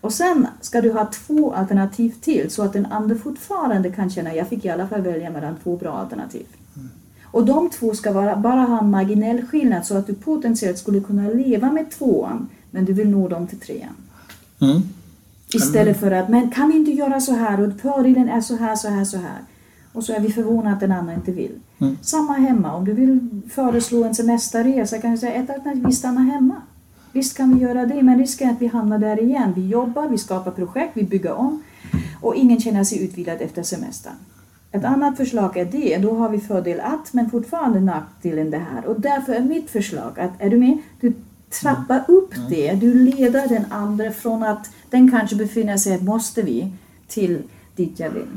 Och 0.00 0.12
sen 0.12 0.46
ska 0.60 0.80
du 0.80 0.92
ha 0.92 1.10
två 1.26 1.54
alternativ 1.54 2.14
till 2.20 2.50
så 2.50 2.62
att 2.62 2.72
den 2.72 2.86
andra 2.86 3.16
fortfarande 3.16 3.90
kan 3.90 4.10
känna 4.10 4.30
att 4.30 4.36
jag 4.36 4.48
fick 4.48 4.64
i 4.64 4.68
alla 4.68 4.88
fall 4.88 5.00
välja 5.00 5.30
mellan 5.30 5.56
två 5.62 5.76
bra 5.76 5.92
alternativ. 5.92 6.46
Mm. 6.76 6.88
Och 7.24 7.46
de 7.46 7.70
två 7.70 7.94
ska 7.94 8.12
vara, 8.12 8.36
bara 8.36 8.60
ha 8.60 8.78
en 8.80 8.90
marginell 8.90 9.46
skillnad 9.46 9.86
så 9.86 9.96
att 9.96 10.06
du 10.06 10.14
potentiellt 10.14 10.78
skulle 10.78 11.00
kunna 11.00 11.28
leva 11.28 11.72
med 11.72 11.90
tvåan 11.90 12.48
men 12.70 12.84
du 12.84 12.92
vill 12.92 13.08
nå 13.08 13.28
dem 13.28 13.46
till 13.46 13.60
trean. 13.60 13.94
Mm. 14.60 14.82
Istället 15.54 16.00
för 16.00 16.10
att, 16.10 16.28
men 16.28 16.50
kan 16.50 16.68
vi 16.68 16.76
inte 16.76 16.90
göra 16.90 17.20
så 17.20 17.32
här 17.32 17.60
och 17.60 17.80
fördelen 17.80 18.28
är 18.28 18.40
så 18.40 18.56
här, 18.56 18.76
så 18.76 18.88
här, 18.88 19.04
så 19.04 19.16
här. 19.16 19.38
Och 19.92 20.04
så 20.04 20.12
är 20.12 20.20
vi 20.20 20.32
förvånade 20.32 20.74
att 20.74 20.80
den 20.80 20.92
andra 20.92 21.14
inte 21.14 21.32
vill. 21.32 21.54
Mm. 21.78 21.96
Samma 22.02 22.32
hemma, 22.32 22.74
om 22.74 22.84
du 22.84 22.92
vill 22.92 23.40
föreslå 23.50 24.04
en 24.04 24.14
semesterresa 24.14 24.98
kan 24.98 25.10
du 25.10 25.18
säga 25.18 25.32
ett 25.34 25.50
alternativ, 25.50 25.86
vi 25.86 25.92
stannar 25.92 26.22
hemma. 26.22 26.62
Visst 27.12 27.36
kan 27.36 27.54
vi 27.54 27.60
göra 27.60 27.86
det, 27.86 28.02
men 28.02 28.18
risken 28.18 28.48
är 28.48 28.52
att 28.52 28.62
vi 28.62 28.66
hamnar 28.66 28.98
där 28.98 29.22
igen. 29.22 29.52
Vi 29.56 29.68
jobbar, 29.68 30.08
vi 30.08 30.18
skapar 30.18 30.50
projekt, 30.50 30.90
vi 30.94 31.04
bygger 31.04 31.32
om 31.32 31.62
och 32.20 32.34
ingen 32.34 32.60
känner 32.60 32.84
sig 32.84 33.04
utvilad 33.04 33.40
efter 33.40 33.62
semestern. 33.62 34.14
Ett 34.72 34.84
annat 34.84 35.16
förslag 35.16 35.56
är 35.56 35.64
det, 35.64 35.98
då 35.98 36.14
har 36.14 36.28
vi 36.28 36.40
fördel 36.40 36.80
att, 36.80 37.12
men 37.12 37.30
fortfarande 37.30 37.80
nackdelen 37.80 38.50
det 38.50 38.58
här. 38.72 38.86
Och 38.86 39.00
därför 39.00 39.32
är 39.32 39.40
mitt 39.40 39.70
förslag 39.70 40.20
att, 40.20 40.30
är 40.38 40.50
du 40.50 40.56
med? 40.56 40.78
Du 41.00 41.12
trappar 41.60 42.04
upp 42.08 42.36
mm. 42.36 42.50
det, 42.50 42.72
du 42.72 42.94
leder 42.94 43.48
den 43.48 43.64
andra 43.70 44.10
från 44.10 44.42
att 44.42 44.70
den 44.90 45.10
kanske 45.10 45.36
befinner 45.36 45.76
sig, 45.76 46.02
måste 46.02 46.42
vi, 46.42 46.72
till 47.08 47.42
dit 47.76 48.00
jag 48.00 48.10
vill. 48.10 48.28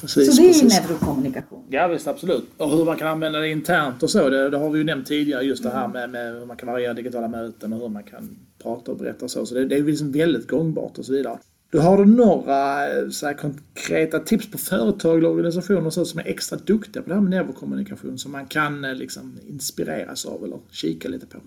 Precis, 0.00 0.36
så 0.36 0.42
det 0.42 0.48
är 0.48 0.52
precis. 0.52 0.80
neurokommunikation. 0.80 1.64
Ja 1.70 1.88
visst, 1.88 2.06
absolut. 2.06 2.44
Och 2.56 2.70
hur 2.70 2.84
man 2.84 2.96
kan 2.96 3.08
använda 3.08 3.38
det 3.38 3.48
internt 3.48 4.02
och 4.02 4.10
så, 4.10 4.28
det, 4.28 4.50
det 4.50 4.58
har 4.58 4.70
vi 4.70 4.78
ju 4.78 4.84
nämnt 4.84 5.06
tidigare. 5.06 5.42
Just 5.42 5.62
det 5.62 5.70
här 5.70 5.88
med, 5.88 6.10
med 6.10 6.34
hur 6.34 6.46
man 6.46 6.56
kan 6.56 6.68
variera 6.68 6.94
digitala 6.94 7.28
möten 7.28 7.72
och 7.72 7.78
hur 7.80 7.88
man 7.88 8.02
kan 8.02 8.38
prata 8.62 8.90
och 8.92 8.98
berätta 8.98 9.24
och 9.24 9.30
så. 9.30 9.46
Så 9.46 9.54
det, 9.54 9.64
det 9.64 9.76
är 9.76 9.82
liksom 9.82 10.12
väldigt 10.12 10.48
gångbart 10.48 10.98
och 10.98 11.04
så 11.04 11.12
vidare. 11.12 11.38
Du 11.70 11.78
har 11.78 11.96
du 11.96 12.04
några 12.04 12.86
så 13.10 13.26
här, 13.26 13.34
konkreta 13.34 14.18
tips 14.18 14.50
på 14.50 14.58
företag 14.58 15.18
eller 15.18 15.28
organisationer 15.28 15.90
så, 15.90 16.04
som 16.04 16.20
är 16.20 16.24
extra 16.24 16.58
duktiga 16.58 17.02
på 17.02 17.08
det 17.08 17.14
här 17.14 17.22
med 17.22 17.30
neurokommunikation 17.30 18.18
som 18.18 18.32
man 18.32 18.46
kan 18.46 18.84
eh, 18.84 18.94
liksom, 18.94 19.38
inspireras 19.48 20.26
av 20.26 20.44
eller 20.44 20.58
kika 20.70 21.08
lite 21.08 21.26
på? 21.26 21.38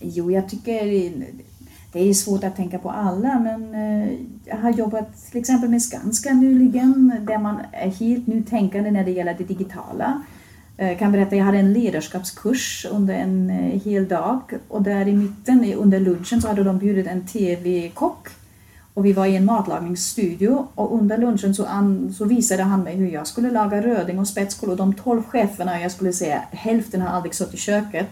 Jo, 0.00 0.30
jag 0.30 0.48
tycker 0.48 0.84
det 1.92 2.08
är 2.08 2.14
svårt 2.14 2.44
att 2.44 2.56
tänka 2.56 2.78
på 2.78 2.90
alla, 2.90 3.38
men 3.38 3.74
eh, 3.74 4.12
jag 4.44 4.56
har 4.56 4.70
jobbat 4.70 5.30
till 5.30 5.40
exempel 5.40 5.70
med 5.70 5.82
Skanska 5.82 6.34
nyligen, 6.34 7.12
där 7.26 7.38
man 7.38 7.60
är 7.72 7.90
helt 7.90 8.26
nytänkande 8.26 8.90
när 8.90 9.04
det 9.04 9.10
gäller 9.10 9.34
det 9.38 9.44
digitala. 9.44 10.22
Jag 10.76 10.98
kan 10.98 11.12
berätta, 11.12 11.36
jag 11.36 11.44
hade 11.44 11.58
en 11.58 11.72
ledarskapskurs 11.72 12.86
under 12.90 13.14
en 13.14 13.50
eh, 13.50 13.80
hel 13.82 14.08
dag 14.08 14.40
och 14.68 14.82
där 14.82 15.08
i 15.08 15.12
mitten 15.12 15.74
under 15.74 16.00
lunchen 16.00 16.42
så 16.42 16.48
hade 16.48 16.64
de 16.64 16.78
bjudit 16.78 17.06
en 17.06 17.26
TV-kock 17.26 18.28
och 18.98 19.04
vi 19.04 19.12
var 19.12 19.26
i 19.26 19.36
en 19.36 19.44
matlagningsstudio 19.44 20.66
och 20.74 20.98
under 20.98 21.18
lunchen 21.18 21.54
så, 21.54 21.64
an, 21.64 22.14
så 22.18 22.24
visade 22.24 22.62
han 22.62 22.82
mig 22.82 22.96
hur 22.96 23.08
jag 23.08 23.26
skulle 23.26 23.50
laga 23.50 23.82
röding 23.82 24.18
och 24.18 24.28
spetskål 24.28 24.70
och 24.70 24.76
de 24.76 24.94
tolv 24.94 25.22
cheferna, 25.22 25.80
jag 25.80 25.92
skulle 25.92 26.12
säga 26.12 26.42
hälften 26.50 27.00
har 27.00 27.08
aldrig 27.08 27.34
suttit 27.34 27.54
i 27.54 27.56
köket, 27.56 28.08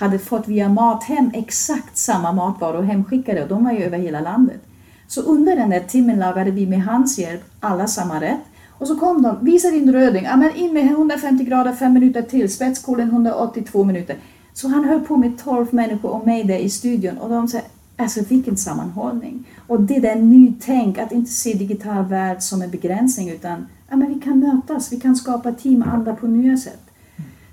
hade 0.00 0.18
fått 0.18 0.48
via 0.48 0.68
Mathem 0.68 1.30
exakt 1.34 1.96
samma 1.96 2.32
matvaror 2.32 2.82
hemskickade 2.82 3.42
och 3.42 3.48
de 3.48 3.64
var 3.64 3.72
ju 3.72 3.78
över 3.78 3.98
hela 3.98 4.20
landet. 4.20 4.60
Så 5.06 5.22
under 5.22 5.56
den 5.56 5.70
där 5.70 5.80
timmen 5.80 6.18
lagade 6.18 6.50
vi 6.50 6.66
med 6.66 6.82
hans 6.82 7.18
hjälp 7.18 7.40
alla 7.60 7.86
samma 7.86 8.20
rätt. 8.20 8.40
Och 8.68 8.86
så 8.86 8.96
kom 8.96 9.22
de, 9.22 9.44
visa 9.44 9.70
din 9.70 9.92
röding, 9.92 10.24
ja 10.24 10.36
men 10.36 10.54
in 10.54 10.74
med 10.74 10.84
150 10.84 11.44
grader 11.44 11.72
5 11.72 11.92
minuter 11.92 12.22
till, 12.22 12.52
spetskålen 12.52 13.08
182 13.08 13.84
minuter. 13.84 14.16
Så 14.52 14.68
han 14.68 14.84
höll 14.84 15.00
på 15.00 15.16
med 15.16 15.38
12 15.38 15.66
människor 15.70 16.10
och 16.10 16.26
mig 16.26 16.44
där 16.44 16.58
i 16.58 16.70
studion 16.70 17.18
och 17.18 17.30
de 17.30 17.48
sa, 17.48 17.58
alltså 17.96 18.20
vilken 18.28 18.56
sammanhållning. 18.56 19.44
Och 19.66 19.80
det 19.80 19.98
där 19.98 20.16
nytänk, 20.16 20.98
att 20.98 21.12
inte 21.12 21.30
se 21.30 21.54
digital 21.54 22.04
värld 22.04 22.42
som 22.42 22.62
en 22.62 22.70
begränsning 22.70 23.30
utan 23.30 23.66
ja, 23.90 23.96
men 23.96 24.14
vi 24.14 24.20
kan 24.20 24.38
mötas, 24.38 24.92
vi 24.92 25.00
kan 25.00 25.16
skapa 25.16 25.52
teamanda 25.52 26.14
på 26.14 26.26
nya 26.26 26.56
sätt. 26.56 26.82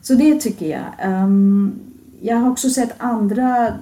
Så 0.01 0.13
det 0.13 0.41
tycker 0.41 0.69
jag. 0.69 1.09
Um, 1.11 1.79
jag 2.27 2.37
har 2.37 2.51
också 2.51 2.69
sett 2.69 2.93
andra 2.97 3.73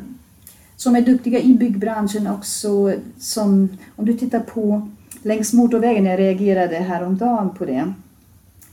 som 0.76 0.96
är 0.96 1.02
duktiga 1.02 1.40
i 1.40 1.54
byggbranschen 1.54 2.28
också. 2.28 2.94
Som, 3.18 3.70
om 3.96 4.06
du 4.06 4.14
tittar 4.14 4.40
på 4.40 4.90
längs 5.22 5.54
motorvägen, 5.54 6.06
jag 6.06 6.20
reagerade 6.20 6.76
häromdagen 6.76 7.50
på 7.58 7.66
det. 7.66 7.94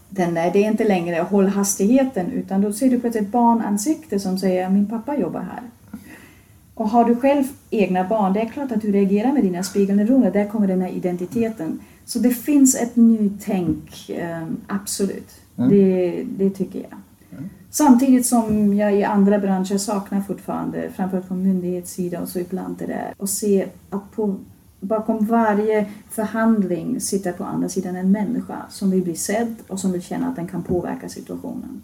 Den, 0.09 0.35
det 0.35 0.41
är 0.41 0.57
inte 0.71 0.85
längre 0.85 1.17
håll 1.21 1.47
hastigheten 1.47 2.31
utan 2.31 2.61
då 2.61 2.73
ser 2.73 2.91
du 2.91 3.01
på 3.01 3.07
ett 3.07 3.29
barnansikte 3.29 4.21
som 4.21 4.39
säger 4.39 4.69
min 4.69 4.87
pappa 4.87 5.17
jobbar 5.17 5.41
här. 5.41 5.63
Och 6.75 6.89
har 6.89 7.05
du 7.05 7.17
själv 7.17 7.45
egna 7.71 8.05
barn, 8.05 8.33
det 8.33 8.41
är 8.41 8.49
klart 8.49 8.73
att 8.73 8.83
du 8.83 8.93
reagerar 8.93 9.33
med 9.33 9.45
dina 9.45 9.63
spegelneuroner, 9.63 10.31
där 10.31 10.47
kommer 10.49 10.67
den 10.67 10.81
här 10.81 10.91
identiteten. 10.91 11.81
Så 12.05 12.19
det 12.19 12.31
finns 12.31 12.75
ett 12.75 12.97
nytänk, 12.97 14.11
eh, 14.11 14.43
absolut. 14.67 15.31
Mm. 15.59 15.71
Det, 15.71 16.25
det 16.37 16.51
tycker 16.51 16.79
jag. 16.79 16.99
Samtidigt 17.75 18.27
som 18.27 18.77
jag 18.77 18.97
i 18.97 19.05
andra 19.05 19.39
branscher 19.39 19.79
saknar 19.79 20.21
fortfarande, 20.21 20.91
framförallt 20.97 21.27
från 21.27 21.43
myndighetssida 21.43 22.21
och 22.21 22.29
så 22.29 22.39
ibland 22.39 22.77
det 22.79 22.87
där, 22.87 23.15
och 23.17 23.29
se 23.29 23.69
att 23.91 24.13
på, 24.13 24.37
bakom 24.81 25.27
varje 25.27 25.87
förhandling 26.11 27.01
sitter 27.01 27.33
på 27.33 27.45
andra 27.45 27.69
sidan 27.69 27.97
en 27.97 28.13
människa 28.13 28.63
som 28.71 28.91
vill 28.91 29.03
bli 29.03 29.15
sedd 29.15 29.55
och 29.69 29.81
som 29.81 29.93
vill 29.93 30.03
känna 30.03 30.29
att 30.29 30.37
den 30.37 30.49
kan 30.49 30.63
påverka 30.63 31.09
situationen. 31.09 31.83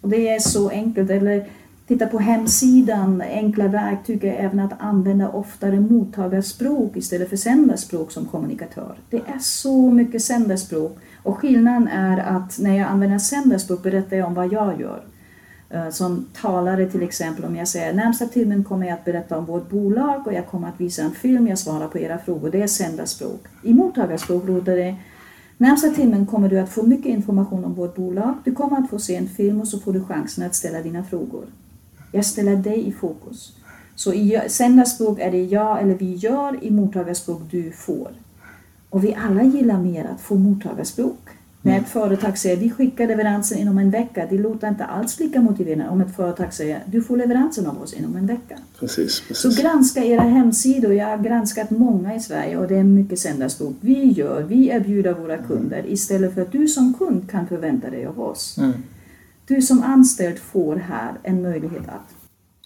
Och 0.00 0.08
det 0.08 0.28
är 0.28 0.38
så 0.38 0.68
enkelt, 0.68 1.10
eller 1.10 1.48
Titta 1.90 2.06
på 2.06 2.18
hemsidan, 2.18 3.20
enkla 3.20 3.68
verktyg 3.68 4.24
är 4.24 4.32
även 4.32 4.60
att 4.60 4.72
använda 4.78 5.28
oftare 5.28 5.80
mottagarspråk 5.80 6.96
istället 6.96 7.28
för 7.28 7.36
sändarspråk 7.36 8.12
som 8.12 8.26
kommunikatör. 8.26 8.94
Det 9.10 9.16
är 9.16 9.38
så 9.38 9.90
mycket 9.90 10.22
sändarspråk 10.22 10.98
och 11.22 11.38
skillnaden 11.38 11.88
är 11.88 12.18
att 12.18 12.58
när 12.58 12.78
jag 12.78 12.88
använder 12.88 13.18
sändarspråk 13.18 13.82
berättar 13.82 14.16
jag 14.16 14.26
om 14.26 14.34
vad 14.34 14.52
jag 14.52 14.80
gör. 14.80 15.04
Eh, 15.70 15.90
som 15.90 16.26
talare 16.40 16.86
till 16.86 17.02
exempel, 17.02 17.44
om 17.44 17.56
jag 17.56 17.68
säger 17.68 17.92
närmsta 17.92 18.26
timmen 18.26 18.64
kommer 18.64 18.86
jag 18.86 18.94
att 18.94 19.04
berätta 19.04 19.38
om 19.38 19.44
vårt 19.44 19.70
bolag 19.70 20.26
och 20.26 20.32
jag 20.32 20.46
kommer 20.46 20.68
att 20.68 20.80
visa 20.80 21.02
en 21.02 21.10
film, 21.10 21.48
jag 21.48 21.58
svarar 21.58 21.88
på 21.88 21.98
era 21.98 22.18
frågor. 22.18 22.50
Det 22.50 22.62
är 22.62 22.66
sändarspråk. 22.66 23.46
I 23.62 23.74
mottagarspråk 23.74 24.46
låter 24.46 24.76
det 24.76 24.96
Närmsta 25.60 25.90
timmen 25.90 26.26
kommer 26.26 26.48
du 26.48 26.58
att 26.58 26.68
få 26.68 26.82
mycket 26.82 27.06
information 27.06 27.64
om 27.64 27.74
vårt 27.74 27.96
bolag. 27.96 28.34
Du 28.44 28.52
kommer 28.52 28.78
att 28.78 28.90
få 28.90 28.98
se 28.98 29.16
en 29.16 29.28
film 29.28 29.60
och 29.60 29.68
så 29.68 29.78
får 29.78 29.92
du 29.92 30.04
chansen 30.04 30.46
att 30.46 30.54
ställa 30.54 30.82
dina 30.82 31.04
frågor. 31.04 31.44
Jag 32.12 32.24
ställer 32.24 32.56
dig 32.56 32.88
i 32.88 32.92
fokus. 32.92 33.52
Så 33.94 34.12
i 34.12 34.40
sändarspråk 34.48 35.18
är 35.18 35.30
det 35.30 35.44
jag 35.44 35.82
eller 35.82 35.94
vi 35.94 36.14
gör, 36.14 36.64
i 36.64 36.70
mottagarspråk 36.70 37.42
du 37.50 37.72
får. 37.72 38.10
Och 38.90 39.04
vi 39.04 39.14
alla 39.14 39.42
gillar 39.42 39.78
mer 39.78 40.04
att 40.04 40.20
få 40.20 40.34
mottagarspråk. 40.34 41.28
När 41.62 41.78
ett 41.78 41.88
företag 41.88 42.38
säger 42.38 42.56
vi 42.56 42.70
skickar 42.70 43.06
leveransen 43.06 43.58
inom 43.58 43.78
en 43.78 43.90
vecka, 43.90 44.26
det 44.30 44.38
låter 44.38 44.68
inte 44.68 44.84
alls 44.84 45.20
lika 45.20 45.40
motiverande 45.40 45.88
om 45.88 46.00
ett 46.00 46.16
företag 46.16 46.52
säger 46.52 46.82
du 46.86 47.02
får 47.02 47.16
leveransen 47.16 47.66
av 47.66 47.82
oss 47.82 47.92
inom 47.92 48.16
en 48.16 48.26
vecka. 48.26 48.58
Precis, 48.78 49.22
precis. 49.28 49.54
Så 49.54 49.62
granska 49.62 50.04
era 50.04 50.20
hemsidor. 50.22 50.94
Jag 50.94 51.06
har 51.06 51.18
granskat 51.18 51.70
många 51.70 52.14
i 52.14 52.20
Sverige 52.20 52.56
och 52.56 52.68
det 52.68 52.76
är 52.76 52.84
mycket 52.84 53.18
sändarspråk. 53.18 53.74
Vi 53.80 54.04
gör, 54.04 54.42
vi 54.42 54.68
erbjuder 54.68 55.14
våra 55.14 55.36
kunder 55.36 55.84
istället 55.86 56.34
för 56.34 56.42
att 56.42 56.52
du 56.52 56.68
som 56.68 56.94
kund 56.94 57.30
kan 57.30 57.46
förvänta 57.46 57.90
dig 57.90 58.06
av 58.06 58.20
oss. 58.20 58.58
Mm. 58.58 58.72
Du 59.46 59.62
som 59.62 59.82
anställd 59.82 60.38
får 60.38 60.76
här 60.76 61.12
en 61.22 61.42
möjlighet 61.42 61.88
att 61.88 62.19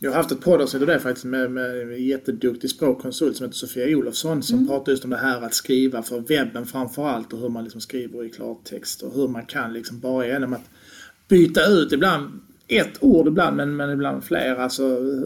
jag 0.04 0.10
har 0.10 0.16
haft 0.16 0.32
ett 0.32 0.40
poddavsnitt 0.40 0.82
av 0.82 0.86
det 0.86 1.00
faktiskt 1.00 1.24
med, 1.24 1.50
med 1.50 1.80
en 1.80 2.04
jätteduktig 2.04 2.70
språkkonsult 2.70 3.36
som 3.36 3.46
heter 3.46 3.56
Sofia 3.56 3.96
Olofsson 3.96 4.42
som 4.42 4.58
mm. 4.58 4.68
pratar 4.68 4.92
just 4.92 5.04
om 5.04 5.10
det 5.10 5.16
här 5.16 5.42
att 5.42 5.54
skriva 5.54 6.02
för 6.02 6.20
webben 6.20 6.66
framförallt 6.66 7.32
och 7.32 7.38
hur 7.38 7.48
man 7.48 7.64
liksom 7.64 7.80
skriver 7.80 8.24
i 8.24 8.30
klartext 8.30 9.02
och 9.02 9.14
hur 9.14 9.28
man 9.28 9.46
kan 9.46 9.72
liksom 9.72 10.00
bara 10.00 10.26
genom 10.26 10.52
att 10.52 10.70
byta 11.28 11.66
ut 11.66 11.92
ibland 11.92 12.40
ett 12.68 12.96
ord 13.00 13.28
ibland 13.28 13.56
men, 13.56 13.76
men 13.76 13.90
ibland 13.90 14.24
fler. 14.24 14.56
Alltså 14.56 14.82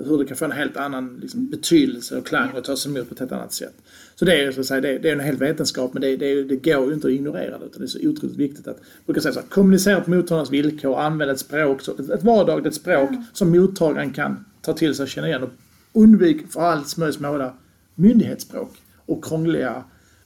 hur 0.07 0.18
det 0.18 0.24
kan 0.24 0.37
få 0.37 0.45
en 0.45 0.53
helt 0.53 0.76
annan 0.76 1.18
liksom, 1.22 1.51
betydelse 1.51 2.16
och 2.16 2.26
klang 2.26 2.51
och 2.53 2.64
tas 2.64 2.87
emot 2.87 3.09
på 3.09 3.14
ett 3.14 3.20
helt 3.20 3.33
annat 3.33 3.53
sätt. 3.53 3.74
Så 4.14 4.24
det 4.24 4.43
är, 4.43 4.53
så 4.53 4.61
att 4.61 4.66
säga, 4.66 4.81
det, 4.81 4.99
det 4.99 5.09
är 5.09 5.12
en 5.12 5.20
hel 5.20 5.37
vetenskap 5.37 5.93
men 5.93 6.03
det, 6.03 6.16
det, 6.16 6.45
det 6.45 6.57
går 6.57 6.87
ju 6.87 6.95
inte 6.95 7.07
att 7.07 7.12
ignorera 7.12 7.59
det 7.59 7.64
utan 7.64 7.81
det 7.81 7.85
är 7.85 7.87
så 7.87 8.09
otroligt 8.09 8.37
viktigt 8.37 8.68
att, 8.68 8.81
brukar 9.07 9.20
säga 9.20 9.33
så 9.33 9.41
här, 9.41 9.47
kommunicera 9.47 10.01
på 10.01 10.11
mottagarens 10.11 10.51
villkor, 10.51 10.99
använda 10.99 11.35
ett 11.35 11.41
språk, 11.41 11.89
ett, 11.89 12.11
ett 12.11 12.22
vardagligt 12.22 12.74
språk 12.74 13.11
som 13.33 13.51
mottagaren 13.51 14.12
kan 14.12 14.45
ta 14.68 14.74
till 14.74 14.94
sig 14.94 15.02
och 15.02 15.08
känna 15.08 15.28
igen. 15.28 15.42
Och 15.42 15.50
undvik 15.92 16.52
för 16.52 16.60
allt 16.60 16.88
små 16.88 17.12
småda 17.12 17.52
myndighetsspråk 17.94 18.70
och 19.06 19.24
krångliga 19.24 19.84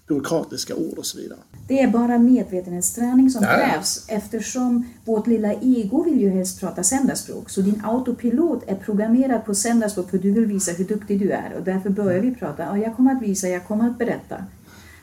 byråkratiska 0.08 0.74
ord 0.74 0.98
och 0.98 1.06
så 1.06 1.18
vidare. 1.18 1.38
Det 1.68 1.80
är 1.80 1.88
bara 1.88 2.18
medvetenhetsträning 2.18 3.30
som 3.30 3.42
ja. 3.42 3.48
krävs 3.48 4.04
eftersom 4.08 4.86
vårt 5.04 5.26
lilla 5.26 5.52
ego 5.52 6.02
vill 6.02 6.20
ju 6.20 6.30
helst 6.30 6.60
prata 6.60 6.82
sändarspråk. 6.82 7.50
Så 7.50 7.60
din 7.60 7.82
autopilot 7.84 8.62
är 8.66 8.74
programmerad 8.74 9.44
på 9.44 9.54
sändarspråk 9.54 10.10
för 10.10 10.18
du 10.18 10.32
vill 10.32 10.46
visa 10.46 10.72
hur 10.72 10.84
duktig 10.84 11.20
du 11.20 11.30
är 11.30 11.54
och 11.58 11.64
därför 11.64 11.90
börjar 11.90 12.20
vi 12.20 12.34
prata. 12.34 12.62
Ja, 12.62 12.78
jag 12.78 12.96
kommer 12.96 13.12
att 13.12 13.22
visa, 13.22 13.48
jag 13.48 13.66
kommer 13.66 13.90
att 13.90 13.98
berätta. 13.98 14.44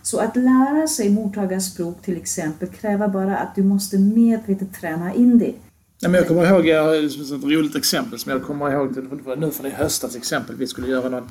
Så 0.01 0.19
att 0.19 0.35
lära 0.35 0.87
sig 0.87 1.09
mottagarspråk 1.09 2.01
till 2.01 2.17
exempel 2.17 2.69
kräver 2.69 3.07
bara 3.07 3.37
att 3.37 3.55
du 3.55 3.63
måste 3.63 3.97
medvetet 3.97 4.73
träna 4.73 5.13
in 5.13 5.39
det. 5.39 5.53
Ja, 6.01 6.09
men 6.09 6.19
jag 6.19 6.27
kommer 6.27 6.49
ihåg, 6.49 6.67
jag 6.67 6.83
har 6.83 7.01
liksom 7.01 7.37
ett 7.37 7.43
roligt 7.43 7.75
exempel 7.75 8.19
som 8.19 8.31
jag 8.31 8.43
kommer 8.43 8.71
ihåg, 8.71 8.95
nu 9.37 9.51
från 9.51 9.65
i 9.65 9.69
höstas 9.69 10.15
exempel, 10.15 10.55
vi 10.55 10.67
skulle 10.67 10.87
göra 10.87 11.09
någon, 11.09 11.29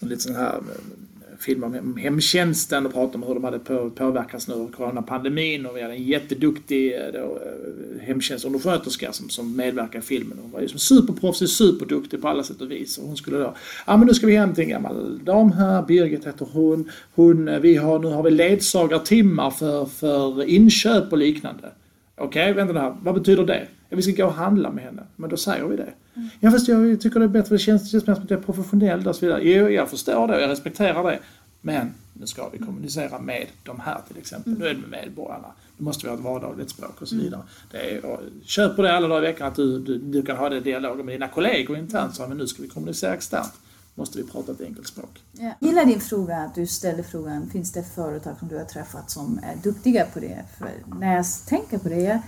någon 0.00 0.10
liten 0.10 0.20
sån 0.20 0.34
här 0.34 0.54
eh, 0.54 1.38
film 1.38 1.64
om 1.64 1.96
hemtjänsten 1.96 2.86
och 2.86 2.92
pratade 2.92 3.14
om 3.14 3.22
hur 3.22 3.34
de 3.34 3.44
hade 3.44 3.58
påverkats 3.90 4.48
nu 4.48 4.54
av 4.54 4.70
coronapandemin 4.70 5.66
och 5.66 5.76
vi 5.76 5.82
hade 5.82 5.94
en 5.94 6.02
jätteduktig 6.02 6.94
eh, 6.94 7.12
då, 7.12 7.18
eh, 7.18 8.06
hemtjänstundersköterska 8.06 9.12
som, 9.12 9.28
som 9.28 9.56
medverkade 9.56 9.98
i 9.98 10.02
filmen. 10.06 10.38
Hon 10.42 10.50
var 10.50 10.60
ju 10.60 10.68
superproffsig, 10.68 11.48
superduktig 11.48 12.22
på 12.22 12.28
alla 12.28 12.42
sätt 12.42 12.60
och 12.60 12.70
vis. 12.70 12.98
Och 12.98 13.06
hon 13.06 13.16
skulle 13.16 13.38
då, 13.38 13.54
ja 13.86 13.96
men 13.96 14.06
nu 14.06 14.14
ska 14.14 14.26
vi 14.26 14.36
hem 14.36 14.54
till 14.54 14.64
en 14.64 14.70
gammal 14.70 15.24
dam 15.24 15.52
här, 15.52 15.82
Birgit 15.82 16.26
heter 16.26 16.48
hon. 16.52 16.90
hon 17.14 17.60
vi 17.60 17.76
har, 17.76 17.98
nu 17.98 18.08
har 18.08 18.22
vi 18.22 18.30
ledsagartimmar 18.30 19.50
för, 19.50 19.86
för 19.86 20.44
inköp 20.44 21.12
och 21.12 21.18
liknande. 21.18 21.72
Okej, 22.16 22.42
okay, 22.42 22.52
vänta 22.52 22.72
nu 22.72 22.80
här, 22.80 22.96
vad 23.02 23.14
betyder 23.14 23.46
det? 23.46 23.68
Vi 23.94 24.02
ska 24.02 24.12
gå 24.12 24.26
och 24.26 24.34
handla 24.34 24.70
med 24.70 24.84
henne. 24.84 25.02
Men 25.16 25.30
då 25.30 25.36
säger 25.36 25.64
vi 25.64 25.76
det. 25.76 25.92
Mm. 26.14 26.28
Ja 26.40 26.50
fast 26.50 26.68
jag 26.68 27.00
tycker 27.00 27.20
det 27.20 27.26
är 27.26 27.28
bättre, 27.28 27.54
det 27.54 27.58
känns, 27.58 27.82
det 27.82 27.88
känns 27.90 28.06
mer 28.06 28.14
som 28.14 28.24
att 28.24 28.30
jag 28.30 28.40
är 28.40 28.44
professionell 28.44 29.08
och 29.08 29.16
så 29.16 29.26
vidare. 29.26 29.40
Jo, 29.42 29.68
jag 29.68 29.90
förstår 29.90 30.28
det 30.28 30.36
och 30.36 30.42
jag 30.42 30.50
respekterar 30.50 31.10
det. 31.10 31.18
Men 31.60 31.94
nu 32.12 32.26
ska 32.26 32.48
vi 32.48 32.58
kommunicera 32.58 33.18
med 33.18 33.46
de 33.62 33.80
här 33.80 34.00
till 34.08 34.18
exempel. 34.18 34.52
Mm. 34.52 34.62
Nu 34.62 34.68
är 34.68 34.74
det 34.74 34.80
med 34.80 34.90
medborgarna. 34.90 35.48
Då 35.78 35.84
måste 35.84 36.06
vi 36.06 36.10
ha 36.10 36.18
ett 36.18 36.24
vardagligt 36.24 36.70
språk 36.70 37.02
och 37.02 37.08
så 37.08 37.14
mm. 37.14 37.24
vidare. 37.24 37.42
Det 37.70 37.96
är, 37.96 38.20
köp 38.44 38.76
på 38.76 38.82
det 38.82 38.96
alla 38.96 39.08
dagar 39.08 39.22
i 39.22 39.26
veckan 39.26 39.48
att 39.48 39.56
du, 39.56 39.78
du, 39.78 39.98
du 39.98 40.22
kan 40.22 40.36
ha 40.36 40.48
det 40.48 40.60
dialogen 40.60 41.06
med 41.06 41.14
dina 41.14 41.28
kollegor 41.28 41.76
internt. 41.76 42.14
Så, 42.14 42.26
men 42.26 42.36
nu 42.36 42.46
ska 42.46 42.62
vi 42.62 42.68
kommunicera 42.68 43.14
externt. 43.14 43.52
Måste 43.94 44.18
vi 44.18 44.24
prata 44.24 44.52
ett 44.52 44.60
enkelt 44.60 44.86
språk. 44.86 45.22
Ja. 45.32 45.52
Jag 45.60 45.68
gillar 45.68 45.84
din 45.84 46.00
fråga, 46.00 46.36
att 46.36 46.54
du 46.54 46.66
ställer 46.66 47.02
frågan, 47.02 47.50
finns 47.50 47.72
det 47.72 47.84
företag 47.94 48.38
som 48.38 48.48
du 48.48 48.56
har 48.56 48.64
träffat 48.64 49.10
som 49.10 49.40
är 49.42 49.56
duktiga 49.62 50.06
på 50.06 50.20
det? 50.20 50.44
För 50.58 50.70
när 51.00 51.16
jag 51.16 51.24
tänker 51.46 51.78
på 51.78 51.88
det, 51.88 52.00
jag, 52.00 52.20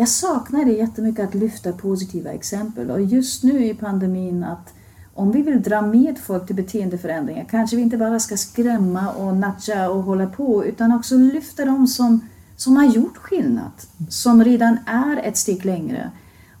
jag 0.00 0.08
saknar 0.08 0.64
det 0.64 0.72
jättemycket 0.72 1.28
att 1.28 1.34
lyfta 1.34 1.72
positiva 1.72 2.30
exempel 2.30 2.90
och 2.90 3.00
just 3.00 3.44
nu 3.44 3.66
i 3.66 3.74
pandemin 3.74 4.44
att 4.44 4.74
om 5.14 5.32
vi 5.32 5.42
vill 5.42 5.62
dra 5.62 5.82
med 5.82 6.18
folk 6.18 6.46
till 6.46 6.56
beteendeförändringar 6.56 7.44
kanske 7.44 7.76
vi 7.76 7.82
inte 7.82 7.96
bara 7.96 8.20
ska 8.20 8.36
skrämma 8.36 9.12
och 9.12 9.36
natcha 9.36 9.90
och 9.90 10.02
hålla 10.02 10.26
på 10.26 10.64
utan 10.64 10.92
också 10.92 11.16
lyfta 11.16 11.64
dem 11.64 11.86
som, 11.86 12.20
som 12.56 12.76
har 12.76 12.84
gjort 12.84 13.16
skillnad, 13.16 13.72
som 14.08 14.44
redan 14.44 14.78
är 14.86 15.16
ett 15.16 15.36
steg 15.36 15.64
längre. 15.64 16.10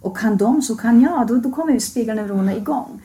Och 0.00 0.16
kan 0.16 0.36
de 0.36 0.62
så 0.62 0.76
kan 0.76 1.00
jag, 1.00 1.26
då, 1.26 1.36
då 1.36 1.50
kommer 1.50 1.78
spegelneuronerna 1.78 2.56
igång. 2.56 3.00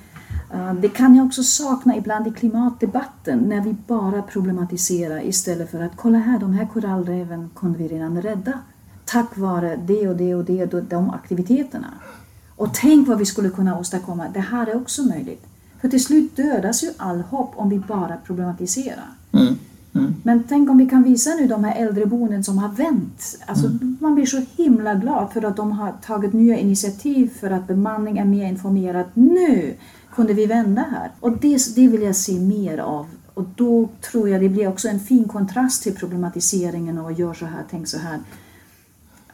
Eh, 0.53 0.73
det 0.73 0.89
kan 0.89 1.15
jag 1.15 1.25
också 1.25 1.43
sakna 1.43 1.95
ibland 1.95 2.27
i 2.27 2.31
klimatdebatten 2.31 3.39
när 3.39 3.61
vi 3.61 3.75
bara 3.87 4.21
problematiserar 4.21 5.25
istället 5.25 5.71
för 5.71 5.81
att 5.81 5.95
kolla 5.95 6.17
här, 6.17 6.39
de 6.39 6.53
här 6.53 6.67
korallreven 6.73 7.49
kunde 7.55 7.77
vi 7.77 7.87
redan 7.87 8.21
rädda 8.21 8.59
tack 9.05 9.37
vare 9.37 9.79
det 9.87 10.07
och 10.07 10.15
det 10.15 10.35
och 10.35 10.45
det 10.45 10.73
och 10.73 10.83
de 10.83 11.09
aktiviteterna. 11.09 11.93
Och 12.55 12.73
tänk 12.73 13.07
vad 13.07 13.17
vi 13.17 13.25
skulle 13.25 13.49
kunna 13.49 13.79
åstadkomma. 13.79 14.25
Det 14.33 14.39
här 14.39 14.67
är 14.67 14.75
också 14.75 15.03
möjligt. 15.03 15.45
För 15.81 15.89
till 15.89 16.03
slut 16.03 16.35
dödas 16.35 16.83
ju 16.83 16.89
all 16.97 17.21
hopp 17.21 17.51
om 17.55 17.69
vi 17.69 17.79
bara 17.79 18.17
problematiserar. 18.25 19.09
Mm. 19.31 19.55
Mm. 19.95 20.15
Men 20.23 20.43
tänk 20.49 20.69
om 20.69 20.77
vi 20.77 20.89
kan 20.89 21.03
visa 21.03 21.29
nu 21.29 21.47
de 21.47 21.63
här 21.63 21.75
äldreboenden 21.75 22.43
som 22.43 22.57
har 22.57 22.69
vänt. 22.69 23.37
Alltså, 23.45 23.67
mm. 23.67 23.97
Man 24.01 24.15
blir 24.15 24.25
så 24.25 24.41
himla 24.55 24.95
glad 24.95 25.31
för 25.33 25.45
att 25.45 25.55
de 25.55 25.71
har 25.71 25.91
tagit 26.05 26.33
nya 26.33 26.57
initiativ 26.57 27.31
för 27.39 27.51
att 27.51 27.67
bemanning 27.67 28.17
är 28.17 28.25
mer 28.25 28.45
informerad. 28.45 29.05
Nu 29.13 29.73
kunde 30.15 30.33
vi 30.33 30.45
vända 30.45 30.81
här. 30.81 31.11
Och 31.19 31.37
det, 31.37 31.75
det 31.75 31.87
vill 31.87 32.01
jag 32.01 32.15
se 32.15 32.39
mer 32.39 32.77
av. 32.77 33.05
Och 33.33 33.45
då 33.55 33.89
tror 34.11 34.29
jag 34.29 34.41
det 34.41 34.49
blir 34.49 34.67
också 34.67 34.87
en 34.87 34.99
fin 34.99 35.27
kontrast 35.27 35.83
till 35.83 35.95
problematiseringen 35.95 36.97
och 36.97 37.11
gör 37.11 37.33
så 37.33 37.45
här, 37.45 37.63
tänk 37.69 37.87
så 37.87 37.97
här 37.97 38.19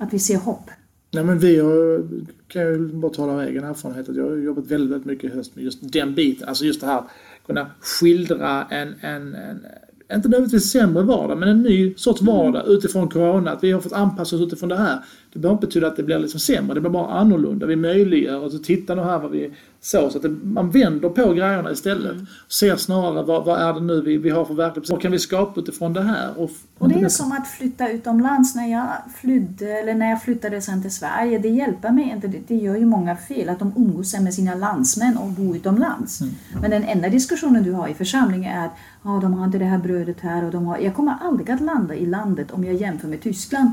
att 0.01 0.13
vi 0.13 0.19
ser 0.19 0.37
hopp? 0.37 0.69
Nej, 1.13 1.23
men 1.23 1.39
vi 1.39 1.59
har, 1.59 2.03
kan 2.47 2.61
jag 2.61 2.95
bara 2.95 3.13
tala 3.13 3.33
av 3.33 3.41
egen 3.41 3.63
erfarenhet, 3.63 4.09
att 4.09 4.15
jag 4.15 4.29
har 4.29 4.35
jobbat 4.35 4.65
väldigt, 4.67 4.91
väldigt 4.91 5.05
mycket 5.05 5.31
i 5.31 5.35
höst 5.35 5.55
med 5.55 5.63
just 5.63 5.79
den 5.93 6.15
biten. 6.15 6.47
Alltså 6.47 6.65
just 6.65 6.81
det 6.81 6.87
här, 6.87 7.03
kunna 7.45 7.71
skildra 7.79 8.63
en, 8.63 8.93
en, 9.01 9.35
en 9.35 9.65
inte 10.13 10.29
nödvändigtvis 10.29 10.71
sämre 10.71 11.03
vardag, 11.03 11.37
men 11.37 11.49
en 11.49 11.61
ny 11.61 11.93
sorts 11.95 12.21
vardag 12.21 12.61
mm. 12.61 12.77
utifrån 12.77 13.09
corona. 13.09 13.51
Att 13.51 13.63
vi 13.63 13.71
har 13.71 13.81
fått 13.81 13.93
anpassa 13.93 14.35
oss 14.35 14.41
utifrån 14.41 14.69
det 14.69 14.77
här. 14.77 14.99
Det 15.33 15.39
behöver 15.39 15.57
inte 15.57 15.67
betyda 15.67 15.87
att 15.87 15.95
det 15.95 16.03
blir 16.03 16.19
liksom 16.19 16.39
sämre, 16.39 16.73
det 16.73 16.81
blir 16.81 16.91
bara 16.91 17.07
annorlunda. 17.07 17.65
Vi 17.65 17.75
möjliggör 17.75 18.39
och 18.39 18.51
så 18.51 18.57
titta 18.57 18.95
nu 18.95 19.01
här 19.01 19.19
vad 19.19 19.31
vi 19.31 19.51
så, 19.83 20.09
så 20.09 20.17
att 20.17 20.23
det, 20.23 20.29
man 20.43 20.71
vänder 20.71 21.09
på 21.09 21.33
grejerna 21.33 21.71
istället. 21.71 22.11
Mm. 22.11 22.25
Ser 22.47 22.75
snarare 22.75 23.23
vad, 23.23 23.45
vad 23.45 23.61
är 23.61 23.73
det 23.73 23.79
nu 23.79 24.01
vi, 24.01 24.17
vi 24.17 24.29
har 24.29 24.45
för 24.45 24.53
verklighet, 24.53 24.89
vad 24.89 25.01
kan 25.01 25.11
vi 25.11 25.19
skapa 25.19 25.59
utifrån 25.59 25.93
det 25.93 26.03
här? 26.03 26.29
Och, 26.37 26.51
och 26.77 26.89
det 26.89 26.99
är 26.99 27.09
som 27.09 27.31
att 27.31 27.47
flytta 27.47 27.89
utomlands. 27.89 28.55
När 28.55 28.71
jag 28.71 28.87
flydde, 29.15 29.79
eller 29.79 29.93
när 29.93 30.09
jag 30.09 30.23
flyttade 30.23 30.61
sen 30.61 30.81
till 30.81 30.91
Sverige, 30.91 31.39
det 31.39 31.47
hjälper 31.47 31.91
mig 31.91 32.11
inte. 32.15 32.27
Det, 32.27 32.39
det 32.47 32.55
gör 32.55 32.75
ju 32.75 32.85
många 32.85 33.15
fel, 33.15 33.49
att 33.49 33.59
de 33.59 33.73
umgås 33.75 34.19
med 34.19 34.33
sina 34.33 34.55
landsmän 34.55 35.17
och 35.17 35.29
bor 35.29 35.55
utomlands. 35.55 36.21
Mm. 36.21 36.33
Men 36.61 36.71
den 36.71 36.83
enda 36.83 37.09
diskussionen 37.09 37.63
du 37.63 37.71
har 37.71 37.87
i 37.87 37.93
församlingen 37.93 38.51
är 38.51 38.65
att 38.65 38.73
ah, 39.03 39.19
de 39.19 39.33
har 39.33 39.45
inte 39.45 39.57
det 39.57 39.65
här 39.65 39.77
brödet 39.77 40.19
här 40.19 40.43
och 40.43 40.51
de 40.51 40.65
har... 40.65 40.77
Jag 40.77 40.95
kommer 40.95 41.15
aldrig 41.21 41.51
att 41.51 41.61
landa 41.61 41.95
i 41.95 42.05
landet 42.05 42.51
om 42.51 42.63
jag 42.63 42.75
jämför 42.75 43.07
med 43.07 43.21
Tyskland. 43.21 43.71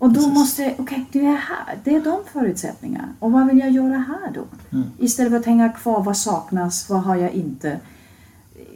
Och 0.00 0.12
då 0.12 0.28
måste, 0.28 0.62
okej, 0.62 0.76
okay, 0.78 1.04
du 1.12 1.20
är 1.20 1.36
här. 1.36 1.78
Det 1.84 1.94
är 1.94 2.00
de 2.00 2.20
förutsättningarna. 2.32 3.08
Och 3.18 3.32
vad 3.32 3.46
vill 3.46 3.58
jag 3.58 3.70
göra 3.70 3.96
här 3.96 4.32
då? 4.34 4.44
Mm. 4.76 4.88
Istället 4.98 5.32
för 5.32 5.38
att 5.38 5.46
hänga 5.46 5.68
kvar, 5.68 6.02
vad 6.02 6.16
saknas, 6.16 6.88
vad 6.90 7.02
har 7.02 7.16
jag 7.16 7.32
inte? 7.32 7.80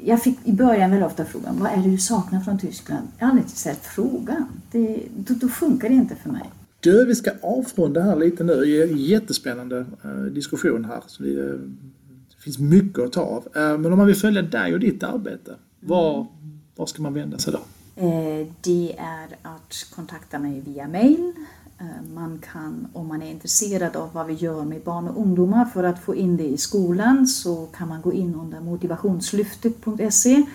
Jag 0.03 0.23
fick 0.23 0.39
i 0.45 0.53
början 0.53 0.91
väl 0.91 1.03
ofta 1.03 1.25
frågan, 1.25 1.59
vad 1.59 1.73
är 1.73 1.77
det 1.77 1.91
du 1.91 1.99
saknar 1.99 2.41
från 2.41 2.59
Tyskland? 2.59 3.09
Jag 3.19 3.27
har 3.27 3.31
aldrig 3.31 3.49
ställt 3.49 3.85
frågan. 3.85 4.47
Det, 4.71 5.03
då, 5.17 5.35
då 5.35 5.49
funkar 5.49 5.89
det 5.89 5.95
inte 5.95 6.15
för 6.15 6.31
mig. 6.31 6.51
Du, 6.81 7.05
vi 7.05 7.15
ska 7.15 7.31
avrunda 7.43 8.03
här 8.03 8.17
lite 8.17 8.45
nu. 8.45 8.55
Det 8.55 8.83
är 8.83 8.89
en 8.89 8.97
jättespännande 8.97 9.87
uh, 10.05 10.25
diskussion 10.25 10.85
här. 10.85 11.03
Så 11.07 11.25
uh, 11.25 11.59
det 12.37 12.43
finns 12.43 12.59
mycket 12.59 12.99
att 12.99 13.13
ta 13.13 13.21
av. 13.21 13.45
Uh, 13.57 13.79
men 13.79 13.93
om 13.93 13.99
man 13.99 14.07
vill 14.07 14.17
följa 14.17 14.43
dig 14.43 14.75
och 14.75 14.81
ditt 14.81 15.03
arbete, 15.03 15.55
var, 15.81 16.27
var 16.77 16.87
ska 16.87 17.03
man 17.03 17.15
vända 17.15 17.39
sig 17.39 17.53
då? 17.53 17.61
Eh, 17.97 18.47
det 18.61 18.97
är 18.99 19.37
att 19.43 19.87
kontakta 19.95 20.39
mig 20.39 20.61
via 20.61 20.89
mail. 20.89 21.33
Eh, 21.79 22.13
man 22.15 22.39
kan, 22.53 22.89
om 22.93 23.09
man 23.09 23.23
är 23.23 23.31
intresserad 23.31 23.97
av 23.97 24.13
vad 24.13 24.27
vi 24.27 24.35
gör 24.35 24.65
med 24.65 24.83
barn 24.83 25.09
och 25.09 25.21
ungdomar 25.21 25.65
för 25.65 25.85
att 25.85 25.99
få 25.99 26.15
in 26.15 26.37
det 26.37 26.45
i 26.45 26.59
skolan, 26.59 27.27
så 27.27 27.67
kan 27.67 27.89
man 27.89 28.03
gå 28.03 28.13
in 28.13 28.35
under 28.35 28.61
motivationslyftet.se 28.61 30.47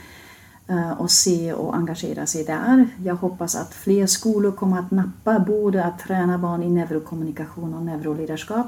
eh, 0.67 0.91
och 0.91 1.11
se 1.11 1.53
och 1.53 1.75
engagera 1.75 2.25
sig 2.25 2.43
där. 2.43 2.89
Jag 3.03 3.15
hoppas 3.15 3.55
att 3.55 3.73
fler 3.73 4.07
skolor 4.07 4.51
kommer 4.51 4.79
att 4.79 4.91
nappa 4.91 5.39
både 5.39 5.83
att 5.85 5.99
träna 5.99 6.37
barn 6.37 6.63
i 6.63 6.69
neurokommunikation 6.69 7.73
och 7.73 7.83
neuroledarskap. 7.83 8.67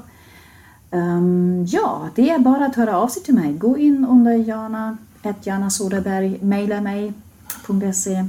Um, 0.90 1.64
ja, 1.64 2.08
det 2.14 2.30
är 2.30 2.38
bara 2.38 2.66
att 2.66 2.76
höra 2.76 2.98
av 2.98 3.08
sig 3.08 3.22
till 3.22 3.34
mig. 3.34 3.52
Gå 3.52 3.78
in 3.78 4.06
under 4.06 4.32
Jana, 4.32 4.96
Jana 5.42 5.70
Soderberg, 5.70 6.38
mejla 6.42 6.80
mig.se 6.80 8.24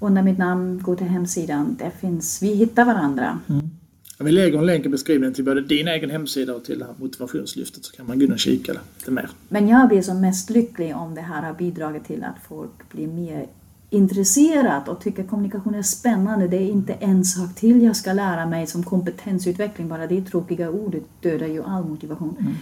under 0.00 0.22
mitt 0.22 0.38
namn, 0.38 0.82
gå 0.82 0.96
till 0.96 1.06
hemsidan. 1.06 1.76
Det 1.78 1.90
finns, 2.00 2.42
vi 2.42 2.54
hittar 2.54 2.84
varandra. 2.84 3.38
Mm. 3.48 3.70
Vi 4.18 4.32
lägger 4.32 4.58
en 4.58 4.66
länk 4.66 4.86
i 4.86 4.88
beskrivningen 4.88 5.34
till 5.34 5.44
både 5.44 5.60
din 5.60 5.88
egen 5.88 6.10
hemsida 6.10 6.54
och 6.54 6.64
till 6.64 6.78
det 6.78 6.84
här 6.84 6.94
motivationslyftet 6.96 7.84
så 7.84 7.96
kan 7.96 8.06
man 8.06 8.18
gå 8.18 8.24
in 8.24 8.32
och 8.32 8.38
kika 8.38 8.72
lite 8.72 9.10
mer. 9.10 9.30
Men 9.48 9.68
jag 9.68 9.88
blir 9.88 10.02
som 10.02 10.20
mest 10.20 10.50
lycklig 10.50 10.96
om 10.96 11.14
det 11.14 11.20
här 11.20 11.42
har 11.42 11.54
bidragit 11.54 12.04
till 12.04 12.24
att 12.24 12.36
folk 12.48 12.90
blir 12.92 13.06
mer 13.06 13.46
intresserade 13.90 14.90
och 14.90 15.00
tycker 15.00 15.24
kommunikation 15.24 15.74
är 15.74 15.82
spännande. 15.82 16.48
Det 16.48 16.56
är 16.56 16.70
inte 16.70 16.92
en 16.92 17.24
sak 17.24 17.54
till 17.54 17.82
jag 17.82 17.96
ska 17.96 18.12
lära 18.12 18.46
mig 18.46 18.66
som 18.66 18.82
kompetensutveckling, 18.82 19.88
bara 19.88 20.06
det 20.06 20.22
tråkiga 20.22 20.70
ordet 20.70 21.02
dödar 21.20 21.46
ju 21.46 21.62
all 21.62 21.84
motivation. 21.84 22.36
Mm. 22.40 22.52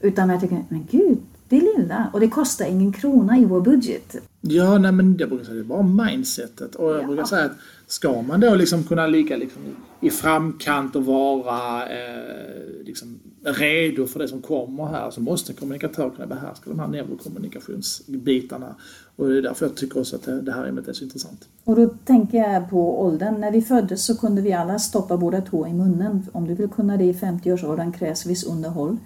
Utan 0.00 0.30
jag 0.30 0.40
tycker, 0.40 0.64
men 0.68 0.86
gud, 0.90 1.18
det 1.50 1.60
lilla 1.60 2.10
och 2.12 2.20
det 2.20 2.28
kostar 2.28 2.66
ingen 2.66 2.92
krona 2.92 3.38
i 3.38 3.44
vår 3.44 3.60
budget. 3.60 4.16
Ja, 4.40 4.78
nej 4.78 4.92
men 4.92 5.16
jag 5.18 5.28
brukar 5.28 5.44
säga 5.44 5.54
det 5.54 5.60
är 5.60 5.64
bara 5.64 5.82
mindsetet. 5.82 6.74
Och 6.74 6.90
jag 6.90 7.02
ja. 7.02 7.06
brukar 7.06 7.24
säga 7.24 7.44
att 7.44 7.56
ska 7.86 8.22
man 8.22 8.40
då 8.40 8.54
liksom 8.54 8.84
kunna 8.84 9.06
ligga 9.06 9.36
liksom 9.36 9.62
i 10.00 10.10
framkant 10.10 10.96
och 10.96 11.04
vara 11.04 11.88
eh, 11.88 12.84
liksom 12.84 13.20
redo 13.42 14.06
för 14.06 14.18
det 14.18 14.28
som 14.28 14.42
kommer 14.42 14.86
här 14.86 15.10
så 15.10 15.20
måste 15.20 15.52
en 15.52 15.56
kommunikatör 15.56 16.10
kunna 16.10 16.26
behärska 16.26 16.70
de 16.70 16.78
här 16.78 16.88
neurokommunikationsbitarna. 16.88 18.74
Och 19.16 19.28
det 19.28 19.38
är 19.38 19.42
därför 19.42 19.66
jag 19.66 19.76
tycker 19.76 20.00
också 20.00 20.16
att 20.16 20.46
det 20.46 20.52
här 20.52 20.66
ämnet 20.66 20.88
är 20.88 20.92
så 20.92 21.04
intressant. 21.04 21.48
Och 21.64 21.76
då 21.76 21.88
tänker 22.04 22.38
jag 22.38 22.70
på 22.70 23.02
åldern. 23.02 23.40
När 23.40 23.50
vi 23.50 23.62
föddes 23.62 24.04
så 24.04 24.16
kunde 24.16 24.42
vi 24.42 24.52
alla 24.52 24.78
stoppa 24.78 25.16
båda 25.16 25.40
två 25.40 25.66
i 25.66 25.72
munnen. 25.72 26.26
Om 26.32 26.46
du 26.46 26.54
vill 26.54 26.68
kunna 26.68 26.96
det 26.96 27.04
i 27.04 27.12
50-årsåldern 27.12 27.92
krävs 27.92 28.26
viss 28.26 28.44
underhåll. 28.44 28.96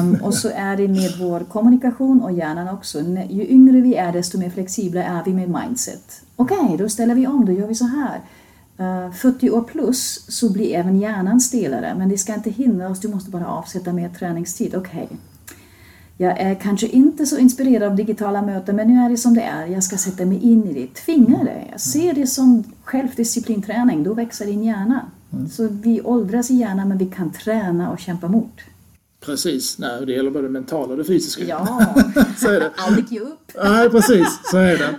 um, 0.00 0.18
och 0.22 0.34
så 0.34 0.48
är 0.48 0.76
det 0.76 0.88
med 0.88 1.12
vår 1.20 1.40
kommunikation 1.40 2.22
och 2.22 2.32
hjärnan 2.32 2.74
också. 2.74 3.00
Ju 3.30 3.48
yngre 3.48 3.80
vi 3.80 3.94
är 3.94 4.12
desto 4.12 4.38
mer 4.38 4.50
flexibla 4.50 5.02
är 5.02 5.24
vi 5.24 5.34
med 5.34 5.48
mindset. 5.48 6.22
Okej, 6.36 6.58
okay, 6.58 6.76
då 6.76 6.88
ställer 6.88 7.14
vi 7.14 7.26
om, 7.26 7.46
då 7.46 7.52
gör 7.52 7.66
vi 7.66 7.74
så 7.74 7.84
här. 7.84 8.20
Uh, 8.80 9.12
40 9.12 9.50
år 9.50 9.62
plus 9.62 10.24
så 10.28 10.52
blir 10.52 10.74
även 10.74 11.00
hjärnan 11.00 11.40
stelare 11.40 11.94
men 11.98 12.08
det 12.08 12.18
ska 12.18 12.34
inte 12.34 12.50
hindra 12.50 12.88
oss, 12.88 13.00
du 13.00 13.08
måste 13.08 13.30
bara 13.30 13.46
avsätta 13.46 13.92
mer 13.92 14.08
träningstid. 14.08 14.74
Okej, 14.74 15.02
okay. 15.04 15.16
jag 16.16 16.40
är 16.40 16.54
kanske 16.54 16.86
inte 16.86 17.26
så 17.26 17.38
inspirerad 17.38 17.82
av 17.82 17.96
digitala 17.96 18.42
möten 18.42 18.76
men 18.76 18.88
nu 18.88 19.00
är 19.00 19.10
det 19.10 19.16
som 19.16 19.34
det 19.34 19.42
är, 19.42 19.66
jag 19.66 19.84
ska 19.84 19.96
sätta 19.96 20.24
mig 20.24 20.38
in 20.38 20.64
i 20.64 20.72
det. 20.72 20.94
Tvinga 20.94 21.44
dig, 21.44 21.68
jag 21.70 21.80
ser 21.80 22.14
det 22.14 22.26
som 22.26 22.64
självdisciplinträning, 22.84 24.04
då 24.04 24.14
växer 24.14 24.46
din 24.46 24.64
hjärna. 24.64 25.06
Mm. 25.32 25.48
Så 25.48 25.68
vi 25.68 26.00
åldras 26.00 26.50
i 26.50 26.54
hjärnan 26.54 26.88
men 26.88 26.98
vi 26.98 27.06
kan 27.06 27.32
träna 27.32 27.90
och 27.90 27.98
kämpa 27.98 28.28
mot. 28.28 28.60
Precis, 29.24 29.78
nej, 29.78 30.06
det 30.06 30.12
gäller 30.12 30.30
både 30.30 30.46
det 30.46 30.52
mentala 30.52 30.92
och 30.92 30.96
det 30.96 31.04
fysiska. 31.04 31.44
Ja, 31.44 31.94
så 32.36 32.48
är 32.48 32.60
det. 32.60 32.70
aldrig 32.76 33.12
ge 33.12 33.20
upp. 33.20 33.52
Nej, 33.64 33.90
precis, 33.90 34.40
så 34.44 34.56
är 34.56 34.78
det. 34.78 34.94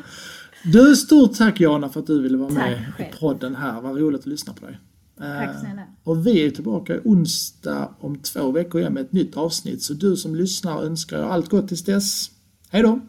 Du, 0.71 0.95
stort 0.95 1.33
tack 1.33 1.59
Jana 1.59 1.89
för 1.89 1.99
att 1.99 2.07
du 2.07 2.21
ville 2.21 2.37
vara 2.37 2.49
med 2.49 2.93
i 2.99 3.19
podden 3.19 3.55
här. 3.55 3.81
Vad 3.81 3.97
roligt 3.97 4.19
att 4.21 4.25
lyssna 4.25 4.53
på 4.53 4.65
dig. 4.65 4.79
Tack 5.17 5.59
snälla. 5.59 5.81
Och 6.03 6.27
vi 6.27 6.45
är 6.45 6.51
tillbaka 6.51 6.99
onsdag 7.03 7.89
om 7.99 8.19
två 8.19 8.51
veckor 8.51 8.81
igen 8.81 8.93
med 8.93 9.03
ett 9.03 9.11
nytt 9.11 9.37
avsnitt. 9.37 9.83
Så 9.83 9.93
du 9.93 10.15
som 10.15 10.35
lyssnar 10.35 10.83
önskar 10.83 11.17
jag 11.17 11.31
allt 11.31 11.49
gott 11.49 11.67
tills 11.67 11.83
dess. 11.83 12.31
Hej 12.69 12.83
då! 12.83 12.99